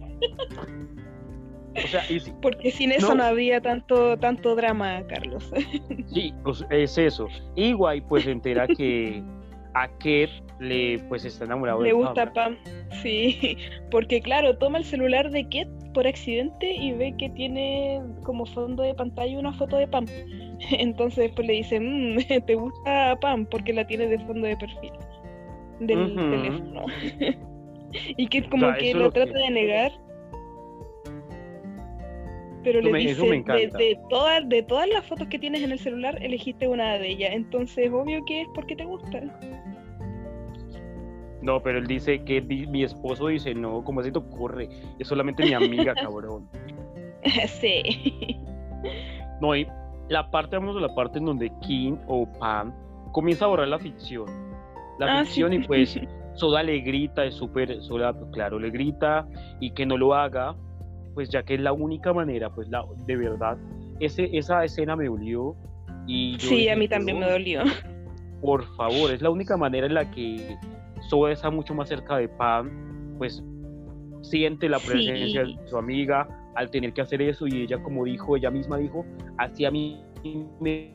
O 1.77 1.87
sea, 1.89 2.03
y 2.11 2.21
si- 2.21 2.33
Porque 2.41 2.71
sin 2.71 2.93
eso 2.93 3.09
No. 3.09 3.17
no, 3.17 3.25
habría 3.25 3.61
tanto, 3.61 4.17
tanto 4.19 4.55
drama, 4.55 5.03
Carlos. 5.09 5.51
Sí, 6.13 6.33
pues 6.45 6.65
es 6.71 6.97
eso. 6.99 7.27
Y 7.57 7.73
Guay 7.73 8.01
pues 8.03 8.25
se 8.25 8.31
entera 8.31 8.67
que 8.69 9.23
a 9.75 9.89
Ket 9.99 10.31
le 10.61 11.01
pues 11.09 11.25
está 11.25 11.45
enamorado 11.45 11.81
Le 11.83 11.89
de 11.89 11.95
gusta 11.95 12.33
Pam. 12.33 12.57
Pam. 12.65 12.75
Sí, 13.03 13.57
porque 13.91 14.21
claro, 14.21 14.57
toma 14.57 14.79
el 14.79 14.85
celular 14.85 15.31
de 15.33 15.49
Ket 15.49 15.69
por 15.93 16.07
accidente 16.07 16.73
y 16.77 16.93
ve 16.93 17.15
que 17.19 17.29
tiene 17.31 18.01
como 18.23 18.47
fondo 18.47 18.85
de 18.85 18.95
pantalla 18.95 19.37
una 19.39 19.53
foto 19.53 19.77
de 19.77 19.89
Pam. 19.89 20.07
Entonces 20.71 21.25
después 21.25 21.47
le 21.47 21.55
dice, 21.55 21.81
"Mm, 21.81 22.17
¿te 22.47 22.55
gusta 22.55 23.17
Pam? 23.21 23.47
Porque 23.47 23.73
la 23.73 23.87
tiene 23.87 24.07
de 24.07 24.19
fondo 24.21 24.47
de 24.47 24.57
perfil 24.57 24.93
del 25.81 26.15
teléfono. 26.15 26.85
y 28.17 28.27
que 28.29 28.49
como 28.49 28.67
sea, 28.67 28.77
que 28.79 28.95
lo 28.95 29.11
que- 29.13 29.21
trata 29.25 29.39
de 29.39 29.51
negar. 29.51 29.93
Pero 32.63 32.81
Eso 32.81 32.89
le 32.91 32.99
dice, 32.99 33.23
me 33.29 33.43
de, 33.77 33.99
todas, 34.09 34.49
de 34.49 34.63
todas 34.63 34.89
las 34.89 35.05
fotos 35.05 35.29
que 35.29 35.39
tienes 35.39 35.63
en 35.63 35.73
el 35.73 35.79
celular, 35.79 36.17
elegiste 36.23 36.67
una 36.67 36.95
de 36.95 37.09
ellas. 37.11 37.33
Entonces, 37.35 37.91
obvio 37.93 38.25
que 38.25 38.41
es 38.41 38.49
porque 38.55 38.75
te 38.75 38.87
gusta. 38.87 39.21
No, 41.43 41.63
pero 41.63 41.79
él 41.79 41.87
dice 41.87 42.25
que 42.25 42.41
di- 42.41 42.67
mi 42.67 42.83
esposo 42.85 43.27
dice, 43.27 43.55
no, 43.55 43.85
¿cómo 43.85 44.03
se 44.03 44.11
te 44.11 44.19
ocurre? 44.19 44.71
Es 44.99 45.09
solamente 45.09 45.45
mi 45.45 45.53
amiga, 45.53 45.93
cabrón. 45.95 46.49
sí. 47.61 47.83
No, 49.43 49.55
y 49.55 49.67
la 50.09 50.31
parte, 50.31 50.57
vamos 50.57 50.77
a 50.77 50.81
la 50.81 50.95
parte 50.95 51.19
en 51.19 51.25
donde 51.27 51.51
King 51.61 51.97
o 52.07 52.27
Pam 52.39 52.73
comienza 53.13 53.45
a 53.45 53.49
borrar 53.49 53.69
la 53.69 53.79
ficción. 53.79 54.27
La 54.99 55.21
Ah, 55.21 55.25
ficción 55.25 55.53
sí. 55.53 55.59
y 55.59 55.67
pues 55.67 56.01
Soda 56.35 56.63
le 56.63 56.81
grita, 56.81 57.25
es 57.25 57.35
súper, 57.35 57.81
Soda, 57.83 58.13
pues, 58.13 58.31
claro, 58.33 58.59
le 58.59 58.71
grita 58.71 59.27
y 59.61 59.71
que 59.71 59.87
no 59.87 59.97
lo 59.97 60.15
haga, 60.15 60.55
pues 61.15 61.29
ya 61.31 61.43
que 61.45 61.55
es 61.55 61.61
la 61.61 61.73
única 61.73 62.13
manera, 62.13 62.51
pues 62.51 62.69
la, 62.69 62.85
de 63.07 63.17
verdad, 63.17 63.57
ese, 64.01 64.29
esa 64.37 64.65
escena 64.65 64.97
me 64.97 65.07
dolió 65.07 65.55
y 66.07 66.33
yo 66.39 66.49
Sí, 66.49 66.57
dije, 66.57 66.73
a 66.73 66.77
mí 66.77 66.89
también 66.89 67.19
me 67.21 67.27
"Dios, 67.27 67.39
dolió. 67.39 67.63
Por 68.43 68.65
favor, 68.77 69.11
es 69.13 69.23
la 69.23 69.31
única 69.31 69.57
manera 69.57 69.87
en 69.87 69.95
la 69.95 70.11
que 70.11 70.57
Soda 71.09 71.31
está 71.33 71.51
mucho 71.51 71.73
más 71.75 71.89
cerca 71.89 72.17
de 72.17 72.29
Pam, 72.29 73.15
pues 73.17 73.43
siente 74.23 74.69
la 74.69 74.79
Sí. 74.81 74.89
presencia 74.91 75.45
de 75.45 75.57
su 75.69 75.77
amiga 75.79 76.27
al 76.55 76.71
tener 76.71 76.93
que 76.93 77.01
hacer 77.01 77.23
eso 77.23 77.47
y 77.47 77.63
ella 77.63 77.83
como 77.83 78.05
dijo, 78.05 78.37
ella 78.37 78.51
misma 78.51 78.79
dijo, 78.79 79.05
así 79.39 79.65
a 79.65 79.71
mí 79.71 80.03
me 80.61 80.95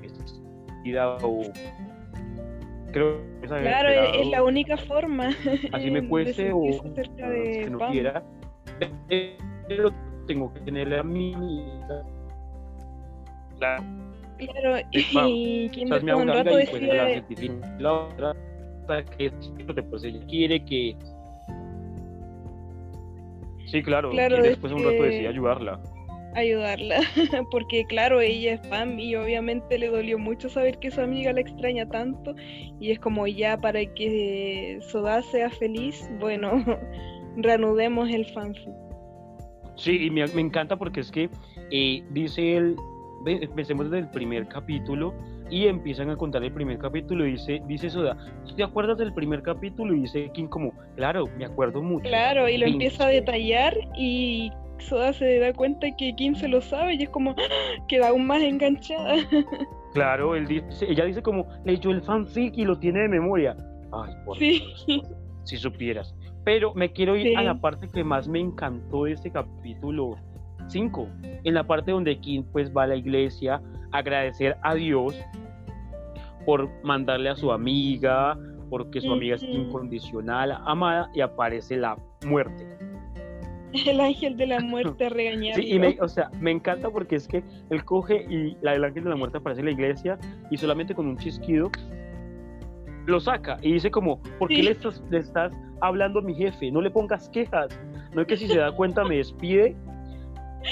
vestida 0.00 1.16
o 1.22 1.42
creo 2.92 3.20
que 3.40 3.46
Claro, 3.48 3.88
es, 3.88 4.26
la 4.28 4.42
única 4.42 4.76
forma. 4.76 5.30
así 5.72 5.90
me 5.90 6.02
fuese 6.08 6.52
o 6.52 6.62
que 7.16 7.68
no 7.70 7.78
Pam. 7.78 7.92
quiera 7.92 8.22
pero 9.68 9.90
tengo 10.26 10.52
que 10.54 10.60
tenerle 10.60 10.96
a 10.96 11.00
amiga 11.00 12.04
claro 13.58 14.02
Claro, 14.38 14.78
y 14.90 15.68
quien 15.72 15.92
O 15.92 16.00
sea, 16.00 16.16
un 16.16 16.28
rato 16.28 16.50
la 17.78 17.92
otra, 17.92 18.34
que 19.16 19.32
pues 19.84 20.04
ella 20.04 20.24
quiere 20.26 20.64
que. 20.64 20.96
Sí, 23.72 23.82
claro, 23.82 24.10
Claro, 24.10 24.38
y 24.44 24.48
después 24.48 24.70
de 24.70 24.76
un 24.78 24.84
rato 24.84 25.02
decide 25.02 25.28
ayudarla. 25.28 25.80
ayudarla, 26.34 27.00
porque 27.50 27.84
claro, 27.86 28.20
ella 28.20 28.52
es 28.54 28.60
Pam 28.68 28.98
y 28.98 29.16
obviamente 29.16 29.78
le 29.78 29.88
dolió 29.88 30.18
mucho 30.18 30.50
saber 30.50 30.78
que 30.78 30.90
su 30.90 31.00
amiga 31.00 31.32
la 31.32 31.40
extraña 31.40 31.88
tanto 31.88 32.34
y 32.80 32.90
es 32.90 32.98
como 32.98 33.26
ya 33.26 33.56
para 33.58 33.84
que 33.86 34.78
Soda 34.82 35.22
sea 35.22 35.48
feliz, 35.48 36.06
bueno, 36.20 36.62
reanudemos 37.36 38.10
el 38.10 38.26
fanfic. 38.26 38.74
Sí, 39.76 40.04
y 40.04 40.10
me, 40.10 40.26
me 40.28 40.42
encanta 40.42 40.76
porque 40.76 41.00
es 41.00 41.10
que 41.10 41.30
eh, 41.70 42.02
dice 42.10 42.56
él, 42.58 42.76
empecemos 43.24 43.90
desde 43.90 44.00
el 44.04 44.10
primer 44.10 44.48
capítulo 44.48 45.14
y 45.52 45.66
empiezan 45.66 46.08
a 46.08 46.16
contar 46.16 46.42
el 46.42 46.50
primer 46.50 46.78
capítulo 46.78 47.26
y 47.26 47.32
dice, 47.32 47.60
dice 47.66 47.90
Soda, 47.90 48.16
¿te 48.56 48.62
acuerdas 48.64 48.96
del 48.96 49.12
primer 49.12 49.42
capítulo? 49.42 49.94
Y 49.94 50.00
dice 50.00 50.30
King 50.32 50.46
como, 50.46 50.72
claro, 50.96 51.26
me 51.36 51.44
acuerdo 51.44 51.82
mucho. 51.82 52.08
Claro, 52.08 52.48
y 52.48 52.56
lo 52.56 52.66
empieza 52.66 53.04
a 53.04 53.08
detallar 53.08 53.76
y 53.98 54.50
Soda 54.78 55.12
se 55.12 55.38
da 55.40 55.52
cuenta 55.52 55.86
que 55.98 56.14
Kim 56.16 56.34
se 56.34 56.48
lo 56.48 56.62
sabe 56.62 56.94
y 56.94 57.02
es 57.02 57.10
como 57.10 57.34
queda 57.88 58.08
aún 58.08 58.26
más 58.26 58.42
enganchada. 58.42 59.14
Claro, 59.92 60.34
él 60.34 60.46
dice, 60.46 60.86
ella 60.88 61.04
dice 61.04 61.20
como, 61.20 61.46
leyó 61.66 61.90
el 61.90 62.00
fanfic 62.00 62.56
y 62.56 62.64
lo 62.64 62.78
tiene 62.78 63.00
de 63.00 63.08
memoria. 63.08 63.54
Ay, 63.92 64.14
por 64.24 64.38
Sí. 64.38 64.62
Dios, 64.86 65.02
si 65.44 65.58
supieras. 65.58 66.14
Pero 66.44 66.72
me 66.72 66.90
quiero 66.92 67.14
ir 67.14 67.36
a 67.36 67.42
la 67.42 67.60
parte 67.60 67.90
que 67.90 68.02
más 68.02 68.26
me 68.26 68.40
encantó 68.40 69.04
de 69.04 69.12
este 69.12 69.30
capítulo 69.30 70.16
5, 70.68 71.08
en 71.44 71.52
la 71.52 71.64
parte 71.64 71.90
donde 71.90 72.18
Kim 72.20 72.42
pues 72.52 72.72
va 72.74 72.84
a 72.84 72.86
la 72.86 72.96
iglesia 72.96 73.60
a 73.90 73.98
agradecer 73.98 74.56
a 74.62 74.74
Dios 74.74 75.14
por 76.44 76.68
mandarle 76.82 77.30
a 77.30 77.36
su 77.36 77.52
amiga, 77.52 78.38
porque 78.70 79.00
su 79.00 79.12
amiga 79.12 79.36
es 79.36 79.42
incondicional, 79.42 80.52
amada, 80.66 81.10
y 81.14 81.20
aparece 81.20 81.76
la 81.76 81.96
muerte. 82.26 82.66
El 83.86 84.00
ángel 84.00 84.36
de 84.36 84.46
la 84.46 84.60
muerte 84.64 85.08
regañando. 85.08 85.60
Sí, 85.60 85.72
y 85.72 85.78
me, 85.78 85.96
o 86.00 86.08
sea, 86.08 86.30
me 86.40 86.50
encanta 86.50 86.90
porque 86.90 87.16
es 87.16 87.26
que 87.28 87.42
él 87.70 87.84
coge 87.84 88.26
y 88.28 88.56
la 88.62 88.72
del 88.72 88.84
ángel 88.84 89.04
de 89.04 89.10
la 89.10 89.16
muerte 89.16 89.38
aparece 89.38 89.60
en 89.60 89.66
la 89.66 89.72
iglesia 89.72 90.18
y 90.50 90.56
solamente 90.56 90.94
con 90.94 91.06
un 91.06 91.16
chisquido 91.16 91.70
lo 93.06 93.18
saca 93.18 93.58
y 93.62 93.72
dice 93.72 93.90
como, 93.90 94.20
¿por 94.38 94.48
qué 94.48 94.56
Sí. 94.56 94.62
le, 94.62 94.70
estás, 94.72 95.02
le 95.10 95.18
estás 95.18 95.52
hablando 95.80 96.20
a 96.20 96.22
mi 96.22 96.34
jefe? 96.34 96.70
No 96.70 96.80
le 96.80 96.90
pongas 96.90 97.28
quejas. 97.30 97.78
No 98.14 98.20
es 98.22 98.26
que 98.28 98.36
si 98.36 98.46
se 98.46 98.58
da 98.58 98.70
cuenta 98.72 99.04
me 99.04 99.16
despide. 99.16 99.74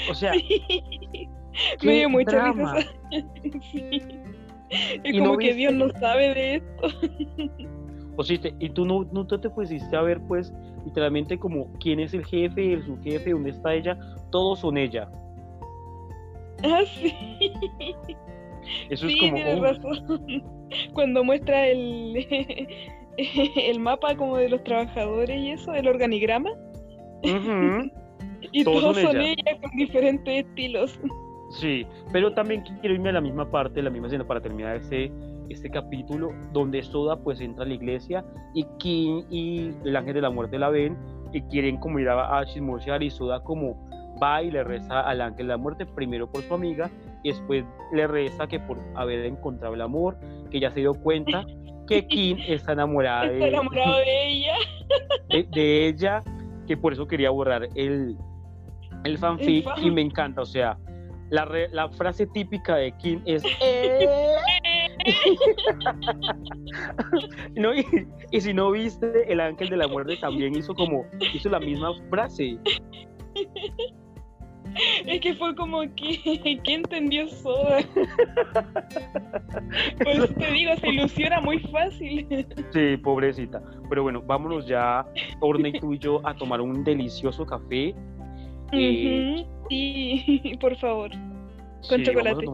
O 0.09 0.15
sea, 0.15 0.33
Sí. 1.79 1.87
Me 1.87 1.93
dio 1.95 2.09
mucha 2.09 2.51
risa. 2.51 2.75
Sí. 3.71 4.01
Es 5.03 5.13
Y 5.13 5.19
como 5.19 5.33
no 5.33 5.37
que 5.37 5.47
viste- 5.53 5.57
Dios 5.57 5.73
no 5.73 5.89
sabe 5.99 6.33
de 6.33 6.55
esto. 6.55 6.87
O 8.17 8.23
sea, 8.23 8.37
y 8.59 8.69
tú 8.69 8.85
no, 8.85 9.07
no 9.13 9.25
te 9.25 9.49
pusiste 9.49 9.95
a 9.95 10.01
ver 10.01 10.19
pues 10.27 10.53
literalmente 10.85 11.39
como 11.39 11.71
quién 11.79 11.99
es 12.01 12.13
el 12.13 12.25
jefe, 12.25 12.73
el 12.73 12.83
subjefe, 12.85 13.31
dónde 13.31 13.51
está 13.51 13.73
ella. 13.73 13.97
Todos 14.31 14.59
son 14.59 14.77
ella. 14.77 15.09
Ah, 16.63 16.81
sí. 16.85 17.11
Eso 18.91 19.07
sí, 19.07 19.13
es 19.15 19.19
como... 19.19 19.33
tienes 19.33 19.57
oh, 19.57 19.63
razón. 19.63 20.43
Cuando 20.93 21.23
muestra 21.23 21.67
el, 21.69 22.27
el 23.55 23.79
mapa 23.79 24.15
como 24.15 24.37
de 24.37 24.49
los 24.49 24.63
trabajadores 24.63 25.39
y 25.39 25.51
eso, 25.51 25.73
el 25.73 25.87
organigrama, 25.87 26.51
y 27.23 28.63
Todos 28.63 28.81
todos, 28.81 28.97
son 28.97 29.11
son 29.13 29.21
ella. 29.21 29.57
con 29.61 29.71
diferentes 29.77 30.45
estilos. 30.45 30.99
Sí, 31.51 31.85
pero 32.11 32.33
también 32.33 32.61
quiero 32.79 32.95
irme 32.95 33.09
a 33.09 33.13
la 33.13 33.21
misma 33.21 33.49
parte, 33.49 33.81
la 33.81 33.89
misma 33.89 34.07
escena 34.07 34.25
para 34.25 34.41
terminar 34.41 34.77
este, 34.77 35.11
este 35.49 35.69
capítulo, 35.69 36.31
donde 36.53 36.81
Soda 36.81 37.17
pues 37.17 37.41
entra 37.41 37.63
a 37.65 37.67
la 37.67 37.73
iglesia 37.73 38.23
y 38.53 38.65
King 38.79 39.23
y 39.29 39.71
el 39.85 39.95
ángel 39.95 40.13
de 40.15 40.21
la 40.21 40.29
muerte 40.29 40.57
la 40.57 40.69
ven 40.69 40.97
y 41.33 41.41
quieren 41.43 41.77
como 41.77 41.99
ir 41.99 42.09
a, 42.09 42.37
a 42.39 42.45
chismosear 42.45 43.03
y 43.03 43.09
Soda 43.09 43.43
como 43.43 43.89
va 44.21 44.41
y 44.43 44.51
le 44.51 44.63
reza 44.63 45.01
al 45.01 45.21
ángel 45.21 45.47
de 45.47 45.53
la 45.53 45.57
muerte, 45.57 45.85
primero 45.85 46.31
por 46.31 46.41
su 46.43 46.53
amiga 46.53 46.89
y 47.23 47.29
después 47.29 47.65
le 47.93 48.07
reza 48.07 48.47
que 48.47 48.59
por 48.59 48.77
haber 48.95 49.25
encontrado 49.25 49.73
el 49.73 49.81
amor, 49.81 50.17
que 50.49 50.59
ya 50.59 50.71
se 50.71 50.79
dio 50.81 50.93
cuenta 50.93 51.45
que 51.87 52.07
King 52.07 52.35
está 52.47 52.73
enamorada 52.73 53.25
Está 53.25 53.45
de, 53.45 53.47
enamorado 53.49 53.97
de 53.97 54.27
ella. 54.27 54.53
de, 55.29 55.43
de 55.51 55.87
ella, 55.87 56.23
que 56.67 56.77
por 56.77 56.93
eso 56.93 57.07
quería 57.07 57.29
borrar 57.29 57.67
el, 57.75 58.15
el 59.03 59.17
fanfic 59.17 59.65
fan. 59.65 59.83
y 59.83 59.91
me 59.91 60.01
encanta, 60.01 60.41
o 60.41 60.45
sea, 60.45 60.77
la, 61.31 61.45
re- 61.45 61.69
la 61.71 61.89
frase 61.89 62.27
típica 62.27 62.75
de 62.75 62.91
Kim 62.97 63.21
es 63.25 63.43
"Eh". 63.61 64.07
no, 67.55 67.73
y, 67.73 67.85
y 68.31 68.41
si 68.41 68.53
no 68.53 68.71
viste, 68.71 69.31
el 69.31 69.39
ángel 69.39 69.69
de 69.69 69.77
la 69.77 69.87
muerte 69.87 70.17
también 70.17 70.55
hizo 70.55 70.73
como, 70.75 71.05
hizo 71.33 71.49
la 71.49 71.59
misma 71.59 71.91
frase. 72.09 72.57
Es 75.05 75.19
que 75.19 75.33
fue 75.35 75.53
como 75.55 75.81
que, 75.95 76.59
¿qué 76.63 76.73
entendió 76.73 77.27
Soda? 77.27 77.79
Por 79.97 80.07
eso 80.07 80.27
te 80.27 80.51
digo, 80.51 80.75
se 80.77 80.87
ilusiona 80.89 81.41
muy 81.41 81.59
fácil. 81.59 82.45
Sí, 82.71 82.95
pobrecita. 82.97 83.61
Pero 83.89 84.03
bueno, 84.03 84.21
vámonos 84.21 84.65
ya, 84.67 85.05
Orne, 85.41 85.73
tú 85.79 85.93
y 85.93 85.99
yo, 85.99 86.25
a 86.25 86.33
tomar 86.35 86.61
un 86.61 86.83
delicioso 86.85 87.45
café. 87.45 87.93
Eh, 88.71 89.45
Ujú, 89.45 89.67
Sí, 89.69 90.57
por 90.61 90.75
favor. 90.77 91.11
Con 91.89 91.99
Sí, 91.99 92.03
chocolate. 92.03 92.45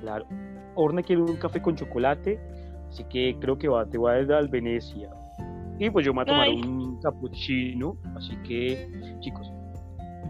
Claro. 0.00 0.26
Orne 0.74 1.02
quiere 1.02 1.22
un 1.22 1.36
café 1.36 1.62
con 1.62 1.74
chocolate, 1.74 2.38
así 2.88 3.04
que 3.04 3.36
creo 3.40 3.56
que 3.56 3.68
va, 3.68 3.86
te 3.86 3.96
voy 3.96 4.12
a 4.12 4.24
dar 4.24 4.38
al 4.38 4.48
Venecia. 4.48 5.10
Y 5.78 5.90
pues 5.90 6.04
yo 6.04 6.12
me 6.12 6.18
voy 6.18 6.22
a 6.24 6.26
tomar 6.26 6.48
Ay. 6.48 6.60
un 6.62 7.00
cappuccino, 7.00 7.96
así 8.14 8.36
que 8.46 8.88
chicos, 9.20 9.50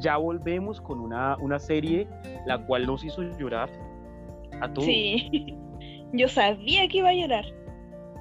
ya 0.00 0.16
volvemos 0.16 0.80
con 0.80 1.00
una, 1.00 1.36
una 1.38 1.58
serie 1.58 2.06
la 2.46 2.64
cual 2.66 2.86
nos 2.86 3.04
hizo 3.04 3.22
llorar 3.38 3.70
a 4.60 4.72
todos. 4.72 4.86
Sí. 4.86 5.56
Yo 6.12 6.28
sabía 6.28 6.86
que 6.88 6.98
iba 6.98 7.08
a 7.08 7.14
llorar. 7.14 7.44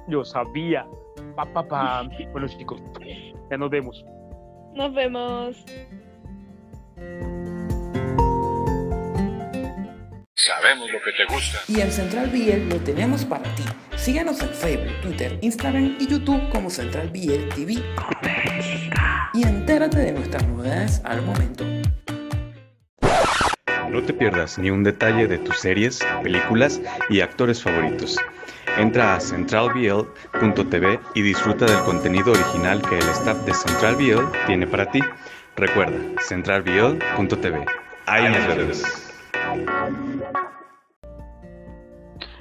Yo 0.08 0.24
sabía. 0.24 0.86
Pa, 1.36 1.44
pa, 1.52 1.62
pa. 1.66 2.08
Bueno 2.32 2.48
chicos, 2.48 2.82
ya 3.50 3.56
nos 3.56 3.70
vemos. 3.70 4.04
Nos 4.74 4.92
vemos. 4.92 5.64
Sabemos 10.46 10.90
lo 10.92 11.00
que 11.02 11.12
te 11.12 11.24
gusta. 11.24 11.58
Y 11.66 11.80
en 11.80 11.90
Central 11.90 12.30
BL 12.30 12.72
lo 12.72 12.80
tenemos 12.80 13.24
para 13.24 13.42
ti. 13.56 13.64
Síguenos 13.96 14.40
en 14.42 14.50
Facebook, 14.50 15.00
Twitter, 15.02 15.38
Instagram 15.40 15.96
y 15.98 16.06
YouTube 16.06 16.48
como 16.50 16.70
Central 16.70 17.08
BL 17.08 17.48
TV. 17.54 17.82
Y 19.34 19.42
entérate 19.42 19.98
de 19.98 20.12
nuestras 20.12 20.46
novedades 20.46 21.00
al 21.04 21.22
momento. 21.22 21.64
No 23.90 24.02
te 24.02 24.12
pierdas 24.12 24.56
ni 24.58 24.70
un 24.70 24.84
detalle 24.84 25.26
de 25.26 25.38
tus 25.38 25.58
series, 25.58 25.98
películas 26.22 26.80
y 27.08 27.22
actores 27.22 27.60
favoritos. 27.60 28.16
Entra 28.76 29.16
a 29.16 29.20
centralbl.tv 29.20 31.00
y 31.14 31.22
disfruta 31.22 31.66
del 31.66 31.80
contenido 31.80 32.30
original 32.30 32.82
que 32.82 32.98
el 32.98 33.08
staff 33.08 33.38
de 33.46 33.54
Central 33.54 33.96
BL 33.96 34.46
tiene 34.46 34.66
para 34.68 34.88
ti. 34.92 35.00
Recuerda, 35.56 35.98
centralbiol.tv. 36.20 37.64
Ahí 38.06 38.28
nos 38.28 38.46
vemos. 38.46 39.06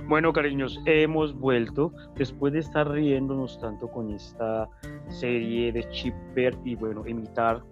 Bueno, 0.07 0.31
cariños, 0.33 0.79
hemos 0.85 1.33
vuelto 1.37 1.91
después 2.15 2.53
de 2.53 2.59
estar 2.59 2.89
riéndonos 2.89 3.59
tanto 3.59 3.87
con 3.87 4.11
esta 4.11 4.69
serie 5.07 5.71
de 5.71 5.87
Chipper 5.89 6.55
y 6.63 6.75
bueno, 6.75 7.07
imitar 7.07 7.63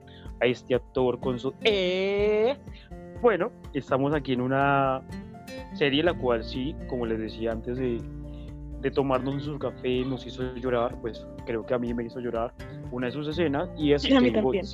a 0.42 0.46
este 0.48 0.74
actor 0.74 1.20
con 1.20 1.38
su 1.38 1.54
eh. 1.64 2.58
Bueno, 3.22 3.52
estamos 3.74 4.16
aquí 4.16 4.34
en 4.34 4.42
una 4.42 5.04
serie 5.74 6.02
la 6.02 6.16
cual 6.16 6.44
sí, 6.44 6.76
como 6.90 7.06
les 7.06 7.20
decía 7.20 7.52
antes 7.52 7.78
de, 7.78 8.02
de 8.82 8.92
tomarnos 8.92 9.44
su 9.44 9.60
café, 9.60 10.04
nos 10.04 10.26
hizo 10.26 10.56
llorar, 10.56 11.00
pues 11.02 11.28
creo 11.46 11.64
que 11.66 11.76
a 11.76 11.80
mí 11.80 11.94
me 11.94 12.04
hizo 12.04 12.20
llorar 12.20 12.52
una 12.92 13.08
de 13.08 13.14
sus 13.14 13.28
escenas 13.28 13.70
y 13.78 13.94
es 13.94 14.02
Sí, 14.02 14.14
a 14.16 14.20
mí 14.20 14.32
también. 14.32 14.66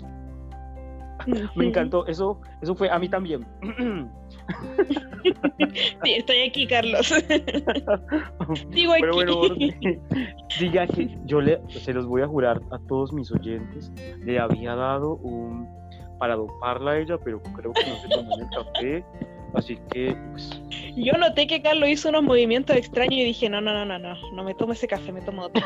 Me 1.55 1.67
encantó, 1.67 2.07
eso, 2.07 2.39
eso 2.61 2.73
fue 2.73 2.89
a 2.89 2.97
mí 2.97 3.09
también. 3.09 3.45
Sí, 6.03 6.13
estoy 6.13 6.37
aquí, 6.47 6.67
Carlos. 6.67 7.13
Digo 8.69 8.93
aquí. 8.93 9.01
Pero 9.01 9.13
bueno, 9.13 9.41
diga 10.59 10.87
que 10.87 11.17
yo 11.25 11.41
le, 11.41 11.59
se 11.69 11.93
los 11.93 12.05
voy 12.05 12.21
a 12.21 12.27
jurar 12.27 12.61
a 12.71 12.79
todos 12.87 13.13
mis 13.13 13.31
oyentes, 13.31 13.91
le 14.23 14.39
había 14.39 14.75
dado 14.75 15.15
un 15.17 15.67
para 16.17 16.35
doparla 16.35 16.91
a 16.91 16.99
ella, 16.99 17.17
pero 17.17 17.41
creo 17.41 17.71
que 17.71 17.89
no 17.89 17.95
se 17.97 18.09
tomó 18.09 18.35
el 18.37 18.49
café, 18.49 19.05
así 19.53 19.77
que 19.89 20.15
pues, 20.31 20.61
Yo 20.97 21.13
noté 21.13 21.47
que 21.47 21.61
Carlos 21.61 21.87
hizo 21.89 22.09
unos 22.09 22.23
movimientos 22.23 22.75
extraños 22.75 23.13
y 23.13 23.23
dije, 23.23 23.49
no, 23.49 23.61
no, 23.61 23.73
no, 23.73 23.85
no, 23.85 23.97
no, 23.99 24.15
no 24.33 24.43
me 24.43 24.53
tomo 24.53 24.73
ese 24.73 24.87
café, 24.87 25.13
me 25.13 25.21
tomo 25.21 25.43
otro. 25.43 25.63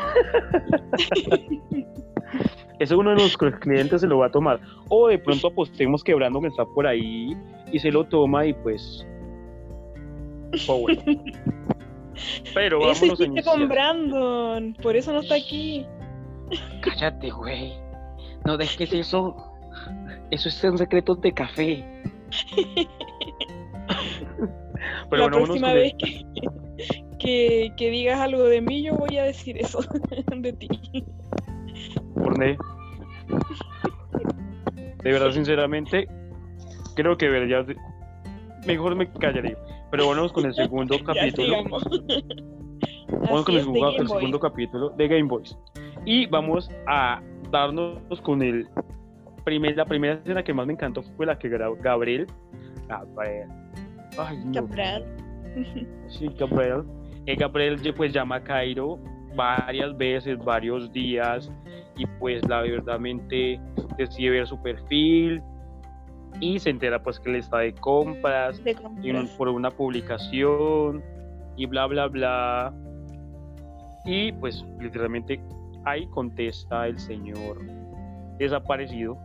Eso 2.78 2.98
uno 2.98 3.10
de 3.10 3.16
nuestros 3.16 3.54
clientes 3.60 4.00
se 4.00 4.06
lo 4.06 4.18
va 4.18 4.26
a 4.26 4.30
tomar. 4.30 4.60
O 4.88 5.08
de 5.08 5.18
pronto 5.18 5.48
apostemos 5.48 6.02
que 6.02 6.14
Brandon 6.14 6.46
está 6.46 6.64
por 6.64 6.86
ahí 6.86 7.36
y 7.72 7.78
se 7.78 7.90
lo 7.90 8.04
toma 8.04 8.46
y 8.46 8.52
pues... 8.54 9.06
oh, 10.68 10.80
bueno. 10.80 11.02
Pero 12.54 12.78
Eso 12.78 13.00
vámonos 13.00 13.20
a 13.20 13.24
hiciste 13.24 13.42
con. 13.42 13.68
Brandon, 13.68 14.76
por 14.80 14.94
eso 14.94 15.12
no 15.12 15.20
está 15.20 15.34
aquí. 15.34 15.84
Cállate, 16.80 17.30
güey. 17.30 17.72
No 18.44 18.56
dejes 18.56 18.92
eso. 18.92 19.34
Eso 20.30 20.48
es 20.48 20.64
en 20.64 20.78
secretos 20.78 21.20
de 21.20 21.32
café. 21.32 21.84
Pero 25.10 25.22
la 25.22 25.28
bueno, 25.28 25.44
próxima 25.44 25.72
vez 25.72 25.94
que, 25.98 26.24
que, 27.18 27.72
que 27.76 27.90
digas 27.90 28.20
algo 28.20 28.44
de 28.44 28.60
mí, 28.60 28.82
yo 28.82 28.94
voy 28.94 29.16
a 29.18 29.24
decir 29.24 29.58
eso 29.58 29.80
de 30.36 30.52
ti. 30.52 30.68
Orné. 32.16 32.56
De 35.02 35.12
verdad, 35.12 35.30
sinceramente, 35.32 36.06
creo 36.94 37.16
que 37.16 37.26
deberías 37.26 37.66
de- 37.66 37.76
Mejor 38.66 38.94
me 38.96 39.10
callaré. 39.12 39.56
Pero 39.90 40.08
vamos 40.08 40.32
con 40.32 40.46
el 40.46 40.54
segundo 40.54 40.96
capítulo. 41.04 41.62
Vamos 41.64 41.84
con 43.44 43.54
el, 43.54 43.60
segundo- 43.62 44.18
el 44.20 44.40
capítulo 44.40 44.90
de 44.90 45.08
Game 45.08 45.24
Boys. 45.24 45.56
Y 46.06 46.26
vamos 46.26 46.70
a 46.86 47.20
darnos 47.50 47.98
con 48.22 48.42
el 48.42 48.66
primer, 49.44 49.76
la 49.76 49.84
primera 49.84 50.14
escena 50.14 50.42
que 50.42 50.52
más 50.54 50.66
me 50.66 50.72
encantó 50.72 51.02
fue 51.16 51.26
la 51.26 51.38
que 51.38 51.48
grabó 51.48 51.76
Gabriel. 51.80 52.26
Gabriel. 52.88 53.48
Ay, 54.18 54.38
no. 54.44 54.52
Cabral. 54.66 55.04
Sí, 56.08 56.28
Gabriel. 56.38 56.82
Eh, 57.26 57.36
Gabriel 57.36 57.78
pues 57.96 58.12
llama 58.12 58.36
a 58.36 58.42
Cairo 58.44 58.98
varias 59.34 59.96
veces, 59.96 60.38
varios 60.38 60.92
días, 60.92 61.50
y 61.96 62.06
pues 62.18 62.46
la 62.48 62.62
verdadmente 62.62 63.60
decide 63.96 64.30
ver 64.30 64.46
su 64.46 64.60
perfil 64.62 65.42
y 66.40 66.58
se 66.58 66.70
entera 66.70 67.02
pues 67.02 67.20
que 67.20 67.30
él 67.30 67.36
está 67.36 67.58
de 67.58 67.72
compras 67.74 68.62
De 68.64 68.76
por 69.36 69.48
una 69.48 69.70
publicación 69.70 71.02
y 71.56 71.66
bla 71.66 71.86
bla 71.86 72.08
bla. 72.08 72.74
Y 74.04 74.32
pues 74.32 74.64
literalmente 74.80 75.40
ahí 75.84 76.06
contesta 76.08 76.88
el 76.88 76.98
señor 76.98 77.58
desaparecido, 78.38 79.16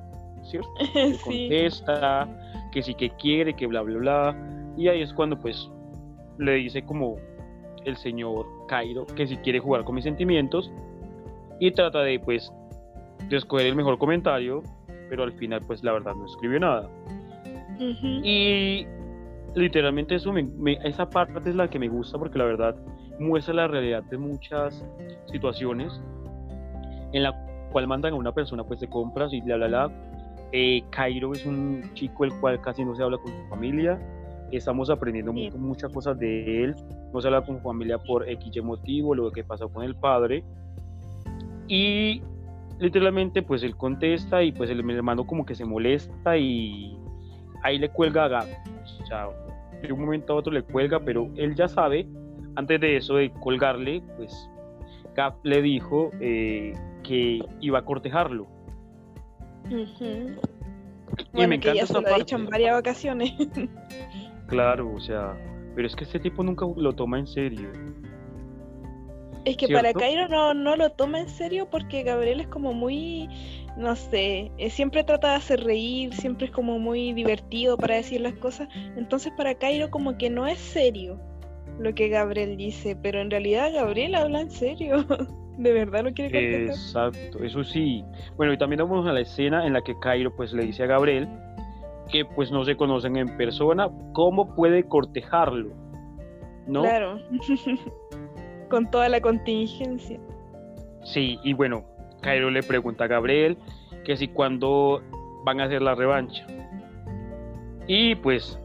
¿cierto? 0.44 0.70
sí. 0.94 1.18
contesta, 1.24 2.28
que 2.72 2.84
sí 2.84 2.94
que 2.94 3.10
quiere, 3.12 3.56
que 3.56 3.68
bla, 3.68 3.82
bla, 3.82 3.98
bla. 3.98 4.74
Y 4.78 4.88
ahí 4.88 5.02
es 5.02 5.14
cuando 5.14 5.38
pues 5.40 5.70
le 6.38 6.54
dice 6.54 6.84
como 6.84 7.18
el 7.90 7.98
señor 7.98 8.46
Cairo 8.68 9.06
que 9.06 9.28
si 9.28 9.38
quiere 9.38 9.60
jugar 9.60 9.84
con 9.84 9.96
mis 9.96 10.04
sentimientos 10.04 10.72
y 11.60 11.72
trata 11.72 12.00
de 12.02 12.20
pues 12.20 12.52
de 13.28 13.36
escoger 13.38 13.66
el 13.68 13.76
mejor 13.76 13.98
comentario, 13.98 14.64
pero 15.10 15.24
al 15.24 15.34
final 15.34 15.62
pues 15.68 15.84
la 15.84 15.92
verdad 15.94 16.14
no 16.16 16.26
escribió 16.26 16.60
nada. 16.60 16.90
Ujú. 17.76 18.08
Y 18.24 18.86
literalmente 19.56 20.16
eso 20.16 20.32
me- 20.32 20.44
me- 20.44 20.78
esa 20.84 21.10
parte 21.10 21.50
es 21.50 21.56
la 21.56 21.68
que 21.70 21.80
me 21.80 21.88
gusta 21.90 22.18
porque 22.18 22.38
la 22.38 22.46
verdad 22.46 22.76
muestra 23.20 23.54
la 23.54 23.68
realidad 23.68 24.04
de 24.04 24.18
muchas 24.18 24.86
situaciones 25.32 25.92
en 27.12 27.24
la 27.24 27.34
cual 27.72 27.88
mandan 27.88 28.14
a 28.14 28.16
una 28.16 28.32
persona 28.32 28.64
pues 28.64 28.80
de 28.80 28.88
compras 28.88 29.34
y 29.34 29.42
bla 29.42 29.58
bla 29.58 29.68
bla. 29.68 29.92
Eh, 30.52 30.82
Cairo 30.90 31.34
es 31.34 31.46
un 31.46 31.84
chico 31.94 32.24
el 32.26 32.32
cual 32.40 32.60
casi 32.62 32.84
no 32.84 32.96
se 32.96 33.04
habla 33.04 33.18
con 33.18 33.32
su 33.32 33.48
familia. 33.50 34.00
Estamos 34.52 34.90
aprendiendo 34.90 35.32
Sí. 35.34 35.50
mu- 35.52 35.68
muchas 35.68 35.92
cosas 35.92 36.18
de 36.18 36.64
él. 36.64 36.76
No 37.14 37.22
se 37.22 37.28
habla 37.28 37.42
con 37.42 37.62
familia 37.62 37.98
por 37.98 38.28
X 38.28 38.64
motivo, 38.64 39.16
lo 39.16 39.32
que 39.32 39.44
pasó 39.44 39.70
con 39.70 39.84
el 39.84 39.96
padre. 39.96 40.44
Y 41.68 42.22
literalmente 42.80 43.42
pues 43.42 43.62
él 43.64 43.76
contesta 43.76 44.42
y 44.44 44.52
pues 44.52 44.70
el 44.70 44.80
hermano 44.90 45.26
como 45.28 45.46
que 45.46 45.54
se 45.56 45.66
molesta 45.66 46.38
y 46.38 46.98
ahí 47.64 47.78
le 47.78 47.90
cuelga 47.90 48.26
a 48.26 48.28
Gab. 48.28 48.48
O 49.02 49.06
sea, 49.06 49.28
de 49.82 49.92
un 49.94 50.02
momento 50.02 50.34
a 50.34 50.36
otro 50.38 50.52
le 50.54 50.64
cuelga, 50.64 51.00
pero 51.00 51.30
él 51.36 51.56
ya 51.56 51.68
sabe, 51.68 52.08
antes 52.56 52.80
de 52.80 52.98
eso 52.98 53.16
de 53.16 53.32
colgarle, 53.32 54.02
pues 54.18 54.50
Gab 55.16 55.36
le 55.44 55.62
dijo 55.62 56.12
eh, 56.20 56.74
que 57.04 57.40
iba 57.60 57.80
a 57.80 57.86
cortejarlo. 57.86 58.48
Ujú. 59.66 60.40
Y 61.18 61.26
Bueno, 61.34 61.48
me 61.50 61.60
que 61.60 61.70
encanta 61.70 61.74
ya 61.74 61.86
se 61.86 61.94
lo 61.94 62.08
ha 62.08 62.18
dicho 62.18 62.36
en 62.36 62.44
parte. 62.44 62.52
varias 62.52 62.80
ocasiones. 62.80 63.34
Claro, 64.48 64.92
o 64.96 65.00
sea, 65.00 65.38
pero 65.76 65.88
es 65.88 65.96
que 65.96 66.04
este 66.04 66.20
tipo 66.20 66.44
nunca 66.44 66.66
lo 66.76 66.94
toma 66.94 67.20
en 67.20 67.28
serio. 67.28 67.70
Es 69.46 69.58
que 69.58 69.68
para. 69.70 69.94
Cairo 69.94 70.28
no, 70.28 70.54
no 70.54 70.76
lo 70.76 70.92
toma 70.92 71.20
en 71.20 71.30
serio 71.30 71.68
porque 71.70 72.04
Gabriel 72.04 72.42
es 72.42 72.48
como 72.48 72.74
muy, 72.74 73.30
no 73.78 73.96
sé, 73.96 74.52
eh, 74.58 74.70
siempre 74.70 75.04
trata 75.04 75.32
de 75.32 75.36
hacer 75.36 75.64
reír, 75.64 76.14
siempre 76.14 76.48
es 76.48 76.52
como 76.52 76.80
muy 76.80 77.14
divertido 77.14 77.78
para 77.78 77.96
decir 77.96 78.22
las 78.22 78.34
cosas. 78.34 78.68
Entonces 78.98 79.32
para 79.38 79.56
Cairo 79.56 79.90
como 79.90 80.18
que 80.18 80.30
no 80.30 80.46
es 80.48 80.60
serio 80.60 81.20
lo 81.80 81.96
que 81.96 82.10
Gabriel 82.10 82.58
dice, 82.58 82.98
pero 83.02 83.22
en 83.22 83.32
realidad 83.32 83.72
Gabriel 83.74 84.16
habla 84.16 84.42
en 84.42 84.52
serio. 84.52 85.06
De 85.58 85.74
verdad 85.74 86.06
lo 86.06 86.14
quiere 86.14 86.32
cortejar. 86.32 86.70
Exacto, 86.70 87.44
eso 87.44 87.66
sí. 87.66 88.02
Bueno, 88.38 88.54
y 88.54 88.58
también 88.58 88.80
vamos 88.80 89.06
a 89.08 89.12
la 89.12 89.20
escena 89.20 89.68
en 89.68 89.74
la 89.74 89.82
que 89.82 89.94
Cairo 90.00 90.34
pues 90.34 90.54
le 90.54 90.64
dice 90.64 90.84
a 90.84 90.86
Gabriel 90.86 91.28
que 92.12 92.26
pues 92.26 92.52
no 92.52 92.66
se 92.66 92.76
conocen 92.76 93.18
en 93.18 93.38
persona, 93.38 93.90
¿cómo 94.14 94.56
puede 94.56 94.84
cortejarlo? 94.84 95.74
¿No? 96.68 96.82
Claro. 96.82 97.20
Con 98.70 98.90
toda 98.92 99.10
la 99.10 99.20
contingencia. 99.20 100.20
Sí, 101.04 101.40
y 101.44 101.54
bueno, 101.54 101.86
Cairo 102.22 102.52
le 102.52 102.62
pregunta 102.62 103.06
a 103.06 103.08
Gabriel 103.08 103.58
que 104.04 104.16
si 104.16 104.28
cuándo 104.28 105.02
van 105.44 105.62
a 105.62 105.66
hacer 105.66 105.82
la 105.82 105.96
revancha. 105.96 106.46
Y 107.88 108.16
pues 108.16 108.60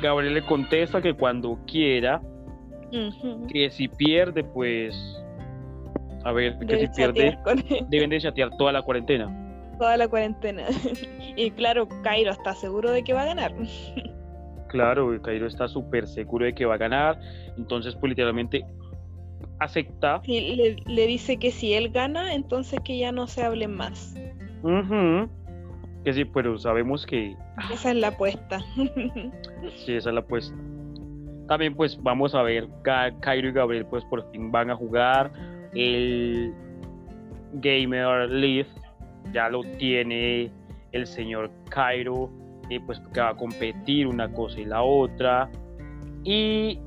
Gabriel 0.00 0.34
le 0.34 0.42
contesta 0.42 1.02
que 1.02 1.14
cuando 1.14 1.58
quiera, 1.66 2.20
que 3.48 3.70
si 3.70 3.88
pierde, 3.88 4.44
pues 4.44 4.94
a 6.24 6.32
ver, 6.32 6.58
que 6.58 6.78
si 6.78 6.88
pierde, 6.88 7.38
deben 7.88 8.10
de 8.10 8.20
chatear 8.20 8.50
toda 8.56 8.72
la 8.72 8.82
cuarentena. 8.82 9.45
Toda 9.78 9.96
la 9.96 10.08
cuarentena. 10.08 10.64
Y 11.38 11.50
claro, 11.50 11.86
Cairo 12.02 12.30
está 12.30 12.54
seguro 12.54 12.90
de 12.90 13.04
que 13.04 13.12
va 13.12 13.22
a 13.22 13.26
ganar. 13.26 13.52
Claro, 14.68 15.20
Cairo 15.22 15.46
está 15.46 15.68
súper 15.68 16.06
seguro 16.06 16.46
de 16.46 16.54
que 16.54 16.64
va 16.64 16.74
a 16.76 16.78
ganar, 16.78 17.20
entonces 17.58 17.94
pues 17.94 18.08
literalmente 18.10 18.64
acepta. 19.58 20.20
Y 20.24 20.56
le, 20.56 20.76
le 20.86 21.06
dice 21.06 21.36
que 21.38 21.50
si 21.50 21.74
él 21.74 21.90
gana, 21.90 22.32
entonces 22.34 22.80
que 22.84 22.96
ya 22.98 23.12
no 23.12 23.26
se 23.26 23.42
hable 23.44 23.68
más. 23.68 24.14
Que 26.04 26.12
sí, 26.12 26.24
pero 26.24 26.56
sabemos 26.58 27.04
que 27.04 27.36
Esa 27.72 27.90
es 27.90 27.96
la 27.96 28.08
apuesta. 28.08 28.60
Sí, 29.84 29.92
esa 29.94 30.08
es 30.08 30.14
la 30.14 30.20
apuesta. 30.20 30.56
También 31.48 31.74
pues 31.74 32.02
vamos 32.02 32.34
a 32.34 32.42
ver, 32.42 32.66
Ca- 32.82 33.12
Cairo 33.20 33.48
y 33.48 33.52
Gabriel 33.52 33.84
pues 33.86 34.04
por 34.06 34.28
fin 34.32 34.50
van 34.50 34.70
a 34.70 34.74
jugar 34.76 35.30
el 35.74 36.52
Gamer 37.54 38.28
League, 38.30 38.66
ya 39.32 39.48
lo 39.48 39.62
tiene 39.78 40.50
el 40.92 41.06
señor 41.06 41.50
Cairo, 41.68 42.30
y 42.68 42.78
pues 42.80 43.00
que 43.12 43.20
va 43.20 43.30
a 43.30 43.36
competir 43.36 44.06
una 44.06 44.32
cosa 44.32 44.60
y 44.60 44.64
la 44.64 44.82
otra. 44.82 45.50
Y 46.24 46.78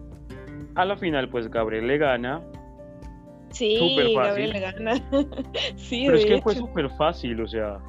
a 0.75 0.85
la 0.85 0.97
final 0.97 1.29
pues 1.29 1.49
Gabriel 1.49 1.87
le 1.87 1.97
gana, 1.97 2.41
Sí, 3.51 3.95
fácil. 4.15 4.15
Gabriel 4.15 4.49
le 4.51 4.59
gana. 4.59 4.95
sí, 5.75 6.03
pero 6.05 6.17
es 6.17 6.25
que 6.25 6.41
fue 6.41 6.55
súper 6.55 6.89
fácil, 6.91 7.41
o 7.41 7.47
sea, 7.47 7.79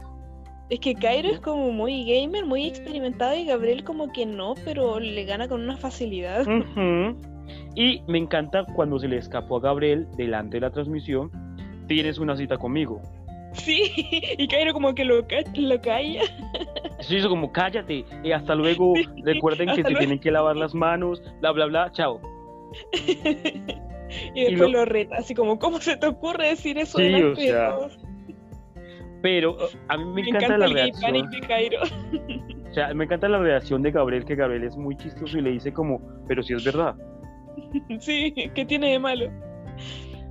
Es 0.69 0.81
que 0.81 0.95
Cairo 0.95 1.29
es 1.29 1.41
como 1.41 1.71
muy 1.73 2.05
gamer, 2.05 2.47
muy 2.47 2.67
experimentado 2.67 3.37
y 3.37 3.45
Gabriel 3.45 3.85
como 3.85 4.11
que 4.13 4.27
no, 4.27 4.55
pero 4.65 4.99
le 4.99 5.25
gana 5.25 5.49
con 5.49 5.63
una 5.63 5.77
facilidad. 5.77 6.47
Y 7.75 8.03
me 8.07 8.19
encanta 8.19 8.65
cuando 8.75 8.99
se 8.99 9.09
le 9.09 9.17
escapó 9.17 9.57
a 9.57 9.61
Gabriel 9.61 10.07
delante 10.17 10.57
de 10.57 10.61
la 10.61 10.71
transmisión, 10.71 11.31
tienes 11.89 12.19
una 12.19 12.37
cita 12.37 12.57
conmigo. 12.57 13.01
Sí, 13.53 13.93
y 14.39 14.49
Cairo 14.49 14.73
como 14.73 14.95
que 14.95 15.05
lo, 15.05 15.27
ca- 15.27 15.43
lo 15.55 15.81
calla. 15.81 16.23
Eso 16.99 17.17
hizo 17.17 17.29
como 17.29 17.51
cállate 17.53 18.05
y 18.23 18.33
hasta 18.33 18.55
luego. 18.55 18.95
Sí, 18.97 19.05
Recuerden 19.25 19.69
que 19.75 19.83
se 19.83 19.95
tienen 19.95 20.19
que 20.21 20.31
lavar 20.31 20.57
las 20.57 20.75
manos, 20.75 21.23
bla 21.41 21.51
bla 21.53 21.67
bla, 21.67 21.93
chao. 21.93 22.21
y 24.35 24.45
después 24.45 24.71
lo- 24.71 24.79
lo... 24.81 24.85
reta, 24.85 25.17
así 25.17 25.35
como, 25.35 25.59
¿cómo 25.59 25.81
se 25.81 25.97
te 25.97 26.07
ocurre 26.07 26.49
decir 26.51 26.79
eso 26.79 26.99
Sí, 26.99 27.05
de 27.11 27.37
sea? 27.37 27.77
Pero 29.23 29.57
a 29.89 29.97
mí 29.99 30.05
me, 30.07 30.13
Me 30.23 30.29
encanta, 30.31 30.47
encanta 30.47 30.59
la 30.59 30.73
reacción. 30.75 31.31
de 31.31 31.41
Cairo. 31.41 31.81
O 32.71 32.73
sea, 32.73 32.95
me 32.95 33.03
encanta 33.03 33.29
la 33.29 33.41
reacción 33.41 33.83
de 33.83 33.91
Gabriel, 33.91 34.25
que 34.25 34.37
Gabriel 34.37 34.63
es 34.63 34.77
muy 34.77 34.97
chistoso 34.97 35.37
y 35.37 35.41
le 35.43 35.51
dice 35.51 35.73
como, 35.73 36.01
pero 36.29 36.41
si 36.41 36.53
es 36.55 36.63
verdad. 36.65 36.95
Sí, 37.99 38.33
¿qué 38.55 38.65
tiene 38.65 38.93
de 38.93 38.99
malo? 39.01 39.29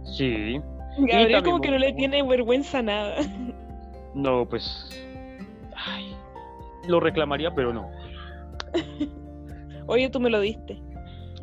Sí. 0.06 0.62
Gabriel 1.06 1.44
como 1.44 1.62
que 1.62 1.72
no 1.72 1.78
le 1.78 1.94
tiene 1.94 2.24
vergüenza 2.24 2.80
a 2.80 2.82
nada. 2.82 3.16
No, 4.14 4.48
pues. 4.48 4.90
ay, 5.76 6.16
lo 6.88 7.00
reclamaría, 7.00 7.54
pero 7.54 7.74
no. 7.74 7.90
Oye, 9.88 10.10
tú 10.10 10.20
me 10.20 10.30
lo 10.30 10.40
diste. 10.40 10.82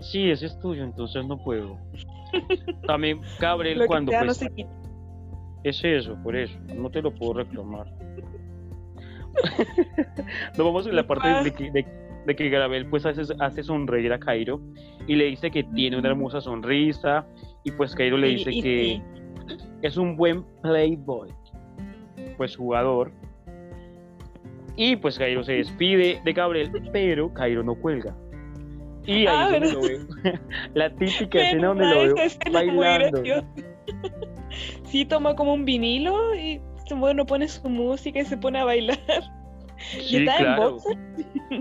Sí, 0.00 0.30
ese 0.30 0.46
es 0.46 0.58
tuyo, 0.60 0.84
entonces 0.84 1.26
no 1.26 1.38
puedo. 1.38 1.78
También 2.86 3.20
Gabriel 3.40 3.78
Lo 3.80 3.86
cuando 3.86 4.12
no 4.12 4.24
pues, 4.24 4.36
se 4.38 4.50
es 5.64 5.82
eso, 5.82 6.16
por 6.22 6.36
eso, 6.36 6.56
no 6.76 6.90
te 6.90 7.02
lo 7.02 7.12
puedo 7.12 7.34
reclamar. 7.34 7.86
Nos 10.56 10.58
vamos 10.58 10.86
a 10.86 10.92
la 10.92 11.06
parte 11.06 11.28
de 11.28 11.52
que, 11.52 11.70
de, 11.72 11.84
de 12.24 12.36
que 12.36 12.48
Gabriel 12.48 12.86
pues 12.86 13.04
hace, 13.04 13.22
hace 13.40 13.62
sonreír 13.64 14.12
a 14.12 14.18
Cairo 14.18 14.60
y 15.08 15.16
le 15.16 15.24
dice 15.24 15.50
que 15.50 15.64
tiene 15.64 15.98
una 15.98 16.10
hermosa 16.10 16.40
sonrisa 16.40 17.26
y 17.64 17.72
pues 17.72 17.94
Cairo 17.96 18.16
le 18.16 18.28
dice 18.28 18.50
y 18.52 18.62
que. 18.62 19.02
Es 19.82 19.96
un 19.96 20.16
buen 20.16 20.44
playboy, 20.62 21.30
pues 22.36 22.56
jugador. 22.56 23.12
Y 24.76 24.96
pues 24.96 25.18
Cairo 25.18 25.42
se 25.42 25.54
despide 25.54 26.20
de 26.24 26.32
Gabriel, 26.32 26.70
pero 26.92 27.32
Cairo 27.32 27.62
no 27.62 27.74
cuelga. 27.74 28.14
Y 29.06 29.26
ahí 29.26 29.26
Ah, 29.28 29.56
es 29.56 29.72
donde 29.72 29.72
lo 29.72 29.80
veo. 29.80 30.06
La 30.74 30.90
típica 30.90 31.40
escena 31.40 31.68
donde 31.68 31.84
lo 31.86 32.14
veo 32.14 32.14
bailando. 32.52 33.22
Sí, 34.84 35.04
toma 35.04 35.36
como 35.36 35.52
un 35.54 35.64
vinilo 35.64 36.34
y 36.34 36.60
bueno, 36.96 37.26
pone 37.26 37.46
su 37.46 37.68
música 37.68 38.20
y 38.20 38.24
se 38.24 38.36
pone 38.38 38.58
a 38.58 38.64
bailar. 38.64 38.98
y 39.94 40.16
está 40.16 40.36
en 40.38 40.44
claro. 40.44 40.70
boxer. 40.70 40.98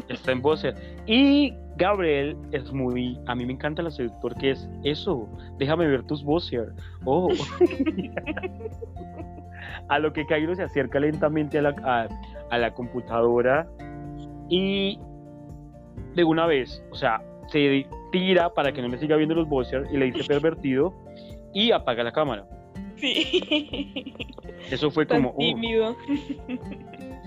Está 0.09 0.31
en 0.31 0.41
boxer. 0.41 0.75
Y 1.05 1.53
Gabriel 1.77 2.37
es 2.51 2.71
muy. 2.71 3.19
A 3.25 3.35
mí 3.35 3.45
me 3.45 3.53
encanta 3.53 3.81
el 3.81 3.91
seductor 3.91 4.35
que 4.35 4.51
es 4.51 4.69
eso. 4.83 5.27
Déjame 5.57 5.87
ver 5.87 6.03
tus 6.03 6.23
boxer. 6.23 6.73
Oh. 7.05 7.29
a 9.89 9.99
lo 9.99 10.13
que 10.13 10.25
Cairo 10.25 10.55
se 10.55 10.63
acerca 10.63 10.99
lentamente 10.99 11.59
a 11.59 11.63
la, 11.63 11.75
a, 11.83 12.07
a 12.49 12.57
la 12.57 12.73
computadora 12.73 13.67
y 14.49 14.99
de 16.15 16.23
una 16.23 16.45
vez, 16.45 16.83
o 16.91 16.95
sea, 16.95 17.21
se 17.47 17.85
tira 18.11 18.53
para 18.53 18.71
que 18.71 18.81
no 18.81 18.87
le 18.87 18.97
siga 18.97 19.15
viendo 19.15 19.35
los 19.35 19.47
boxer 19.47 19.87
y 19.91 19.97
le 19.97 20.11
dice 20.11 20.23
pervertido 20.27 20.93
y 21.53 21.71
apaga 21.71 22.03
la 22.03 22.11
cámara. 22.11 22.45
Sí. 22.97 24.13
Eso 24.71 24.89
fue 24.89 25.05
Tan 25.05 25.23
como. 25.23 25.35
oh, 25.35 25.39
tímido. 25.39 25.95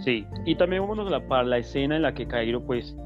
Sí, 0.04 0.26
y 0.44 0.54
también 0.54 0.82
vámonos 0.82 1.06
a 1.08 1.10
la, 1.10 1.28
para 1.28 1.44
la 1.44 1.58
escena 1.58 1.96
en 1.96 2.02
la 2.02 2.14
que 2.14 2.26
Cairo, 2.26 2.64
pues, 2.64 2.96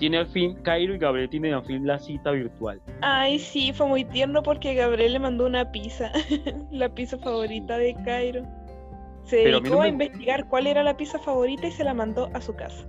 tiene 0.00 0.16
al 0.16 0.26
fin, 0.26 0.54
Cairo 0.62 0.94
y 0.94 0.98
Gabriel 0.98 1.28
tienen 1.28 1.52
al 1.52 1.62
fin 1.62 1.86
la 1.86 1.98
cita 1.98 2.30
virtual. 2.30 2.80
Ay, 3.02 3.38
sí, 3.38 3.72
fue 3.74 3.86
muy 3.86 4.04
tierno 4.04 4.42
porque 4.42 4.74
Gabriel 4.74 5.12
le 5.12 5.18
mandó 5.18 5.46
una 5.46 5.70
pizza. 5.70 6.10
la 6.72 6.88
pizza 6.88 7.18
favorita 7.18 7.76
de 7.76 7.94
Cairo. 8.02 8.42
Se 9.24 9.42
Pero 9.44 9.58
a 9.58 9.60
mí 9.60 9.68
dedicó 9.68 9.82
a, 9.82 9.88
investigar 9.88 10.48
cuál 10.48 10.66
era 10.66 10.82
la 10.82 10.96
pizza 10.96 11.18
favorita 11.18 11.66
y 11.66 11.70
se 11.70 11.84
la 11.84 11.92
mandó 11.92 12.30
a 12.32 12.40
su 12.40 12.56
casa. 12.56 12.88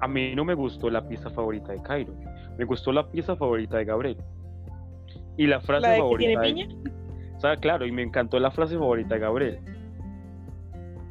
A 0.00 0.08
mí 0.08 0.34
no 0.34 0.46
me 0.46 0.54
gustó 0.54 0.88
la 0.88 1.06
pieza 1.06 1.28
favorita 1.28 1.72
de 1.72 1.82
Cairo, 1.82 2.14
me 2.56 2.64
gustó 2.64 2.90
la 2.90 3.06
pieza 3.10 3.36
favorita 3.36 3.76
de 3.76 3.84
Gabriel. 3.84 4.16
Y 5.36 5.46
la 5.46 5.60
frase 5.60 5.82
¿La 5.82 5.88
de 5.90 5.94
que 5.96 6.00
favorita 6.00 6.40
tiene 6.40 6.46
de- 6.46 6.52
piña? 6.54 6.92
O 7.36 7.40
sea, 7.40 7.56
claro, 7.56 7.84
y 7.84 7.92
me 7.92 8.02
encantó 8.02 8.40
la 8.40 8.50
frase 8.50 8.78
favorita 8.78 9.14
de 9.14 9.20
Gabriel. 9.20 9.58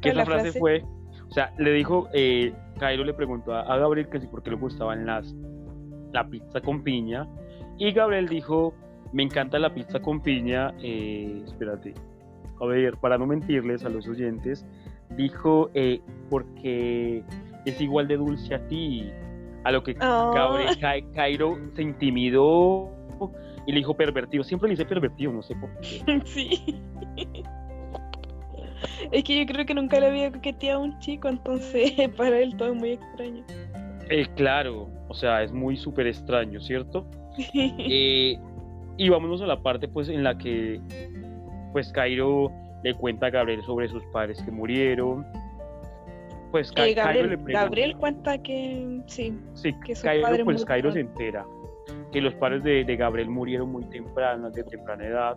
Que 0.02 0.10
¿Cuál 0.10 0.16
esa 0.16 0.24
frase, 0.24 0.42
frase? 0.42 0.58
fue, 0.58 0.84
o 1.28 1.32
sea, 1.32 1.52
le 1.56 1.70
dijo, 1.70 2.08
eh, 2.12 2.52
Cairo 2.78 3.04
le 3.04 3.14
preguntó 3.14 3.54
a, 3.54 3.76
Gabriel 3.78 4.08
que 4.08 4.20
si 4.20 4.26
por 4.26 4.42
qué 4.42 4.50
le 4.50 4.56
gustaban 4.56 5.06
las, 5.06 5.34
la 6.12 6.28
pizza 6.28 6.60
con 6.60 6.82
piña, 6.82 7.26
y 7.78 7.92
Gabriel 7.92 8.28
dijo, 8.28 8.74
me 9.12 9.22
encanta 9.22 9.58
la 9.58 9.72
pizza 9.74 10.00
con 10.00 10.20
piña, 10.20 10.74
eh, 10.80 11.42
espérate, 11.44 11.94
a 12.60 12.66
ver, 12.66 12.96
para 12.98 13.18
no 13.18 13.26
mentirles 13.26 13.84
a 13.84 13.88
los 13.88 14.06
oyentes, 14.08 14.66
dijo, 15.16 15.70
eh, 15.74 16.00
porque 16.30 17.22
es 17.64 17.80
igual 17.80 18.08
de 18.08 18.16
dulce 18.16 18.54
a 18.54 18.66
ti, 18.66 19.10
a 19.64 19.72
lo 19.72 19.82
que 19.82 19.96
Ah. 20.00 20.30
Gabriel, 20.34 20.78
Ca- 20.78 21.12
Cairo 21.14 21.58
se 21.74 21.82
intimidó 21.82 22.90
y 23.66 23.72
le 23.72 23.78
dijo 23.78 23.94
pervertido, 23.94 24.44
siempre 24.44 24.68
le 24.68 24.72
dice 24.74 24.84
pervertido, 24.84 25.32
no 25.32 25.42
sé 25.42 25.54
por 25.56 25.70
qué. 25.80 26.02
Sí. 26.24 26.80
Es 29.12 29.24
que 29.24 29.38
yo 29.38 29.46
creo 29.52 29.66
que 29.66 29.74
nunca 29.74 30.00
le 30.00 30.06
había 30.06 30.30
coqueteado 30.32 30.80
a 30.80 30.84
un 30.84 30.98
chico, 31.00 31.28
entonces 31.28 31.92
para 32.16 32.38
él 32.38 32.56
todo 32.56 32.68
es 32.72 32.74
muy 32.74 32.90
extraño. 32.92 33.44
Eh, 34.08 34.26
claro, 34.36 34.88
o 35.08 35.14
sea, 35.14 35.42
es 35.42 35.52
muy 35.52 35.76
súper 35.76 36.06
extraño, 36.06 36.60
¿cierto? 36.60 37.06
Eh, 37.54 38.38
y 38.98 39.08
vámonos 39.10 39.42
a 39.42 39.46
la 39.46 39.60
parte 39.62 39.88
pues 39.88 40.08
en 40.08 40.24
la 40.24 40.38
que 40.38 40.80
pues 41.72 41.92
Cairo 41.92 42.50
le 42.82 42.94
cuenta 42.94 43.26
a 43.26 43.30
Gabriel 43.30 43.62
sobre 43.64 43.88
sus 43.88 44.02
padres 44.06 44.42
que 44.42 44.50
murieron. 44.50 45.26
Pues 46.50 46.72
Ca- 46.72 46.86
Eh, 46.86 46.94
Cairo 46.94 47.04
Gabriel, 47.04 47.28
le 47.30 47.36
pregunta, 47.36 47.62
Gabriel 47.64 47.96
cuenta 47.98 48.38
que 48.42 49.00
sí, 49.06 49.38
sí, 49.54 49.74
que 49.84 49.92
Cairo, 49.94 50.44
pues 50.44 50.64
Cairo 50.64 50.92
se 50.92 51.00
entera 51.00 51.44
que 52.12 52.20
los 52.20 52.32
padres 52.34 52.62
de, 52.62 52.84
de 52.84 52.96
Gabriel 52.96 53.28
murieron 53.28 53.70
muy 53.70 53.84
temprano, 53.90 54.50
de 54.50 54.64
temprana 54.64 55.04
edad. 55.04 55.36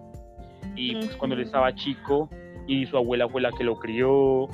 Y 0.75 0.93
pues 0.95 1.15
cuando 1.17 1.35
él 1.35 1.41
estaba 1.41 1.73
chico 1.75 2.29
y 2.69 2.85
su 2.85 2.95
abuela 2.97 3.27
fue 3.27 3.41
la 3.41 3.51
que 3.51 3.63
lo 3.63 3.77
crió. 3.79 4.47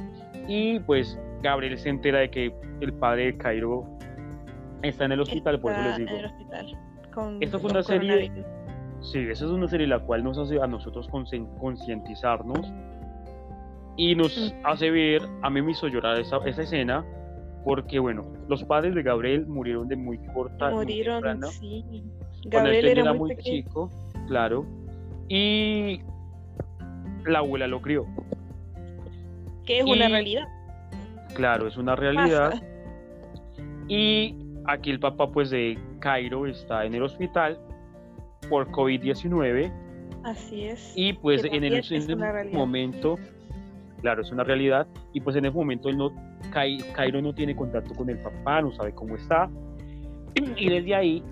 Y 0.48 0.80
pues 0.80 1.20
Gabriel 1.44 1.78
se 1.78 1.90
entera 1.90 2.20
de 2.20 2.30
que 2.32 2.54
el 2.82 2.94
padre 2.94 3.26
de 3.26 3.38
Cairo 3.38 3.84
está 4.82 5.06
en 5.06 5.12
el 5.12 5.20
hospital, 5.22 5.60
por 5.60 5.72
eso 5.74 5.82
les 5.82 5.90
está 5.92 6.00
digo. 6.00 6.12
en 6.12 6.18
el 6.20 6.26
hospital. 6.26 6.80
Con, 7.14 7.44
Esta 7.44 7.60
fue 7.60 7.72
una 7.72 7.84
serie-. 7.84 8.32
Sí, 9.02 9.20
esa 9.20 9.46
es 9.46 9.52
una 9.52 9.68
serie 9.68 9.86
la 9.88 10.00
cual 10.00 10.24
nos 10.24 10.38
hace 10.38 10.60
a 10.62 10.66
nosotros 10.68 11.08
concientizarnos 11.60 12.72
y 13.98 14.16
nos 14.16 14.36
Mm. 14.54 14.66
hace 14.66 14.90
ver, 14.92 15.22
a 15.42 15.50
mí 15.50 15.62
me 15.62 15.72
hizo 15.72 15.88
llorar 15.88 16.20
esa, 16.20 16.38
esa 16.46 16.64
escena, 16.64 17.06
porque 17.64 18.00
bueno, 18.00 18.26
los 18.48 18.64
padres 18.64 18.96
de 18.96 19.04
Gabriel 19.04 19.46
murieron 19.48 19.88
de 19.88 19.96
muy 19.96 20.18
corta, 20.34 20.70
muy 20.70 20.86
Murieron, 20.86 21.16
temprana, 21.24 21.48
sí. 21.48 21.84
cuando 22.52 22.70
Gabriel 22.70 22.86
él 22.88 22.98
era, 23.00 23.12
muy, 23.14 23.20
muy 23.20 23.36
pequeño. 23.36 23.56
chico, 23.64 23.90
claro, 24.28 24.66
y 25.30 26.02
la 27.26 27.40
abuela 27.40 27.68
lo 27.68 27.82
crió, 27.82 28.06
Que 29.66 29.80
es 29.80 29.86
una 29.86 30.08
realidad. 30.08 30.48
claro, 31.34 31.68
es 31.68 31.78
una 31.78 31.96
realidad, 31.96 32.52
Pasa. 32.52 32.64
y 33.88 34.36
aquí 34.66 34.92
el 34.92 35.00
papá 35.00 35.32
pues 35.32 35.50
de 35.50 35.78
Cairo 36.00 36.46
está 36.48 36.86
en 36.86 36.94
el 36.96 37.04
hospital 37.04 37.60
por 38.50 38.68
COVID-19 38.72 39.72
Así 40.24 40.64
es. 40.66 40.92
Y 40.96 41.14
pues 41.14 41.44
en 41.46 41.64
el, 41.64 41.74
en 41.92 42.10
el 42.12 42.52
momento, 42.52 43.20
claro, 44.02 44.24
es 44.24 44.32
una 44.32 44.44
realidad, 44.44 44.88
y 45.14 45.22
pues 45.22 45.36
en 45.36 45.46
ese 45.46 45.54
momento 45.56 45.88
él 45.88 45.98
no, 46.00 46.10
Cai- 46.52 46.84
Cairo 46.94 47.22
no 47.22 47.34
tiene 47.36 47.56
contacto 47.56 47.94
con 47.94 48.10
el 48.10 48.18
papá, 48.18 48.60
no 48.62 48.72
sabe 48.72 48.92
cómo 48.96 49.16
está, 49.16 49.48
y 50.58 50.68
desde 50.70 50.96
ahí 50.96 51.24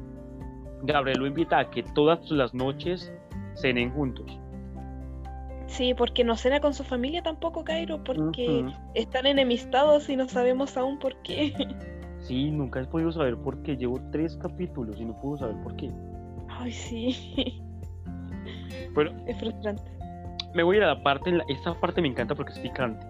Gabriel 0.83 1.17
lo 1.19 1.25
invita 1.25 1.57
a 1.57 1.69
que 1.71 1.81
todas 1.81 2.29
las 2.29 2.53
noches 2.53 3.11
cenen 3.55 3.89
juntos. 3.91 4.39
Sí, 5.73 5.93
porque 5.95 6.23
no 6.23 6.35
cena 6.37 6.59
con 6.59 6.73
su 6.73 6.83
familia 6.83 7.23
tampoco, 7.23 7.63
Cairo, 7.63 8.03
porque 8.03 8.65
están 8.93 9.25
enemistados 9.25 10.07
y 10.09 10.15
no 10.15 10.29
sabemos 10.29 10.77
aún 10.77 10.99
por 10.99 11.15
qué. 11.23 11.53
Sí, 12.19 12.51
nunca 12.51 12.79
he 12.79 12.85
podido 12.85 13.11
saber 13.11 13.35
por 13.35 13.61
qué, 13.63 13.75
llevo 13.75 13.99
tres 14.13 14.37
capítulos 14.37 14.95
y 14.97 15.03
no 15.03 15.19
puedo 15.19 15.35
saber 15.39 15.57
por 15.61 15.75
qué. 15.75 15.91
Ay, 16.47 16.71
sí. 16.71 17.61
Bueno, 18.93 19.11
Es 19.27 19.37
frustrante. 19.39 19.83
me 20.53 20.63
voy 20.63 20.75
a 20.75 20.77
ir 20.77 20.83
a 20.85 20.87
la 20.95 21.03
parte, 21.03 21.29
en 21.31 21.39
la- 21.39 21.43
esta 21.49 21.73
parte 21.81 22.01
me 22.01 22.07
encanta 22.07 22.33
porque 22.33 22.53
es 22.53 22.59
picante. 22.59 23.05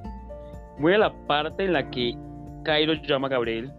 Voy 0.79 0.93
a 0.93 0.97
la 0.97 1.13
parte 1.27 1.63
en 1.65 1.73
la 1.73 1.91
que 1.91 2.17
Cairo 2.63 2.93
llama 2.93 3.27
a 3.27 3.31
Gabriel 3.31 3.71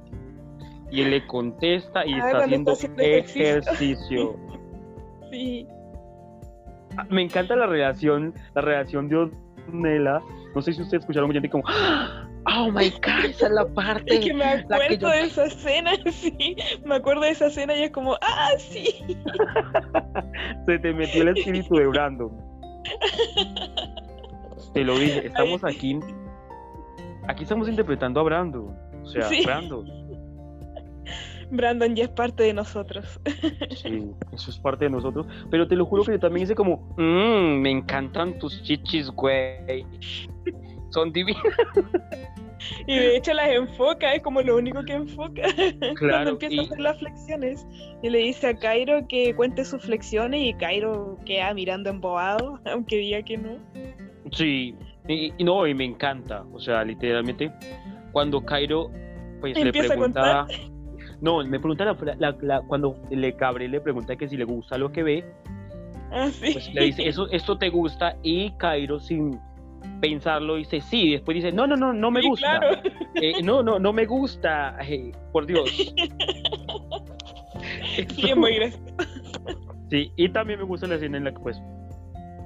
y 0.93 1.01
él 1.01 1.11
le 1.11 1.26
contesta 1.26 2.07
y 2.07 2.12
está 2.14 2.39
haciendo 2.45 2.70
está 2.72 2.87
haciendo 2.87 3.03
ejercicio. 3.03 3.43
ejercicio. 3.43 4.37
Sí. 5.32 5.66
Me 7.11 7.22
encanta 7.22 7.57
la 7.57 7.66
reacción, 7.66 8.34
la 8.55 8.62
reacción 8.62 9.09
de 9.09 9.16
Ornella. 9.16 10.20
No 10.55 10.62
sé 10.62 10.72
si 10.72 10.82
ustedes 10.82 11.03
escucharon 11.03 11.32
gente 11.32 11.49
como 11.51 11.64
¡Ah! 11.66 12.28
Oh 12.47 12.70
my 12.70 12.90
god, 12.90 13.24
esa 13.30 13.47
es 13.47 13.53
la 13.53 13.66
parte. 13.66 14.14
Es 14.16 14.20
que 14.26 14.34
me 14.34 14.45
que 14.45 14.74
acuerdo 14.74 14.97
yo- 14.97 15.09
de 15.09 15.20
esa 15.22 15.45
escena, 15.47 15.92
sí. 16.12 16.57
Me 16.84 16.97
acuerdo 16.97 17.22
de 17.22 17.30
esa 17.30 17.47
escena 17.47 17.74
y 17.74 17.84
es 17.84 17.90
como, 17.90 18.14
ah, 18.20 18.51
sí. 18.59 19.16
Se 20.66 20.78
te 20.78 20.92
metió 20.92 21.22
el 21.22 21.36
espíritu 21.36 21.74
de 21.76 21.86
Brandon. 21.86 22.30
Te 24.74 24.84
lo 24.84 24.99
dije, 24.99 25.26
estamos 25.26 25.64
aquí. 25.64 25.99
Aquí 27.28 27.45
estamos 27.45 27.68
interpretando 27.68 28.20
a 28.20 28.22
Brandon. 28.24 28.76
O 29.03 29.07
sea, 29.07 29.22
Sí. 29.22 29.42
Brandon. 29.45 29.86
Brandon 31.57 31.94
ya 31.94 32.05
es 32.05 32.11
parte 32.11 32.42
de 32.42 32.52
nosotros. 32.55 33.20
Sí, 33.76 34.11
eso 34.32 34.50
es 34.50 34.59
parte 34.59 34.84
de 34.86 34.90
nosotros. 34.90 35.26
Pero 35.50 35.66
te 35.68 35.76
lo 35.76 35.84
juro 35.84 36.05
que 36.05 36.12
yo 36.12 36.18
también 36.20 36.44
hice 36.44 36.55
como, 36.55 36.76
mmm, 36.96 37.61
me 37.61 37.70
encantan 37.70 38.38
tus 38.38 38.62
chichis, 38.62 39.11
güey. 39.11 39.84
Son 40.90 41.12
divinas. 41.12 41.42
Y 42.86 42.96
de 42.96 43.16
hecho 43.16 43.34
las 43.34 43.50
enfoca, 43.50 44.14
es 44.14 44.22
como 44.22 44.40
lo 44.40 44.57
único 44.57 44.82
que 44.84 44.94
enfoca. 44.94 45.42
Cuando 45.80 45.94
Claro, 45.96 46.30
empieza 46.30 46.55
y- 46.55 46.59
a 46.59 46.62
hacer 46.62 46.80
las 46.80 46.98
flexiones. 46.98 47.66
Y 48.02 48.09
le 48.11 48.18
dice 48.18 48.46
a 48.48 48.55
Cairo 48.57 49.07
que 49.09 49.34
cuente 49.34 49.64
sus 49.64 49.82
flexiones 49.82 50.40
y 50.42 50.55
Cairo 50.55 51.18
queda 51.26 51.52
mirando 51.52 51.90
embobado, 51.90 52.61
aunque 52.72 52.96
diga 52.96 53.22
que 53.22 53.36
no. 53.36 53.57
Sí, 54.32 54.74
y, 55.09 55.32
y 55.36 55.44
no, 55.44 55.66
y 55.66 55.74
me 55.74 55.84
encanta. 55.84 56.44
O 56.52 56.61
sea, 56.61 56.84
literalmente, 56.84 57.52
cuando 58.12 58.42
Cairo, 58.44 58.90
pues 59.40 59.55
le 59.57 59.62
Empieza 59.66 59.92
a 59.92 59.96
pregunta. 59.96 60.46
No, 61.24 61.42
me 61.42 61.58
pregunta 61.58 61.86
la, 61.86 61.96
la- 62.18 62.36
la- 62.42 62.60
cuando 62.68 62.96
le 63.10 63.32
Gabriel 63.32 63.70
le 63.72 63.80
pregunta 63.80 64.14
que 64.14 64.28
si 64.28 64.36
le 64.36 64.44
gusta 64.44 64.76
lo 64.76 64.92
que 64.92 65.02
ve, 65.02 65.24
Ah, 66.12 66.28
sí. 66.30 66.52
pues 66.52 66.72
le 66.74 66.84
dice, 66.84 67.08
eso, 67.08 67.28
esto 67.30 67.56
te 67.56 67.70
gusta, 67.70 68.14
y 68.22 68.50
Cairo 68.58 69.00
sin 69.00 69.40
pensarlo 70.02 70.56
dice 70.56 70.80
sí, 70.82 71.08
y 71.08 71.12
después 71.12 71.34
dice, 71.36 71.50
no, 71.50 71.66
no, 71.66 71.76
no, 71.76 71.94
no 71.94 72.10
me 72.10 72.20
Sí, 72.20 72.28
gusta. 72.28 72.58
claro. 72.60 72.78
Eh, 73.14 73.42
no, 73.42 73.62
no, 73.62 73.78
no 73.78 73.92
me 73.94 74.04
gusta, 74.04 74.76
eh, 74.86 75.12
por 75.32 75.46
Dios. 75.46 75.70
Sí, 78.14 78.28
es 78.30 78.36
muy 78.36 78.54
gracioso. 78.56 78.84
Sí, 79.90 80.12
y 80.16 80.28
también 80.28 80.58
me 80.58 80.64
gusta 80.66 80.86
la 80.86 80.96
escena 80.96 81.16
en 81.18 81.24
la 81.24 81.32
que, 81.32 81.38
pues, 81.38 81.60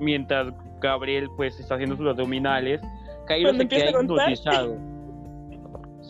mientras 0.01 0.53
Gabriel, 0.81 1.29
pues, 1.37 1.59
está 1.59 1.75
haciendo 1.75 1.97
sus 1.97 2.07
abdominales, 2.07 2.81
Cairo 3.27 3.53
se 3.55 3.67
queda 3.67 3.91
hipnotizado. 3.91 4.77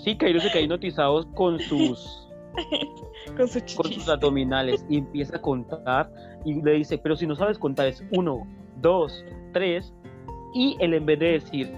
Sí, 0.04 0.16
Cairo 0.16 0.40
se 0.40 0.50
queda 0.50 0.62
hipnotizado 0.62 1.32
con 1.34 1.58
sus, 1.68 2.27
Con 3.36 3.48
sus 3.48 3.62
con 3.74 3.86
chichis. 3.86 4.04
sus 4.04 4.08
abdominales 4.08 4.84
y 4.88 4.98
empieza 4.98 5.36
a 5.36 5.40
contar 5.40 6.10
y 6.44 6.62
le 6.62 6.72
dice, 6.72 6.98
pero 6.98 7.16
si 7.16 7.26
no 7.26 7.34
sabes 7.34 7.58
contar 7.58 7.86
es 7.86 8.02
uno, 8.12 8.46
dos, 8.80 9.24
tres, 9.52 9.92
y 10.54 10.76
él 10.80 10.94
en 10.94 11.04
vez 11.06 11.18
de 11.18 11.32
decir 11.32 11.72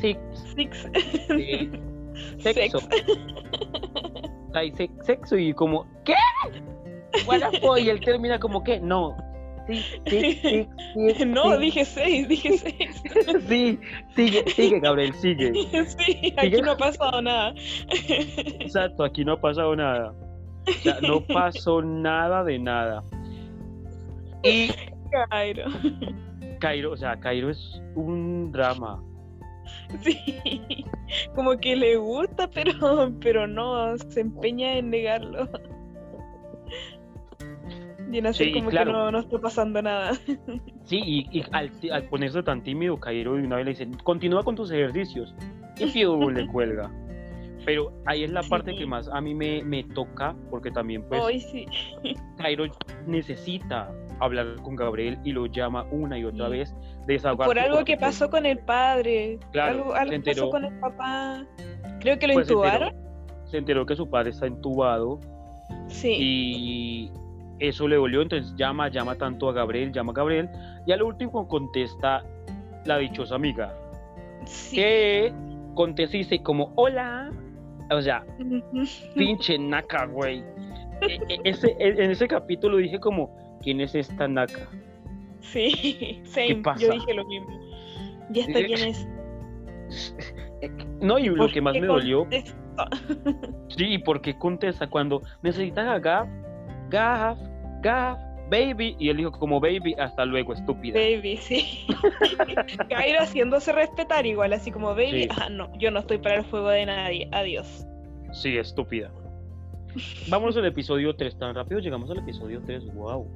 six, 0.00 0.18
Six. 0.54 0.88
eh, 1.30 1.70
sexo, 2.38 2.78
Sex. 4.74 4.90
sexo 5.04 5.36
y 5.36 5.52
como, 5.52 5.86
¿qué? 6.04 6.14
Y 7.78 7.88
él 7.88 8.00
termina 8.00 8.38
como 8.38 8.62
que, 8.64 8.80
no, 8.80 9.16
sí, 9.66 9.82
sí, 10.06 10.32
sí, 10.42 10.68
sí, 11.14 11.24
No, 11.26 11.54
sí". 11.54 11.58
dije 11.58 11.84
seis, 11.84 12.28
dije 12.28 12.58
seis. 12.58 13.02
Sí, 13.48 13.78
sigue, 14.14 14.44
sigue, 14.50 14.80
Gabriel, 14.80 15.14
sigue. 15.14 15.52
Sí, 15.98 16.34
aquí 16.36 16.60
no 16.62 16.72
ha 16.72 16.76
pasado 16.76 17.22
nada. 17.22 17.54
Exacto, 18.60 19.04
aquí 19.04 19.24
no 19.24 19.32
ha 19.32 19.40
pasado 19.40 19.74
nada. 19.76 20.14
O 20.68 20.72
sea, 20.72 20.98
no 21.00 21.20
pasó 21.20 21.80
nada 21.82 22.42
de 22.44 22.58
nada. 22.58 23.04
Y 24.42 24.70
Cairo. 25.30 25.64
Cairo, 26.60 26.92
o 26.92 26.96
sea, 26.96 27.18
Cairo 27.20 27.50
es 27.50 27.80
un 27.94 28.50
drama. 28.52 29.02
Sí. 30.02 30.84
Como 31.34 31.56
que 31.58 31.76
le 31.76 31.96
gusta, 31.96 32.48
pero, 32.48 33.12
pero 33.20 33.46
no, 33.46 33.96
se 33.98 34.20
empeña 34.20 34.78
en 34.78 34.90
negarlo. 34.90 35.48
Y 38.12 38.18
en 38.18 38.26
hacer 38.26 38.46
Sí, 38.46 38.52
como 38.52 38.70
claro. 38.70 38.92
que 38.92 38.98
no, 38.98 39.10
no 39.10 39.18
está 39.18 39.38
pasando 39.40 39.82
nada. 39.82 40.12
Sí, 40.84 41.00
y, 41.04 41.38
y 41.40 41.44
al, 41.50 41.70
al 41.92 42.04
ponerse 42.04 42.42
tan 42.44 42.62
tímido, 42.62 42.96
Cairo 43.00 43.34
de 43.34 43.42
una 43.42 43.56
vez 43.56 43.64
le 43.64 43.70
dice, 43.72 43.88
continúa 44.04 44.44
con 44.44 44.54
tus 44.54 44.70
ejercicios. 44.70 45.34
Y 45.78 45.86
Fiu 45.86 46.30
le 46.30 46.46
cuelga. 46.52 46.90
Pero 47.64 47.92
ahí 48.04 48.22
es 48.22 48.30
la 48.30 48.42
parte 48.44 48.70
Sí. 48.70 48.78
que 48.78 48.86
más 48.86 49.08
a 49.08 49.20
mí 49.20 49.34
me, 49.34 49.64
me 49.64 49.82
toca, 49.82 50.36
porque 50.50 50.70
también 50.70 51.02
pues 51.08 51.20
Hoy 51.20 51.40
sí. 51.40 51.66
Cairo 52.38 52.66
necesita 53.08 53.90
hablar 54.20 54.54
con 54.62 54.76
Gabriel 54.76 55.18
y 55.24 55.32
lo 55.32 55.46
llama 55.46 55.84
una 55.90 56.16
y 56.16 56.24
otra 56.24 56.46
Sí. 56.46 56.52
vez, 56.52 56.74
desahogarse 57.08 57.48
Por 57.48 57.58
algo 57.58 57.78
que 57.84 57.96
pues, 57.96 58.00
pasó 58.12 58.30
con 58.30 58.46
el 58.46 58.58
padre. 58.60 59.40
Claro, 59.50 59.78
algo 59.78 59.94
algo 59.94 60.12
enteró. 60.12 60.42
pasó 60.42 60.50
con 60.50 60.64
el 60.64 60.78
papá. 60.78 61.44
Creo 62.00 62.18
que 62.20 62.28
lo 62.28 62.34
pues, 62.34 62.46
se 62.46 62.52
enteró- 62.54 62.64
intubaron. 62.68 62.94
se 63.46 63.58
enteró 63.58 63.84
que 63.86 63.96
su 63.96 64.08
padre 64.08 64.30
está 64.30 64.46
entubado 64.46 65.18
Sí. 65.88 66.16
y 66.20 67.10
eso 67.58 67.88
le 67.88 67.96
dolió, 67.96 68.22
entonces 68.22 68.54
llama, 68.56 68.88
llama 68.88 69.16
tanto 69.16 69.48
a 69.48 69.52
Gabriel, 69.52 69.92
llama 69.92 70.12
a 70.12 70.14
Gabriel 70.14 70.48
y 70.86 70.92
al 70.92 71.02
último 71.02 71.48
contesta 71.48 72.24
la 72.84 72.98
dichosa 72.98 73.34
amiga, 73.34 73.74
sí. 74.44 74.76
que 74.76 75.32
contesta 75.74 76.16
y 76.16 76.20
dice 76.20 76.42
como 76.42 76.72
hola, 76.76 77.30
o 77.90 78.00
sea, 78.00 78.24
pinche 79.14 79.58
naca, 79.58 80.06
güey. 80.06 80.42
E- 81.02 81.20
e- 81.28 81.40
ese, 81.44 81.76
e- 81.78 82.02
en 82.04 82.10
ese 82.10 82.26
capítulo 82.26 82.78
dije 82.78 82.98
como, 82.98 83.30
¿quién 83.62 83.80
es 83.80 83.94
esta 83.94 84.26
naca? 84.26 84.68
Sí, 85.40 86.22
same. 86.24 86.56
pasa? 86.56 86.84
Yo 86.84 86.92
dije 86.92 87.14
lo 87.14 87.24
mismo. 87.26 87.60
¿Y 88.32 88.40
esta 88.40 88.64
quién 88.64 88.88
es? 88.88 89.08
No, 91.00 91.18
y 91.18 91.28
lo 91.28 91.36
¿Por 91.36 91.52
que 91.52 91.60
más 91.60 91.74
me 91.74 91.86
dolió, 91.86 92.26
sí, 93.68 93.84
¿y 93.86 93.98
por 93.98 94.20
qué 94.20 94.36
contesta 94.38 94.88
cuando 94.88 95.22
necesitas 95.42 95.86
a 95.86 96.00
Gaf, 96.90 97.38
Gaf, 97.82 98.18
baby? 98.50 98.96
Y 98.98 99.08
él 99.08 99.16
dijo 99.18 99.32
como 99.32 99.60
baby, 99.60 99.94
hasta 99.98 100.24
luego, 100.24 100.52
estúpida. 100.52 100.98
Baby, 100.98 101.36
sí. 101.36 101.86
Cairo 102.88 103.20
haciéndose 103.20 103.72
respetar 103.72 104.26
igual, 104.26 104.52
así 104.52 104.70
como 104.70 104.88
baby. 104.90 105.24
Sí. 105.24 105.28
Ah, 105.40 105.48
no, 105.50 105.70
yo 105.78 105.90
no 105.90 106.00
estoy 106.00 106.18
para 106.18 106.36
el 106.36 106.44
fuego 106.44 106.68
de 106.68 106.86
nadie. 106.86 107.28
Adiós. 107.32 107.86
Sí, 108.32 108.56
estúpida. 108.56 109.10
Vamos 110.28 110.56
al 110.56 110.66
episodio 110.66 111.14
3, 111.16 111.38
tan 111.38 111.54
rápido 111.54 111.80
llegamos 111.80 112.10
al 112.10 112.18
episodio 112.18 112.60
3, 112.64 112.84
wow. 112.94 113.26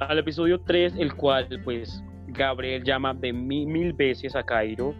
Al 0.00 0.18
episodio 0.18 0.60
3, 0.60 0.94
el 0.98 1.14
cual 1.14 1.48
pues 1.64 2.02
Gabriel 2.28 2.82
llama 2.84 3.14
de 3.14 3.32
mi- 3.32 3.66
mil 3.66 3.92
veces 3.92 4.34
a 4.34 4.42
Cairo 4.42 4.94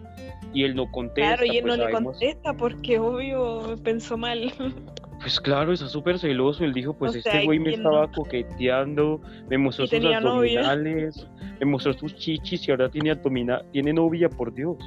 y 0.53 0.63
él 0.63 0.75
no 0.75 0.89
contesta. 0.91 1.35
claro, 1.37 1.45
y 1.45 1.57
él 1.57 1.63
pues, 1.63 1.77
no 1.77 1.85
le 1.85 1.91
contesta 1.91 2.53
porque 2.53 2.99
obvio 2.99 3.75
pensó 3.83 4.17
mal. 4.17 4.51
Pues 5.23 5.39
claro, 5.39 5.71
está 5.73 5.87
súper 5.87 6.19
celoso. 6.19 6.63
Él 6.65 6.73
dijo, 6.73 6.93
pues 6.93 7.15
O 7.15 7.17
este 7.17 7.45
güey 7.45 7.57
me 7.57 7.69
¿quién 7.69 7.79
estaba 7.79 8.07
no? 8.07 8.11
coqueteando, 8.11 9.21
me 9.49 9.57
mostró 9.57 9.87
sus 9.87 9.99
novia. 10.01 10.17
abdominales, 10.17 11.27
me 11.59 11.65
mostró 11.65 11.93
sus 11.93 12.13
chichis 12.15 12.67
y 12.67 12.71
ahora 12.71 12.89
tiene 12.89 13.11
abdomina 13.11 13.61
tiene 13.71 13.93
novia, 13.93 14.29
por 14.29 14.53
Dios. 14.53 14.77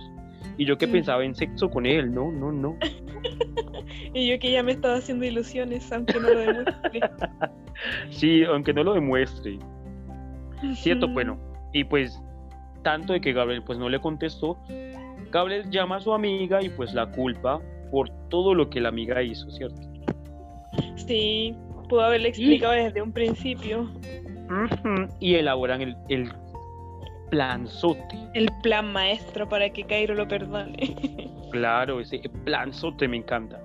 Y 0.58 0.64
yo 0.66 0.76
que 0.78 0.86
Mm. 0.86 0.92
pensaba 0.92 1.24
en 1.24 1.34
sexo 1.34 1.68
con 1.70 1.86
él, 1.86 2.12
no, 2.14 2.30
no, 2.30 2.52
no. 2.52 2.76
Y 4.14 4.28
yo 4.30 4.38
que 4.38 4.50
ya 4.52 4.62
me 4.62 4.72
estaba 4.72 4.96
haciendo 4.96 5.24
ilusiones, 5.26 5.90
aunque 5.92 6.14
no 6.20 6.28
lo 6.30 6.38
demuestre. 6.40 7.00
Sí, 8.10 8.42
aunque 8.44 8.72
no 8.72 8.82
lo 8.84 8.94
demuestre. 8.94 9.58
Cierto, 10.74 11.08
bueno. 11.08 11.38
Y 11.74 11.84
pues, 11.84 12.18
tanto 12.82 13.12
de 13.12 13.20
que 13.20 13.32
Gabriel 13.34 13.62
pues 13.64 13.78
no 13.78 13.88
le 13.90 14.00
contestó, 14.00 14.56
Gabriel 15.30 15.68
llama 15.70 15.96
a 15.96 16.00
su 16.00 16.14
amiga 16.14 16.62
y 16.62 16.70
pues 16.70 16.94
la 16.94 17.10
culpa 17.10 17.60
por 17.90 18.08
todo 18.30 18.54
lo 18.54 18.70
que 18.70 18.80
la 18.80 18.88
amiga 18.88 19.22
hizo, 19.22 19.50
¿cierto? 19.50 19.82
Sí, 20.96 21.54
pudo 21.88 22.02
haberle 22.02 22.28
explicado 22.30 22.72
desde 22.72 23.00
un 23.02 23.12
principio. 23.12 23.90
Y 25.20 25.34
elaboran 25.34 25.82
el, 25.82 25.96
el 26.08 26.30
planzote. 27.30 28.16
El 28.34 28.48
plan 28.62 28.92
maestro 28.92 29.48
para 29.48 29.68
que 29.70 29.84
Cairo 29.84 30.14
lo 30.14 30.26
perdone. 30.28 31.32
Claro, 31.52 32.00
ese 32.00 32.20
planzote 32.44 33.06
me 33.08 33.16
encanta. 33.18 33.58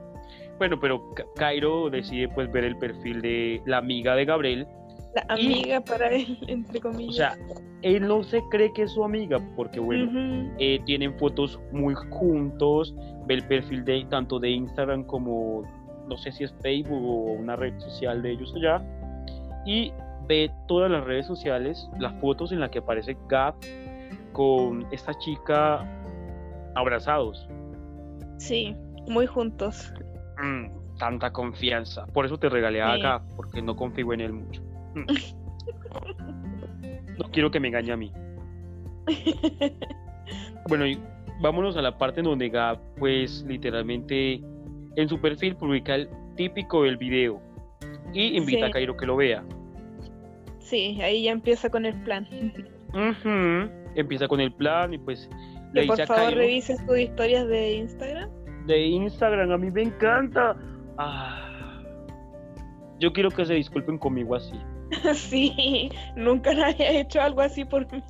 Bueno, 0.59 0.80
pero 0.80 1.14
Ca- 1.16 1.26
Cairo 1.36 1.89
decide 1.89 2.30
pues 2.30 2.49
ver 2.51 2.64
el 2.64 2.78
perfil 2.78 3.22
de 3.22 3.62
la 3.66 3.80
amiga 3.80 4.16
de 4.16 4.24
Gabriel. 4.24 4.68
La 5.16 5.36
Y- 5.38 5.47
amiga 5.53 5.82
para 5.82 6.09
él, 6.09 6.38
entre 6.47 6.80
comillas. 6.80 7.09
O 7.09 7.14
sea, 7.14 7.36
él 7.82 8.07
no 8.07 8.24
se 8.24 8.41
cree 8.49 8.72
que 8.72 8.84
es 8.84 8.91
su 8.91 9.03
amiga 9.03 9.39
porque 9.57 9.80
bueno, 9.80 10.53
eh, 10.59 10.80
tienen 10.86 11.18
fotos 11.18 11.59
muy 11.74 11.95
juntos, 12.12 12.95
ve 13.26 13.34
el 13.34 13.47
perfil 13.47 13.84
de 13.84 14.05
tanto 14.09 14.39
de 14.39 14.51
Instagram 14.51 15.03
como 15.03 15.64
no 16.12 16.18
sé 16.18 16.32
si 16.34 16.43
es 16.43 16.53
Facebook 16.62 17.01
o 17.03 17.32
una 17.32 17.55
red 17.55 17.80
social 17.80 18.22
de 18.22 18.32
ellos 18.32 18.53
allá 18.53 18.82
y 19.66 19.93
ve 20.28 20.51
todas 20.68 20.91
las 20.91 21.05
redes 21.05 21.26
sociales, 21.26 21.89
las 21.99 22.14
fotos 22.20 22.51
en 22.51 22.59
las 22.59 22.70
que 22.70 22.80
aparece 22.80 23.18
Gap 23.30 23.55
con 24.34 24.86
esta 24.91 25.14
chica 25.20 25.89
abrazados. 26.76 27.47
Sí, 28.38 28.76
muy 29.07 29.26
juntos. 29.26 29.93
Mm, 30.43 30.97
tanta 30.97 31.32
confianza. 31.32 32.05
Por 32.07 32.26
eso 32.26 32.38
te 32.38 32.49
regalé 32.49 32.82
a 32.82 32.95
Sí. 32.95 33.01
Gap 33.01 33.22
porque 33.38 33.62
no 33.62 33.76
confío 33.78 34.12
en 34.12 34.22
él 34.22 34.34
mucho. 34.34 34.62
Mm. 34.95 35.05
No 37.18 37.30
quiero 37.30 37.51
que 37.51 37.59
me 37.59 37.68
engañe 37.68 37.91
a 37.91 37.97
mí. 37.97 38.12
Bueno, 40.68 40.88
y, 40.88 40.97
vámonos 41.41 41.76
a 41.76 41.82
la 41.82 41.97
parte 41.97 42.22
en 42.22 42.26
donde 42.26 42.49
Gab, 42.49 42.80
pues 42.97 43.43
literalmente 43.47 44.41
en 44.96 45.08
su 45.10 45.20
perfil 45.20 45.56
publica 45.56 45.96
el 45.96 46.10
típico 46.36 46.84
del 46.84 46.98
video 46.98 47.42
y 48.14 48.38
invita 48.38 48.66
Sí. 48.66 48.70
a 48.70 48.72
Cairo 48.72 48.98
que 48.98 49.06
lo 49.06 49.16
vea. 49.16 49.44
Sí, 50.60 51.00
ahí 51.02 51.24
ya 51.24 51.32
empieza 51.32 51.70
con 51.70 51.86
el 51.86 51.96
plan. 52.04 52.28
Empieza 53.96 54.28
con 54.28 54.39
el 54.39 54.52
plan 54.54 54.94
y 54.94 54.98
pues 54.98 55.30
le 55.74 55.82
Que 55.82 55.88
por 55.88 55.96
dice 55.98 56.04
a 56.04 56.08
favor 56.08 56.24
Cairo 56.26 56.39
revises 56.42 56.86
tus 56.86 56.98
historias 57.00 57.48
de 57.48 57.74
Instagram. 57.76 58.30
de 58.68 58.80
Instagram, 58.88 59.52
a 59.52 59.58
mí 59.58 59.72
me 59.72 59.84
encanta. 59.84 60.56
Ah, 60.98 61.82
yo 63.00 63.12
quiero 63.14 63.30
que 63.32 63.46
se 63.46 63.54
disculpen 63.56 63.98
conmigo 63.98 64.36
así. 64.36 64.54
sí, 65.14 65.89
nunca 66.16 66.54
nadie 66.56 66.86
ha 66.88 67.00
hecho 67.02 67.22
algo 67.22 67.42
así 67.42 67.66
por 67.66 67.92
mí. 67.92 68.04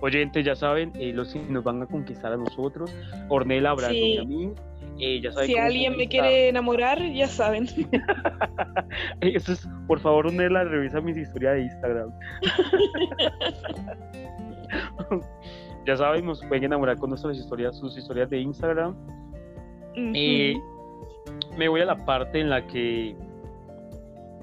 Oyentes, 0.00 0.44
ya 0.44 0.54
saben, 0.54 0.92
eh, 0.94 1.12
los 1.12 1.32
que 1.32 1.40
nos 1.40 1.64
van 1.64 1.82
a 1.82 1.86
conquistar 1.86 2.32
a 2.32 2.36
nosotros, 2.36 2.94
Ornella, 3.28 3.72
Brandon 3.74 3.92
Sí. 3.94 4.12
y 4.14 4.18
a 4.18 4.24
mí. 4.24 4.52
Ya 4.98 5.32
saben 5.32 5.46
Si 5.46 5.56
alguien 5.56 5.96
me 5.96 6.08
quiere 6.08 6.48
enamorar, 6.48 7.00
ya 7.12 7.26
saben. 7.26 7.66
Eso 9.20 9.52
es, 9.52 9.68
por 9.86 10.00
favor, 10.00 10.26
Ornella, 10.26 10.64
revisa 10.64 11.00
mis 11.00 11.16
historias 11.16 11.54
de 11.54 11.62
Instagram. 11.62 12.12
ya 15.86 15.96
saben, 15.96 16.26
nos 16.26 16.44
pueden 16.44 16.64
enamorar 16.64 16.98
con 16.98 17.10
nuestras 17.10 17.36
historias, 17.36 17.78
sus 17.78 17.96
historias 17.96 18.28
de 18.30 18.40
Instagram. 18.40 18.96
Eh, 19.94 20.54
me 21.56 21.68
voy 21.68 21.80
a 21.80 21.84
la 21.84 22.04
parte 22.04 22.40
en 22.40 22.50
la 22.50 22.64
que 22.66 23.16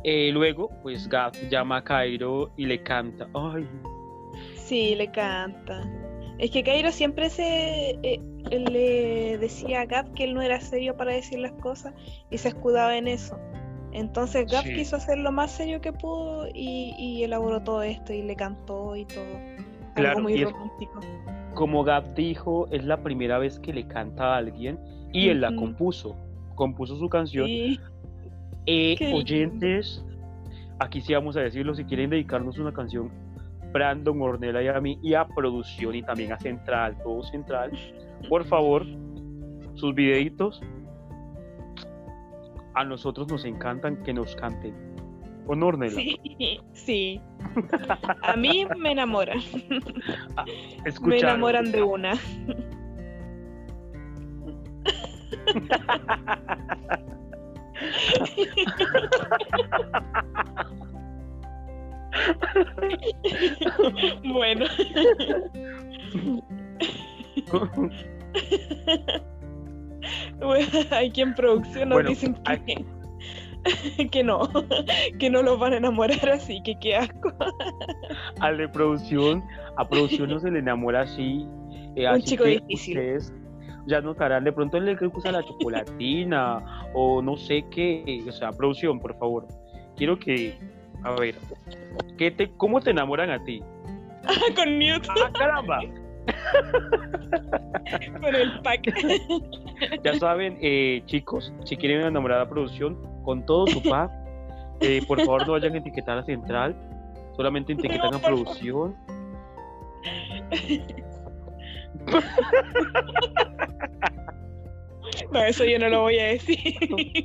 eh, 0.03 0.30
luego, 0.32 0.70
pues 0.84 1.08
Gab 1.08 1.34
llama 1.49 1.78
a 1.78 1.84
Cairo 1.84 2.51
y 2.58 2.66
le 2.66 2.84
canta. 2.84 3.28
Ay, 3.34 3.68
Sí, 4.56 4.95
le 4.95 5.12
canta. 5.12 5.82
Es 6.38 6.52
que 6.52 6.64
Cairo 6.64 6.92
siempre 6.92 7.30
se 7.30 7.92
eh, 8.04 8.20
le 8.52 9.38
decía 9.38 9.82
a 9.82 9.86
Gab 9.86 10.14
que 10.14 10.26
él 10.26 10.34
no 10.34 10.42
era 10.42 10.60
serio 10.60 10.96
para 10.98 11.14
decir 11.14 11.40
las 11.40 11.54
cosas 11.54 11.94
y 12.30 12.38
se 12.38 12.50
escudaba 12.50 12.98
en 12.98 13.08
eso. 13.08 13.38
Entonces 13.94 14.46
Sí. 14.64 14.74
quiso 14.74 14.98
hacer 14.98 15.18
lo 15.18 15.32
más 15.32 15.52
serio 15.52 15.80
que 15.80 15.94
pudo 15.94 16.48
y, 16.54 16.94
y 17.00 17.24
elaboró 17.24 17.62
todo 17.62 17.82
esto 17.84 18.12
y 18.14 18.22
le 18.24 18.36
cantó 18.36 18.96
y 18.98 19.06
todo. 19.06 19.24
Claro, 19.96 20.10
Algo 20.18 20.22
muy 20.24 20.34
y 20.36 20.42
es- 20.44 20.52
romántico. 20.52 21.00
como 21.54 21.84
Gab 21.86 22.14
dijo, 22.16 22.68
es 22.72 22.84
la 22.84 22.98
primera 23.02 23.38
vez 23.38 23.58
que 23.60 23.72
le 23.72 23.88
canta 23.88 24.34
a 24.34 24.38
alguien 24.38 24.78
y 25.14 25.30
él 25.30 25.40
la 25.40 25.56
compuso. 25.56 26.18
Compuso 26.56 26.98
su 26.98 27.08
canción. 27.08 27.46
Sí, 27.48 27.80
Eh, 28.68 29.12
oyentes, 29.14 30.04
aquí 30.80 31.00
sí 31.00 31.14
vamos 31.14 31.38
a 31.38 31.42
decirlo, 31.42 31.76
si 31.76 31.86
quieren 31.86 32.10
dedicarnos 32.10 32.58
una 32.58 32.74
canción, 32.74 33.10
Brandon, 33.76 34.22
Ornella 34.22 34.62
y 34.64 34.68
a 34.70 34.80
mí, 34.80 34.98
y 35.04 35.16
a 35.16 35.28
producción 35.28 35.96
y 35.96 36.02
también 36.02 36.32
a 36.32 36.40
Central, 36.40 36.98
todo 37.04 37.22
Central, 37.24 37.72
por 38.30 38.46
favor, 38.46 38.86
sus 39.74 39.94
videitos, 39.94 40.62
a 42.74 42.86
nosotros 42.86 43.28
nos 43.28 43.44
encantan 43.44 44.02
que 44.04 44.14
nos 44.14 44.34
canten. 44.38 44.74
¿O 45.46 45.56
no, 45.56 45.68
Ornella? 45.68 45.94
sí, 45.94 46.18
sí. 46.72 47.22
A 48.24 48.38
mí 48.38 48.66
me 48.80 48.94
enamoran, 48.94 49.40
me 49.70 50.90
Escucharon. 50.90 51.30
enamoran 51.32 51.72
de 51.74 51.84
una. 51.84 52.14
Bueno. 64.24 64.66
Bueno, 70.39 70.68
Aquí 70.91 71.22
en 71.22 71.34
producción 71.34 71.89
nos 71.89 71.95
Bueno, 71.95 72.09
dicen 72.09 72.38
hay- 72.45 72.59
que, 72.59 74.07
que 74.11 74.24
no, 74.24 74.41
que 75.18 75.30
no 75.30 75.41
los 75.41 75.57
van 75.59 75.74
a 75.74 75.78
enamorar 75.78 76.30
así, 76.30 76.61
que 76.63 76.78
qué 76.80 76.95
asco. 76.97 77.32
Al 78.39 78.57
de 78.57 78.70
producción, 78.70 79.43
a 79.78 79.88
producción 79.88 80.30
no 80.30 80.39
se 80.39 80.51
le 80.51 80.59
enamora 80.59 81.01
así. 81.01 81.47
eh, 81.95 82.01
Un 82.07 82.16
así 82.16 82.22
chico 82.24 82.43
que 82.43 82.59
difícil. 82.59 82.97
Ustedes 82.97 83.34
ya 83.88 84.01
notarán, 84.01 84.43
de 84.43 84.51
pronto 84.51 84.80
le 84.80 84.93
gusta 84.95 85.32
la 85.32 85.41
chocolatina 85.43 86.88
o 86.93 87.22
no 87.24 87.36
sé 87.38 87.66
qué. 87.72 88.24
O 88.28 88.32
sea, 88.32 88.51
producción, 88.51 88.99
por 88.99 89.18
favor. 89.18 89.47
Quiero 89.95 90.20
que, 90.20 90.55
a 91.06 91.12
ver, 91.12 91.36
¿qué 92.18 92.32
te, 92.32 92.49
¿cómo 92.58 92.82
te 92.82 92.89
enamoran 92.89 93.30
a 93.30 93.43
ti? 93.43 93.62
Con 94.56 94.80
Newt, 94.80 95.06
¡Ah, 95.10 95.30
caramba! 95.38 95.80
con 98.22 98.36
el 98.36 98.60
pack. 98.62 98.91
Ya 100.03 100.16
saben, 100.16 100.58
eh, 100.62 101.03
chicos, 101.06 101.53
si 101.64 101.78
quieren 101.78 102.08
enamorar 102.08 102.41
a 102.41 102.49
producción, 102.49 102.97
con 103.24 103.45
todo 103.45 103.68
su 103.68 103.84
pack, 103.89 104.12
eh, 104.82 105.03
por 105.08 105.20
favor 105.20 105.45
no 105.45 105.53
vayan 105.53 105.76
a 105.76 105.78
etiquetar 105.78 106.18
a 106.18 106.24
Central, 106.24 106.76
solamente 107.36 107.74
etiquetan 107.74 108.12
No, 108.12 108.18
a 108.18 108.22
producción. 108.22 108.95
No, 115.32 115.43
eso 115.43 115.64
yo 115.66 115.80
no 115.80 115.89
lo 115.89 116.01
voy 116.01 116.20
a 116.20 116.26
decir. 116.28 116.76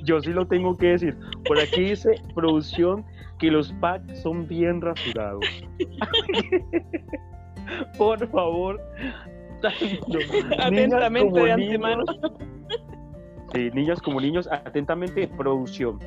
Yo 0.05 0.20
sí 0.20 0.31
lo 0.31 0.47
tengo 0.47 0.76
que 0.76 0.89
decir. 0.89 1.16
Por 1.45 1.59
aquí 1.59 1.83
dice 1.83 2.14
producción 2.35 3.05
que 3.41 3.51
los 3.51 3.72
packs 3.74 4.22
son 4.22 4.47
bien 4.47 4.80
rasurados. 4.80 5.45
Por 7.99 8.26
favor. 8.28 8.80
tanto 9.61 10.18
Atentamente 10.59 11.41
de 11.41 11.53
antemano. 11.53 12.05
Sí, 13.53 13.70
niñas 13.74 14.01
como 14.01 14.20
niños, 14.20 14.49
atentamente 14.51 15.26
producción. 15.26 15.99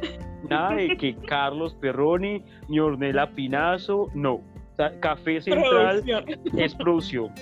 Nada 0.49 0.75
de 0.75 0.97
que 0.97 1.15
Carlos 1.27 1.73
Perroni 1.75 2.43
ni 2.69 2.79
Ornella 2.79 3.29
Pinazo, 3.31 4.09
no. 4.13 4.35
O 4.35 4.75
sea, 4.77 4.97
Café 4.99 5.41
Central 5.41 6.03
Producción. 6.03 6.59
es 6.59 6.75
producción. 6.75 7.31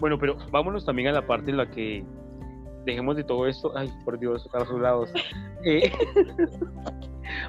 Bueno, 0.00 0.18
pero 0.18 0.36
vámonos 0.50 0.84
también 0.84 1.08
a 1.08 1.12
la 1.12 1.26
parte 1.26 1.50
en 1.50 1.56
la 1.56 1.70
que 1.70 2.04
dejemos 2.84 3.16
de 3.16 3.24
todo 3.24 3.46
esto. 3.46 3.72
Ay, 3.76 3.90
por 4.04 4.18
Dios, 4.18 4.48
rasurados. 4.52 5.10
Eh, 5.64 5.90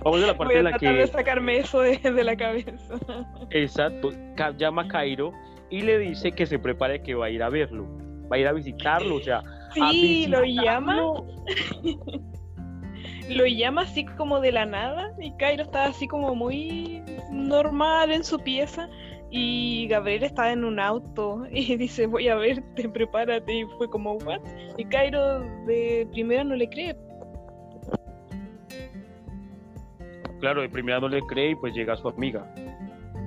vamos 0.04 0.24
a 0.24 0.28
la 0.28 0.38
parte 0.38 0.54
Voy 0.54 0.56
a 0.56 0.60
en 0.60 0.64
la 0.64 0.70
tratar 0.72 0.96
de 0.96 1.02
que, 1.02 1.08
sacarme 1.08 1.58
eso 1.58 1.82
de, 1.82 1.98
de 1.98 2.24
la 2.24 2.36
cabeza. 2.36 2.96
exacto, 3.50 4.12
llama 4.58 4.84
a 4.84 4.88
Cairo 4.88 5.32
y 5.70 5.82
le 5.82 5.98
dice 6.00 6.32
que 6.32 6.46
se 6.46 6.60
prepare 6.60 7.02
que 7.02 7.16
va 7.16 7.26
a 7.26 7.30
ir 7.30 7.44
a 7.44 7.50
verlo, 7.50 7.86
va 8.32 8.38
a 8.38 8.40
ir 8.40 8.48
a 8.48 8.54
visitarlo, 8.54 9.16
o 9.16 9.22
sea, 9.22 9.44
Sí, 9.76 10.28
lo 10.28 10.44
llama. 10.44 11.02
Lo 13.30 13.46
llama 13.48 13.82
así 13.82 14.06
como 14.06 14.40
de 14.40 14.52
la 14.52 14.68
nada 14.68 15.12
y 15.20 15.36
Cairo 15.38 15.64
está 15.64 15.86
así 15.86 16.08
como 16.08 16.36
muy 16.36 17.02
normal 17.32 18.12
en 18.12 18.24
su 18.24 18.38
pieza 18.38 18.88
y 19.32 19.88
Gabriel 19.88 20.24
está 20.24 20.52
en 20.52 20.64
un 20.64 20.80
auto 20.80 21.44
y 21.52 21.76
dice 21.78 22.06
voy 22.06 22.28
a 22.28 22.36
verte, 22.36 22.88
prepárate 22.88 23.52
y 23.52 23.66
fue 23.78 23.90
como 23.90 24.14
what 24.18 24.42
y 24.78 24.86
Cairo 24.86 25.40
de 25.66 26.08
primera 26.12 26.44
no 26.44 26.56
le 26.56 26.70
cree 26.70 26.96
Claro, 30.40 30.62
de 30.62 30.70
primera 30.70 31.00
no 31.00 31.08
le 31.08 31.22
cree 31.22 31.52
y 31.52 31.56
pues 31.56 31.74
llega 31.74 31.96
su 31.96 32.08
amiga. 32.08 32.46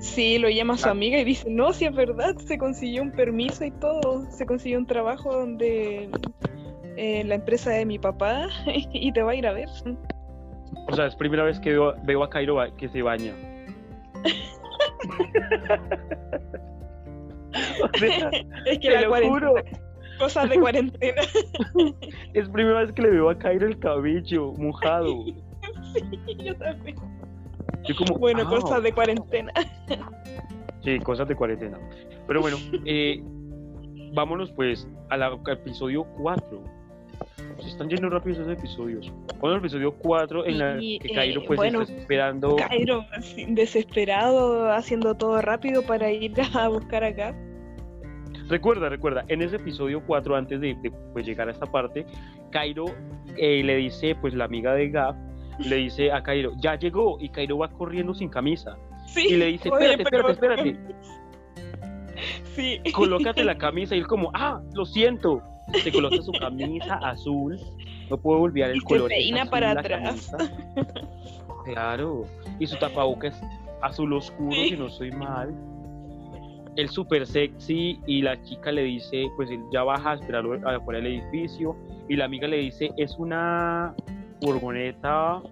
Sí, 0.01 0.39
lo 0.39 0.49
llama 0.49 0.75
a 0.75 0.79
su 0.79 0.89
amiga 0.89 1.19
y 1.19 1.25
dice, 1.25 1.51
no, 1.51 1.73
si 1.73 1.85
es 1.85 1.95
verdad, 1.95 2.37
se 2.37 2.57
consiguió 2.57 3.03
un 3.03 3.11
permiso 3.11 3.65
y 3.65 3.73
todo, 3.73 4.31
se 4.31 4.47
consiguió 4.47 4.79
un 4.79 4.87
trabajo 4.87 5.35
donde 5.35 6.09
eh, 6.97 7.25
la 7.25 7.35
empresa 7.35 7.71
de 7.71 7.85
mi 7.85 7.99
papá 7.99 8.49
y 8.93 9.13
te 9.13 9.23
va 9.23 9.33
a 9.33 9.35
ir 9.35 9.47
a 9.47 9.53
ver. 9.53 9.69
O 10.89 10.95
sea, 10.95 11.07
es 11.07 11.17
primera 11.17 11.43
vez 11.43 11.59
que 11.59 11.71
veo, 11.71 11.95
veo 12.05 12.23
a 12.23 12.31
Cairo 12.31 12.59
que 12.77 12.89
se 12.89 13.03
baña. 13.03 13.35
O 17.83 17.99
sea, 17.99 18.31
Es 18.67 18.79
que 18.79 18.89
te 18.89 18.91
la 18.91 19.03
lo 19.03 19.09
cuarentena, 19.09 19.49
juro, 19.49 19.55
cosas 20.19 20.51
de 20.51 20.61
cuarentena. 20.61 21.23
es 22.35 22.49
primera 22.49 22.81
vez 22.81 22.93
que 22.93 23.03
le 23.03 23.11
veo 23.11 23.31
a 23.31 23.39
Cairo 23.39 23.67
el 23.67 23.79
cabello 23.79 24.53
mojado. 24.53 25.25
Yo 26.45 26.57
también. 26.57 26.97
Yo 27.85 27.95
como, 27.97 28.19
Bueno, 28.19 28.43
ah, 28.47 28.49
cosas 28.49 28.83
de 28.83 28.93
cuarentena. 28.93 29.53
Sí, 30.83 30.99
cosas 31.01 31.29
de 31.29 31.35
cuarentena. 31.35 31.79
Pero 32.27 32.41
bueno, 32.41 32.57
eh, 32.85 33.23
vámonos 34.15 34.51
pues 34.53 34.87
al 35.11 35.23
episodio 35.47 36.05
4. 36.19 36.79
Se 37.61 37.69
están 37.69 37.89
yendo 37.89 38.09
rápido 38.09 38.41
esos 38.41 38.57
episodios. 38.57 39.13
Bueno, 39.41 39.57
el 39.57 39.61
episodio 39.61 39.93
4 39.93 40.47
en 40.47 40.59
la 40.59 40.77
Y, 40.81 40.99
que 41.01 41.13
Cairo 41.13 41.41
eh, 41.41 41.45
pues 41.47 41.57
bueno, 41.57 41.83
está 41.83 41.95
esperando. 41.95 42.57
Cairo, 42.57 43.05
desesperado, 43.49 44.71
haciendo 44.71 45.15
todo 45.17 45.43
rápido 45.43 45.83
para 45.83 46.11
ir 46.11 46.33
a 46.55 46.69
buscar 46.69 47.03
acá. 47.05 47.35
Recuerda, 48.49 48.89
recuerda, 48.89 49.25
en 49.29 49.43
ese 49.43 49.57
episodio 49.57 50.03
4, 50.07 50.37
antes 50.37 50.61
de, 50.61 50.75
de, 50.83 50.91
pues, 51.13 51.27
llegar 51.27 51.49
a 51.49 51.51
esta 51.51 51.67
parte, 51.67 52.07
Cairo 52.51 52.87
eh, 53.37 53.63
le 53.63 53.77
dice, 53.77 54.15
pues 54.15 54.33
la 54.33 54.45
amiga 54.45 54.73
de 54.73 54.89
Gab, 54.89 55.15
le 55.59 55.77
dice 55.77 56.13
a 56.13 56.23
Cairo, 56.23 56.53
ya 56.59 56.77
llegó, 56.77 57.19
y 57.21 57.29
Cairo 57.31 57.59
va 57.59 57.69
corriendo 57.69 58.15
sin 58.15 58.29
camisa. 58.29 58.77
Sí, 59.07 59.27
Y 59.31 59.37
le 59.37 59.47
dice, 59.47 59.71
oye, 59.71 59.91
espérate, 59.93 60.05
pero- 60.11 60.31
espérate, 60.31 60.69
espérate. 60.71 60.95
Sí. 62.55 62.81
colócate 62.93 63.45
la 63.45 63.57
camisa 63.59 63.95
y 63.95 63.99
él 64.01 64.07
como, 64.07 64.31
ah, 64.35 64.61
lo 64.75 64.85
siento. 64.85 65.43
Se 65.83 65.93
coloca 65.93 66.17
su 66.23 66.33
camisa 66.33 66.95
azul, 66.97 67.59
no 68.09 68.17
puedo 68.17 68.41
olvidar 68.41 68.71
el 68.71 68.79
Y 68.79 68.81
color. 68.81 69.09
peina 69.09 69.43
azul 69.43 69.51
para 69.51 69.71
atrás. 69.73 70.31
camisa. 70.33 70.39
Claro, 71.67 72.25
y 72.59 72.67
su 72.67 72.77
tapabocas 72.79 73.35
es 73.37 73.43
azul 73.83 74.13
oscuro, 74.15 74.53
Sí. 74.53 74.71
si 74.71 74.77
no 74.77 74.87
estoy 74.87 75.11
mal. 75.13 75.55
Él 76.77 76.89
súper 76.89 77.27
sexy 77.27 78.01
y 78.07 78.23
la 78.23 78.41
chica 78.45 78.73
le 78.73 78.85
dice, 78.85 79.27
pues 79.37 79.51
él 79.51 79.61
ya 79.73 79.83
baja 79.83 80.13
a 80.13 80.15
esperarlo 80.15 80.55
afuera 80.67 81.01
del 81.01 81.21
edificio 81.21 81.77
y 82.09 82.17
la 82.17 82.25
amiga 82.25 82.49
le 82.49 82.57
dice, 82.59 82.91
es 82.97 83.17
una 83.19 83.95
furgoneta, 84.41 85.43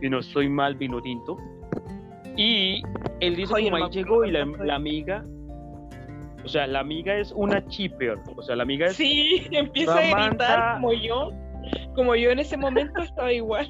si 0.00 0.08
no 0.08 0.18
estoy 0.20 0.48
mal, 0.48 0.74
vino 0.76 1.00
tinto. 1.00 1.36
Y 2.36 2.82
él 3.20 3.36
dice, 3.36 3.54
Oye, 3.54 3.64
como 3.64 3.78
no 3.78 3.84
ahí 3.86 3.90
llegó 3.90 4.24
y 4.24 4.30
la, 4.30 4.74
amiga, 4.74 5.24
o 6.44 6.48
sea, 6.48 6.66
la 6.66 6.80
amiga 6.80 7.14
es 7.16 7.32
una 7.32 7.66
chipper, 7.68 8.18
o 8.36 8.42
sea, 8.42 8.56
la 8.56 8.62
amiga 8.62 8.86
es 8.86 8.96
Sí, 8.96 9.46
empieza 9.50 9.98
a 9.98 10.28
gritar 10.28 10.74
como 10.74 10.92
yo. 10.92 11.30
Como 11.94 12.16
yo 12.16 12.30
en 12.30 12.38
ese 12.38 12.56
momento 12.56 13.02
estaba 13.02 13.32
igual. 13.32 13.68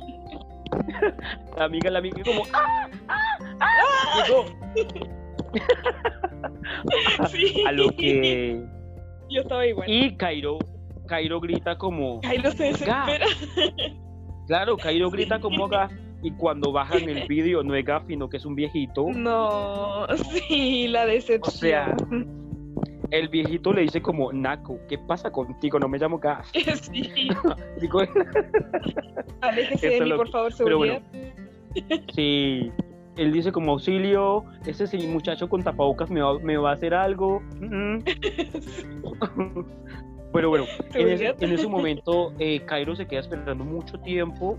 la 1.56 1.64
amiga, 1.64 1.90
la 1.90 1.98
amiga 1.98 2.22
como, 2.24 2.44
¡ah! 2.52 2.88
¡ah! 3.08 3.38
¡ah! 3.60 4.24
Llegó. 4.26 4.46
Sí. 7.28 7.64
A 7.66 7.72
lo 7.72 7.90
que... 7.90 8.64
Yo 9.30 9.42
estaba 9.42 9.66
igual. 9.66 9.88
Y 9.90 10.16
Cairo, 10.16 10.58
Cairo 11.06 11.40
grita 11.40 11.76
como, 11.76 12.20
Jairo 12.22 12.50
se 12.52 12.64
desespera. 12.64 13.26
Claro, 14.50 14.76
Cairo 14.82 15.08
grita 15.10 15.38
como 15.40 15.68
Gaf. 15.68 15.92
Y 16.22 16.32
cuando 16.32 16.70
bajan 16.70 17.08
el 17.08 17.26
vídeo 17.26 17.62
no 17.62 17.74
es 17.74 17.84
Gaf, 17.84 18.06
sino 18.06 18.28
que 18.28 18.36
es 18.36 18.44
un 18.44 18.54
viejito. 18.54 19.06
No, 19.14 20.06
sí, 20.46 20.86
la 20.88 21.06
decepción. 21.06 21.54
sea, 21.54 21.96
El 23.10 23.28
viejito 23.28 23.72
le 23.72 23.82
dice 23.82 24.02
como, 24.02 24.30
Naco, 24.30 24.78
¿qué 24.86 24.98
pasa 24.98 25.30
contigo? 25.32 25.78
No 25.78 25.88
me 25.88 25.96
llamo 25.98 26.18
Gaf. 26.18 26.46
sí. 26.82 27.30
Digo, 27.80 28.02
Aléjese 29.40 29.88
de 29.88 30.00
mí, 30.02 30.08
lo- 30.10 30.16
por 30.18 30.28
favor, 30.28 30.52
seguridad. 30.52 31.00
bueno, 31.10 32.02
sí. 32.14 32.70
Él 33.16 33.32
dice 33.32 33.50
como 33.52 33.72
auxilio, 33.72 34.44
ese 34.66 34.86
sí, 34.86 35.06
muchacho 35.06 35.48
con 35.48 35.62
tapabocas 35.62 36.10
me 36.10 36.20
va, 36.20 36.38
me 36.38 36.56
va 36.58 36.70
a 36.70 36.74
hacer 36.74 36.94
algo. 36.94 37.40
Mm, 37.60 37.96
mm. 39.36 39.64
Pero 40.32 40.48
bueno, 40.48 40.64
en 40.94 41.08
ese, 41.08 41.34
en 41.38 41.52
ese 41.52 41.66
momento 41.66 42.32
eh, 42.38 42.60
Cairo 42.66 42.94
se 42.94 43.06
queda 43.06 43.20
esperando 43.20 43.64
mucho 43.64 43.98
tiempo 44.00 44.58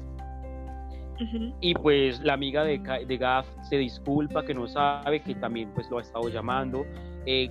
y 1.60 1.76
pues 1.76 2.20
la 2.22 2.34
amiga 2.34 2.64
de, 2.64 2.80
de 2.80 3.18
Gaf 3.18 3.46
se 3.70 3.78
disculpa 3.78 4.44
que 4.44 4.56
no 4.56 4.68
sabe 4.68 5.22
que 5.22 5.36
también 5.36 5.70
pues 5.74 5.90
lo 5.90 6.00
ha 6.00 6.02
estado 6.02 6.30
llamando. 6.30 6.84
Eh, 7.26 7.50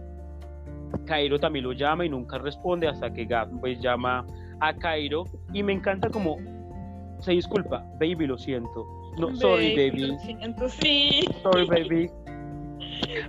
Cairo 1.06 1.38
también 1.38 1.64
lo 1.64 1.72
llama 1.72 2.04
y 2.04 2.08
nunca 2.08 2.38
responde 2.38 2.88
hasta 2.88 3.12
que 3.12 3.24
Gaf 3.26 3.48
pues 3.60 3.80
llama 3.80 4.26
a 4.60 4.74
Cairo 4.74 5.24
y 5.52 5.62
me 5.62 5.72
encanta 5.72 6.10
como 6.10 6.36
se 7.20 7.32
disculpa, 7.32 7.84
baby 8.00 8.26
lo 8.26 8.38
siento. 8.38 8.86
No, 9.18 9.34
sorry 9.36 9.76
baby, 9.76 10.06
Lo 10.06 10.18
siento, 10.18 10.68
sí. 10.68 11.20
sorry 11.42 11.66
baby. 11.66 12.10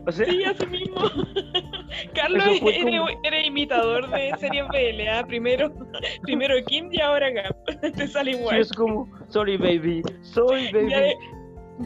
O 0.08 0.12
sea, 0.12 0.26
Sí, 0.26 0.44
así 0.44 0.66
mismo. 0.68 1.02
Carlos, 2.14 2.44
eres, 2.46 2.60
como- 2.84 3.08
eres 3.24 3.48
imitador 3.48 4.10
de 4.10 4.32
series 4.40 4.66
BLA. 4.70 5.26
Primero, 5.28 5.72
primero 6.24 6.56
Kim 6.68 6.90
y 6.92 7.02
ahora 7.02 7.30
Gap. 7.32 7.56
Te 7.96 8.08
sale 8.08 8.34
sí, 8.34 8.40
igual. 8.40 8.60
es 8.60 8.72
como 8.72 9.08
sorry 9.30 9.58
baby, 9.58 10.02
sorry 10.22 10.72
baby. 10.72 10.90
Ya, 10.92 11.00
de- 11.02 11.16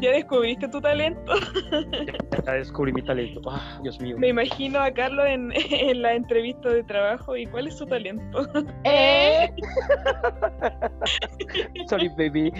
ya 0.01 0.11
descubriste 0.11 0.67
tu 0.67 0.81
talento. 0.81 1.33
Ya 2.45 2.51
descubrí 2.53 2.91
mi 2.91 3.01
talento. 3.01 3.39
Ah, 3.49 3.79
Dios 3.81 3.97
mío. 4.01 4.17
Me 4.19 4.27
imagino 4.27 4.79
a 4.79 4.91
Carlos 4.91 5.25
en, 5.25 5.53
en 5.71 6.01
la 6.01 6.13
entrevista 6.15 6.69
de 6.69 6.83
trabajo. 6.83 7.37
¿Y 7.37 7.45
cuál 7.45 7.67
es 7.67 7.77
su 7.77 7.85
talento? 7.85 8.45
¿Eh? 8.83 9.49
Sorry 11.87 12.09
baby. 12.09 12.51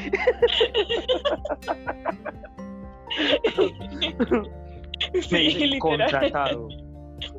Me 5.13 5.21
Sí, 5.21 5.37
dicen 5.37 5.69
literal. 5.71 5.79
contratado. 5.79 6.67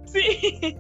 Sí. 0.06 0.76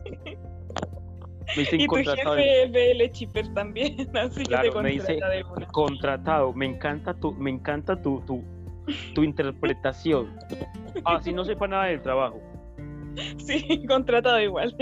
Me 1.54 1.62
dicen 1.62 1.80
Y 1.80 1.84
tu 1.86 1.90
contratado. 1.90 2.36
jefe 2.36 2.62
es 2.64 2.72
BL 2.72 3.12
Chipper 3.12 3.54
también. 3.54 3.96
Así 4.16 4.40
que 4.42 4.48
Claro, 4.48 4.72
te 4.72 4.82
me 4.82 4.90
dice- 4.90 5.06
contrata 5.18 5.28
de 5.34 5.44
una. 5.44 5.66
Contratado. 5.68 6.52
Me 6.52 6.66
encanta 6.66 7.14
tu, 7.14 7.32
me 7.32 7.50
encanta 7.50 8.00
tu, 8.02 8.20
tu, 8.26 8.42
tu 9.14 9.22
interpretación. 9.22 10.36
Así 11.04 11.32
no 11.32 11.44
sepa 11.44 11.66
nada 11.68 11.84
del 11.86 12.02
trabajo. 12.02 12.40
Sí, 13.38 13.86
contratado 13.86 14.40
igual. 14.40 14.74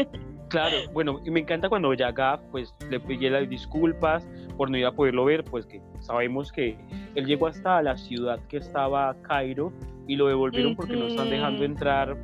Claro, 0.49 0.76
bueno, 0.92 1.20
y 1.24 1.30
me 1.30 1.40
encanta 1.40 1.68
cuando 1.68 1.92
ya 1.95 2.12
Gaf, 2.12 2.40
pues 2.53 2.72
le 2.90 3.01
pide 3.01 3.28
las 3.30 3.49
disculpas 3.49 4.26
por 4.57 4.70
no 4.70 4.76
ir 4.76 4.86
a 4.86 4.92
poderlo 4.92 5.24
ver, 5.24 5.42
pues 5.45 5.66
que 5.66 5.80
sabemos 6.01 6.53
que 6.53 6.76
él 7.16 7.26
llegó 7.26 7.47
hasta 7.49 7.82
la 7.82 7.97
ciudad 7.97 8.38
que 8.49 8.59
estaba 8.59 9.16
Cairo 9.22 9.72
y 10.07 10.16
lo 10.16 10.26
devolvieron 10.28 10.74
porque 10.76 10.96
no 10.96 11.07
están 11.07 11.30
dejando 11.30 11.64
entrar 11.64 12.16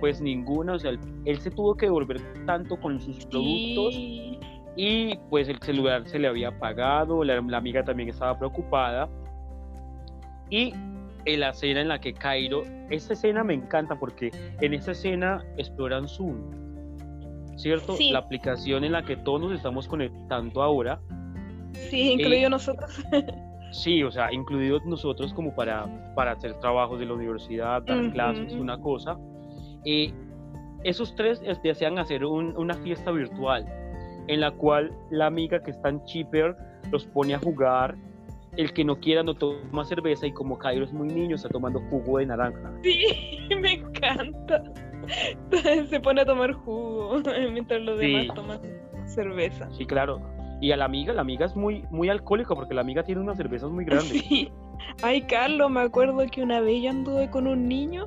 pues 0.00 0.20
ninguna, 0.20 0.74
o 0.74 0.78
sea, 0.78 0.90
él, 0.90 1.00
él 1.24 1.38
se 1.40 1.50
tuvo 1.50 1.76
que 1.76 1.86
devolver 1.86 2.20
tanto 2.46 2.78
con 2.78 3.00
sus 3.00 3.26
productos 3.26 3.94
Sí. 3.94 4.38
y 4.76 5.16
pues 5.28 5.48
el 5.48 5.58
celular 5.58 6.06
se 6.06 6.18
le 6.20 6.28
había 6.28 6.48
apagado, 6.48 7.24
la, 7.24 7.40
la 7.40 7.56
amiga 7.58 7.82
también 7.82 8.08
estaba 8.08 8.38
preocupada 8.38 9.08
y 10.50 10.72
en 11.24 11.40
la 11.40 11.50
escena 11.50 11.80
en 11.80 11.88
la 11.88 12.00
que 12.00 12.12
Cairo, 12.14 12.62
esa 12.90 13.12
escena 13.12 13.42
me 13.44 13.54
encanta 13.54 13.98
porque 13.98 14.30
en 14.60 14.72
esa 14.72 14.92
escena 14.92 15.44
exploran 15.56 16.06
Zoom, 16.08 16.36
¿cierto? 17.56 17.96
Sí. 17.96 18.10
La 18.10 18.20
aplicación 18.20 18.84
en 18.84 18.92
la 18.92 19.02
que 19.02 19.16
todos 19.16 19.40
nos 19.40 19.52
estamos 19.52 19.88
conectando 19.88 20.62
ahora, 20.62 21.00
Sí, 21.90 22.12
incluido 22.12 22.48
nosotros. 22.50 23.04
sí, 23.70 24.02
o 24.02 24.10
sea, 24.10 24.32
incluidos 24.32 24.84
nosotros 24.86 25.32
como 25.34 25.54
para, 25.54 25.86
para 26.14 26.32
hacer 26.32 26.54
trabajos 26.60 26.98
de 26.98 27.06
la 27.06 27.14
universidad, 27.14 27.82
dar 27.82 27.98
Ujú. 28.02 28.10
clases, 28.12 28.52
una 28.54 28.78
cosa. 28.80 29.16
Eh, 29.84 30.12
esos 30.84 31.14
tres 31.14 31.40
eh, 31.44 31.54
desean 31.62 31.98
hacer 31.98 32.24
un- 32.24 32.56
una 32.56 32.74
fiesta 32.74 33.10
virtual 33.10 33.66
en 34.28 34.40
la 34.40 34.50
cual 34.52 34.92
la 35.10 35.26
amiga 35.26 35.62
que 35.62 35.70
está 35.70 35.88
en 35.88 36.02
Chipper 36.04 36.54
los 36.92 37.06
pone 37.06 37.34
a 37.34 37.38
jugar. 37.38 37.96
El 38.56 38.72
que 38.72 38.84
no 38.84 38.98
quiera 38.98 39.22
no 39.22 39.34
toma 39.34 39.84
cerveza 39.84 40.26
y 40.26 40.32
como 40.32 40.58
Cairo 40.58 40.84
es 40.84 40.92
muy 40.92 41.06
niño 41.08 41.36
está 41.36 41.48
tomando 41.48 41.80
jugo 41.90 42.18
de 42.18 42.26
naranja. 42.26 42.72
Sí, 42.82 43.04
me 43.60 43.74
encanta. 43.74 44.62
Se 45.88 46.00
pone 46.00 46.22
a 46.22 46.24
tomar 46.26 46.52
jugo 46.52 47.20
mientras 47.52 47.80
los 47.82 47.98
Sí. 48.00 48.06
demás 48.12 48.34
toman 48.34 48.60
cerveza. 49.06 49.68
Sí, 49.72 49.86
claro. 49.86 50.20
Y 50.60 50.72
a 50.72 50.76
la 50.76 50.86
amiga, 50.86 51.12
la 51.12 51.20
amiga 51.20 51.46
es 51.46 51.54
muy, 51.54 51.84
muy 51.90 52.08
alcohólica 52.08 52.54
porque 52.54 52.74
la 52.74 52.80
amiga 52.80 53.02
tiene 53.04 53.20
unas 53.20 53.36
cervezas 53.36 53.70
muy 53.70 53.84
grandes. 53.84 54.22
Sí. 54.28 54.50
Ay, 55.02 55.22
Carlos, 55.22 55.70
me 55.70 55.80
acuerdo 55.80 56.24
que 56.30 56.42
una 56.42 56.60
vez 56.60 56.82
yo 56.82 56.90
anduve 56.90 57.30
con 57.30 57.46
un 57.46 57.68
niño 57.68 58.06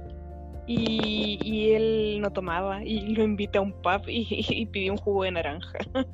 y, 0.67 1.39
y 1.43 1.71
él 1.71 2.19
no 2.21 2.31
tomaba 2.31 2.83
y 2.83 3.13
lo 3.13 3.23
invité 3.23 3.57
a 3.57 3.61
un 3.61 3.73
pub 3.73 4.07
y, 4.07 4.25
y 4.49 4.65
pidió 4.65 4.93
un 4.93 4.97
jugo 4.97 5.23
de 5.23 5.31
naranja. 5.31 5.77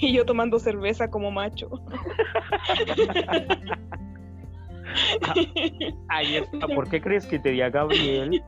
Y 0.00 0.14
yo 0.14 0.24
tomando 0.24 0.58
cerveza 0.58 1.10
como 1.10 1.30
macho. 1.30 1.68
Ahí 6.08 6.36
está. 6.36 6.66
¿Por 6.66 6.88
qué 6.88 7.00
crees 7.00 7.26
que 7.26 7.38
te 7.38 7.50
di 7.50 7.60
a 7.60 7.70
Gabriel? 7.70 8.42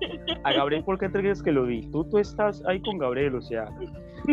A 0.45 0.53
Gabriel, 0.53 0.85
¿por 0.85 0.99
qué 0.99 1.11
crees 1.11 1.43
que 1.43 1.53
lo 1.53 1.67
di? 1.67 1.83
Tú, 1.91 2.05
tú 2.05 2.19
estás 2.19 2.65
ahí 2.67 2.81
con 2.81 2.99
Gabriel, 2.99 3.35
o 3.35 3.43
sea, 3.43 3.67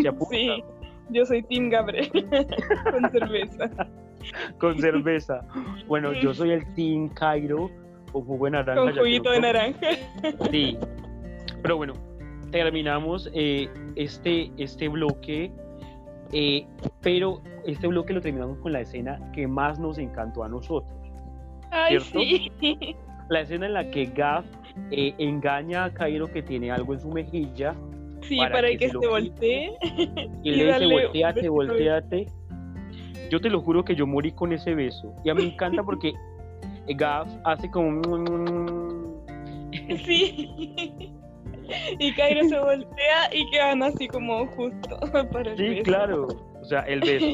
se 0.02 0.08
apunta 0.08 0.36
Sí, 0.36 0.64
yo 1.10 1.26
soy 1.26 1.44
Tim 1.44 1.70
Gabriel 1.70 2.10
con 2.92 3.12
cerveza. 3.12 3.70
con 4.58 4.80
cerveza. 4.80 5.42
Bueno, 5.88 6.14
yo 6.14 6.34
soy 6.34 6.52
el 6.52 6.74
Team 6.74 7.10
Cairo 7.10 7.70
con 8.12 8.24
jugo 8.24 8.46
de 8.46 8.52
naranja. 8.52 8.82
Con 8.82 8.96
juguito 8.96 9.32
de 9.32 9.40
naranja. 9.42 9.88
Sí. 10.52 10.78
Pero 11.62 11.78
bueno, 11.78 11.94
terminamos 12.52 13.30
eh, 13.34 13.70
este, 13.96 14.52
este 14.58 14.88
bloque. 14.88 15.52
eh, 16.32 16.66
pero 17.02 17.42
este 17.66 17.88
bloque 17.88 18.14
lo 18.14 18.22
terminamos 18.22 18.58
con 18.60 18.72
la 18.72 18.82
escena 18.82 19.20
que 19.34 19.48
más 19.48 19.80
nos 19.80 19.98
encantó 19.98 20.44
a 20.44 20.50
nosotros. 20.50 20.94
Ay, 21.72 22.00
sí. 22.00 22.52
La 23.30 23.42
escena 23.42 23.66
en 23.66 23.74
la 23.74 23.90
que 23.90 24.06
Gaff 24.06 24.46
eh, 24.92 25.14
engaña 25.18 25.86
a 25.86 25.94
Cairo 25.94 26.32
que 26.32 26.44
tiene 26.44 26.72
algo 26.72 26.94
en 26.94 27.00
su 27.00 27.10
mejilla 27.10 27.76
Sí, 28.28 28.38
Para 28.38 28.52
para, 28.52 28.68
que 28.70 28.78
que, 28.78 28.90
se 28.90 28.98
voltee. 28.98 29.74
y, 30.44 30.50
Y 30.50 30.56
le 30.56 30.66
dice 30.66 30.86
volteate, 30.86 31.50
volteate. 31.50 32.28
Yo 33.30 33.40
te 33.42 33.50
lo 33.50 33.62
juro 33.62 33.84
que 33.84 33.96
yo 33.96 34.06
morí 34.08 34.32
con 34.32 34.54
ese 34.54 34.76
beso. 34.76 35.14
Y 35.24 35.30
a 35.30 35.34
mí 35.34 35.44
me 35.44 35.50
encanta 35.54 35.84
porque 35.84 36.14
Gaff 36.96 37.28
hace 37.44 37.70
como... 37.72 38.02
Sí. 40.06 40.50
Y 42.00 42.14
Cairo 42.14 42.48
se 42.48 42.60
voltea 42.60 43.34
y 43.34 43.50
quedan 43.50 43.82
así 43.84 44.08
como 44.08 44.46
justo 44.48 45.00
para 45.32 45.52
el 45.52 45.58
Sí, 45.58 45.64
beso. 45.70 45.84
claro. 45.84 46.28
O 46.62 46.66
sea, 46.66 46.82
el 46.82 47.00
beso. 47.02 47.26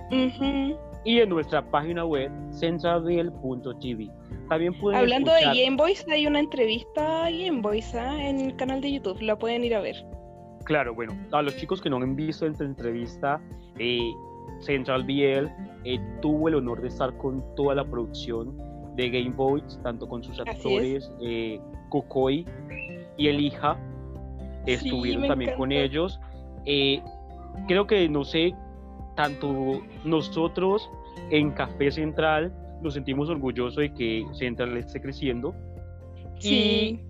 Y 1.07 1.21
en 1.21 1.29
nuestra 1.29 1.61
página 1.71 2.03
web 2.03 2.29
centralbl.tv. 2.51 4.09
También 4.49 4.77
pueden 4.77 4.99
Hablando 4.99 5.31
de 5.31 5.63
Game 5.63 5.77
Boys, 5.77 6.05
hay 6.11 6.27
una 6.27 6.41
entrevista 6.41 7.25
a 7.25 7.31
Game 7.31 7.61
Boys 7.61 7.95
¿ah? 7.95 8.21
en 8.21 8.41
el 8.41 8.55
canal 8.57 8.81
de 8.81 8.91
YouTube, 8.91 9.21
la 9.21 9.39
pueden 9.39 9.63
ir 9.63 9.73
a 9.73 9.79
ver. 9.79 9.95
Claro, 10.65 10.93
bueno, 10.93 11.17
a 11.31 11.41
los 11.41 11.55
chicos 11.55 11.81
que 11.81 11.89
no 11.89 11.95
han 11.95 12.17
visto 12.17 12.45
esta 12.45 12.65
entrevista, 12.65 13.41
eh, 13.79 14.11
Central 14.59 15.05
BL 15.05 15.47
eh, 15.85 15.97
tuvo 16.21 16.49
el 16.49 16.55
honor 16.55 16.81
de 16.81 16.89
estar 16.89 17.15
con 17.15 17.41
toda 17.55 17.73
la 17.73 17.85
producción 17.85 18.57
de 18.97 19.09
Game 19.09 19.34
Boy, 19.34 19.63
tanto 19.84 20.09
con 20.09 20.21
sus 20.21 20.38
Así 20.41 20.49
actores, 20.49 21.09
eh, 21.21 21.61
Kokoi 21.88 22.45
y 23.15 23.27
Elija, 23.29 23.79
Sí, 24.65 24.73
estuvieron 24.73 25.25
también 25.25 25.55
con 25.55 25.71
ellos. 25.71 26.19
Eh, 26.65 27.01
creo 27.69 27.88
que, 27.88 28.09
no 28.09 28.25
sé, 28.25 28.53
tanto 29.15 29.81
nosotros 30.03 30.89
en 31.30 31.52
Café 31.52 31.91
Central 31.91 32.53
nos 32.81 32.94
sentimos 32.94 33.30
orgullosos 33.30 33.77
de 33.77 33.94
que 33.94 34.26
Central 34.34 34.77
esté 34.77 35.02
creciendo. 35.02 35.56
Sí, 36.39 37.02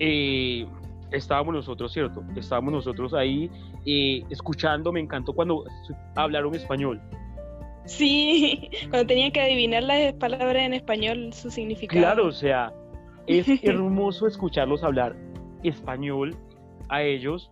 eh, 0.00 0.66
estábamos 1.12 1.54
nosotros, 1.54 1.92
¿cierto? 1.92 2.24
Estábamos 2.36 2.72
nosotros 2.72 3.14
ahí 3.14 3.50
eh, 3.86 4.22
escuchando, 4.30 4.92
me 4.92 5.00
encantó 5.00 5.34
cuando 5.34 5.64
hablaron 6.16 6.54
español. 6.54 7.00
sí, 7.84 8.70
cuando 8.90 9.06
tenían 9.06 9.30
que 9.30 9.40
adivinar 9.40 9.82
las 9.82 10.14
palabras 10.14 10.62
en 10.62 10.74
español, 10.74 11.32
su 11.32 11.50
significado. 11.50 12.00
Claro, 12.00 12.26
o 12.26 12.32
sea, 12.32 12.72
es 13.26 13.46
hermoso 13.62 14.26
escucharlos 14.26 14.82
hablar 14.82 15.14
español 15.62 16.34
a 16.88 17.02
ellos, 17.02 17.50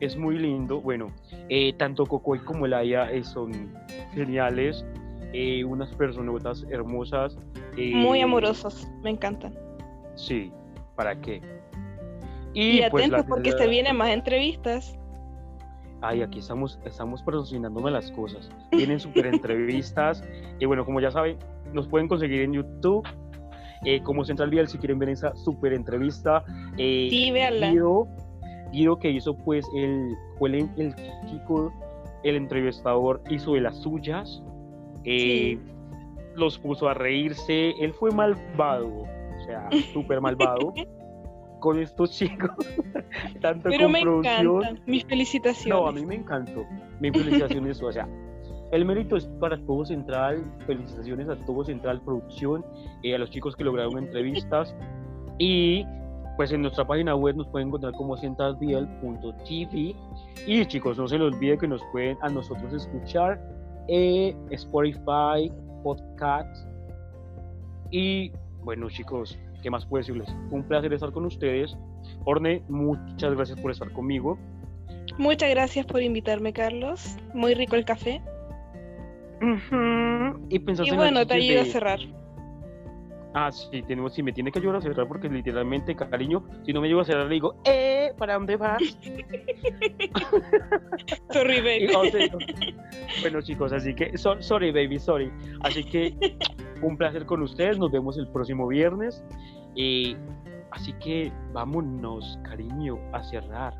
es 0.00 0.16
muy 0.16 0.38
lindo. 0.38 0.80
Bueno, 0.80 1.08
eh, 1.48 1.72
tanto 1.74 2.06
Cocoy 2.06 2.38
como 2.40 2.66
Laia 2.66 3.10
eh, 3.12 3.24
son 3.24 3.72
geniales, 4.14 4.84
eh, 5.32 5.64
unas 5.64 5.94
personotas 5.94 6.64
hermosas. 6.70 7.38
eh, 7.76 7.92
Muy 7.94 8.20
amorosos, 8.20 8.88
me 9.02 9.10
encantan. 9.10 9.54
Sí, 10.14 10.50
¿para 10.94 11.20
qué? 11.20 11.42
Y, 12.54 12.78
pues, 12.90 13.04
atentos 13.04 13.10
la- 13.10 13.26
porque 13.26 13.50
la- 13.50 13.58
se 13.58 13.68
vienen 13.68 13.96
más 13.96 14.08
entrevistas. 14.10 14.98
Ay, 16.02 16.22
aquí 16.22 16.38
estamos, 16.38 16.78
estamos 16.84 17.22
patrocinándome 17.22 17.90
las 17.90 18.10
cosas. 18.12 18.50
Tienen 18.70 19.00
súper 19.00 19.26
entrevistas. 19.34 20.22
Y 20.58 20.64
bueno, 20.66 20.84
como 20.84 21.00
ya 21.00 21.10
saben, 21.10 21.36
nos 21.72 21.88
pueden 21.88 22.08
conseguir 22.08 22.42
en 22.42 22.52
YouTube. 22.52 23.06
como 24.02 24.24
Central 24.24 24.50
Vial, 24.50 24.66
si 24.66 24.78
quieren 24.78 24.98
ver 24.98 25.10
esa 25.10 25.34
súper 25.36 25.72
entrevista. 25.72 26.42
Sí, 26.76 27.30
véanla. 27.32 27.70
Guido, 27.70 28.08
Guido 28.76 28.98
que 28.98 29.10
hizo 29.10 29.34
pues 29.36 29.66
el, 29.74 30.14
el, 30.40 30.68
el 30.76 30.94
chico, 31.30 31.72
el 32.24 32.36
entrevistador 32.36 33.22
hizo 33.30 33.54
de 33.54 33.62
las 33.62 33.76
suyas. 33.78 34.42
eh, 35.04 35.58
Los 36.34 36.58
puso 36.58 36.88
a 36.88 36.94
reírse. 36.94 37.70
Él 37.80 37.92
fue 37.94 38.10
malvado. 38.10 38.88
O 38.88 39.44
sea, 39.46 39.68
súper 39.92 40.20
malvado. 40.20 40.74
con 41.60 41.78
estos 41.80 42.10
chicos. 42.12 42.50
Tanto 43.40 43.70
Pero 43.70 43.84
con 43.84 43.92
me 43.92 44.02
producción. 44.02 44.56
encantan. 44.62 44.82
Mis 44.86 45.04
felicitaciones. 45.06 45.68
No, 45.80 45.86
a 45.88 45.92
mí 45.92 46.04
me 46.04 46.16
encantó. 46.16 46.64
Mi 47.00 47.10
felicitaciones, 47.10 47.82
o 47.82 47.90
sea, 47.92 48.06
el 48.72 48.84
mérito 48.84 49.16
es 49.16 49.26
para 49.40 49.56
Todo 49.64 49.84
Central. 49.86 50.42
Felicitaciones 50.66 51.28
a 51.28 51.36
Todo 51.46 51.64
Central 51.64 52.00
Producción, 52.04 52.64
eh, 53.02 53.14
a 53.14 53.18
los 53.18 53.30
chicos 53.30 53.56
que 53.56 53.64
lograron 53.64 53.96
entrevistas. 53.98 54.74
Y 55.38 55.84
pues 56.36 56.52
en 56.52 56.62
nuestra 56.62 56.86
página 56.86 57.14
web 57.14 57.36
nos 57.36 57.46
pueden 57.48 57.68
encontrar 57.68 57.92
como 57.94 58.16
centralbiel.tv. 58.16 59.94
Y 60.46 60.66
chicos, 60.66 60.98
no 60.98 61.08
se 61.08 61.18
les 61.18 61.32
olvide 61.32 61.56
que 61.58 61.66
nos 61.68 61.82
pueden 61.92 62.16
a 62.20 62.28
nosotros 62.28 62.72
escuchar 62.74 63.40
eh, 63.88 64.34
Spotify, 64.50 65.50
podcast. 65.82 66.66
Y 67.90 68.32
bueno, 68.62 68.90
chicos, 68.90 69.38
¿qué 69.62 69.70
más 69.70 69.86
puedo 69.86 70.00
decirles? 70.02 70.28
Un 70.50 70.62
placer 70.64 70.92
estar 70.92 71.12
con 71.12 71.24
ustedes. 71.24 71.76
Orne, 72.24 72.62
muchas 72.68 73.34
gracias 73.34 73.58
por 73.60 73.70
estar 73.70 73.90
conmigo. 73.92 74.38
Muchas 75.18 75.50
gracias 75.50 75.86
por 75.86 76.02
invitarme, 76.02 76.52
Carlos. 76.52 77.16
Muy 77.32 77.54
rico 77.54 77.76
el 77.76 77.84
café. 77.84 78.20
Y 80.50 80.58
pensaste 80.58 80.88
Y 80.88 80.96
las 80.96 80.98
bueno, 80.98 81.26
te 81.26 81.34
ayudo 81.34 81.60
a 81.60 81.64
de- 81.64 81.70
cerrar. 81.70 81.98
Ah, 83.38 83.52
sí, 83.52 83.82
tenemos, 83.82 84.14
sí, 84.14 84.22
me 84.22 84.32
tiene 84.32 84.50
que 84.50 84.60
ayudar 84.60 84.76
a 84.76 84.80
cerrar 84.80 85.06
porque 85.06 85.28
literalmente, 85.28 85.94
cariño, 85.94 86.42
si 86.64 86.72
no 86.72 86.80
me 86.80 86.88
llevo 86.88 87.02
a 87.02 87.04
cerrar, 87.04 87.26
le 87.26 87.34
digo, 87.34 87.54
¡eh! 87.66 88.10
¿Para 88.16 88.32
dónde 88.32 88.56
vas? 88.56 88.82
Sorry, 91.30 91.60
baby. 91.60 91.88
o 91.94 92.06
sea, 92.06 92.28
bueno, 93.20 93.42
chicos, 93.42 93.74
así 93.74 93.94
que, 93.94 94.16
so- 94.16 94.40
sorry, 94.40 94.72
baby, 94.72 94.98
sorry. 94.98 95.30
Así 95.60 95.84
que, 95.84 96.16
un 96.80 96.96
placer 96.96 97.26
con 97.26 97.42
ustedes. 97.42 97.78
Nos 97.78 97.92
vemos 97.92 98.16
el 98.16 98.26
próximo 98.28 98.66
viernes. 98.68 99.22
Y 99.74 100.16
así 100.70 100.94
que, 100.94 101.30
vámonos, 101.52 102.38
cariño, 102.42 102.98
a 103.12 103.22
cerrar. 103.22 103.74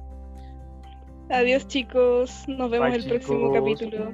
Adiós, 1.31 1.67
chicos. 1.67 2.45
Nos 2.47 2.71
vemos 2.71 2.91
Bye, 2.91 2.99
el 2.99 3.09
próximo 3.09 3.51
capítulo. 3.55 4.13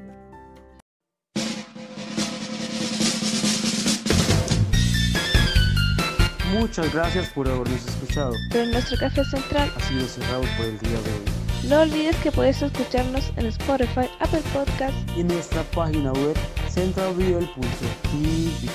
Muchas 6.52 6.92
gracias 6.92 7.28
por 7.30 7.48
habernos 7.48 7.82
escuchado. 7.86 8.34
Pero 8.50 8.66
nuestro 8.70 8.98
café 8.98 9.24
central, 9.24 9.72
Ha 9.74 9.80
sido 9.88 10.06
cerrado 10.06 10.42
por 10.56 10.66
el 10.66 10.78
día 10.80 10.90
de 10.90 10.96
hoy. 10.96 11.68
no 11.68 11.80
olvides 11.80 12.16
que 12.16 12.30
puedes 12.30 12.60
escucharnos 12.60 13.32
en 13.36 13.46
Spotify, 13.46 14.06
Apple 14.20 14.42
Podcasts 14.52 14.98
Y 15.16 15.24
nuestra 15.24 15.62
página 15.74 16.12
web 16.12 16.36
centralviel.tv. 16.68 18.68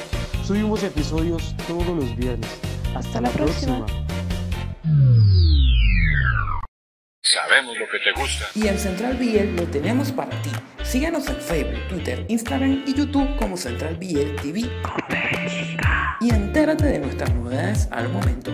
Subimos 0.44 0.82
episodios 0.84 1.56
todos 1.68 1.86
los 1.88 2.16
viernes. 2.16 2.50
Hasta, 2.96 3.22
la 3.22 3.30
próxima. 3.30 3.86
Sabemos 7.34 7.78
lo 7.78 7.90
que 7.90 8.00
te 8.00 8.14
gusta. 8.14 8.46
Y 8.56 8.68
en 8.68 8.80
Central 8.80 9.18
BL 9.18 9.58
lo 9.58 9.64
tenemos 9.64 10.14
para 10.14 10.30
ti. 10.42 10.52
Síguenos 10.84 11.28
en 11.28 11.36
Facebook, 11.36 11.88
Twitter, 11.90 12.26
Instagram 12.30 12.86
y 12.88 12.94
YouTube 12.94 13.36
como 13.36 13.58
Central 13.58 13.98
BL 13.98 14.42
TV. 14.42 14.70
Y 16.22 16.30
entérate 16.30 16.86
de 16.86 17.00
nuestras 17.00 17.34
novedades 17.34 17.90
al 17.92 18.08
momento. 18.08 18.52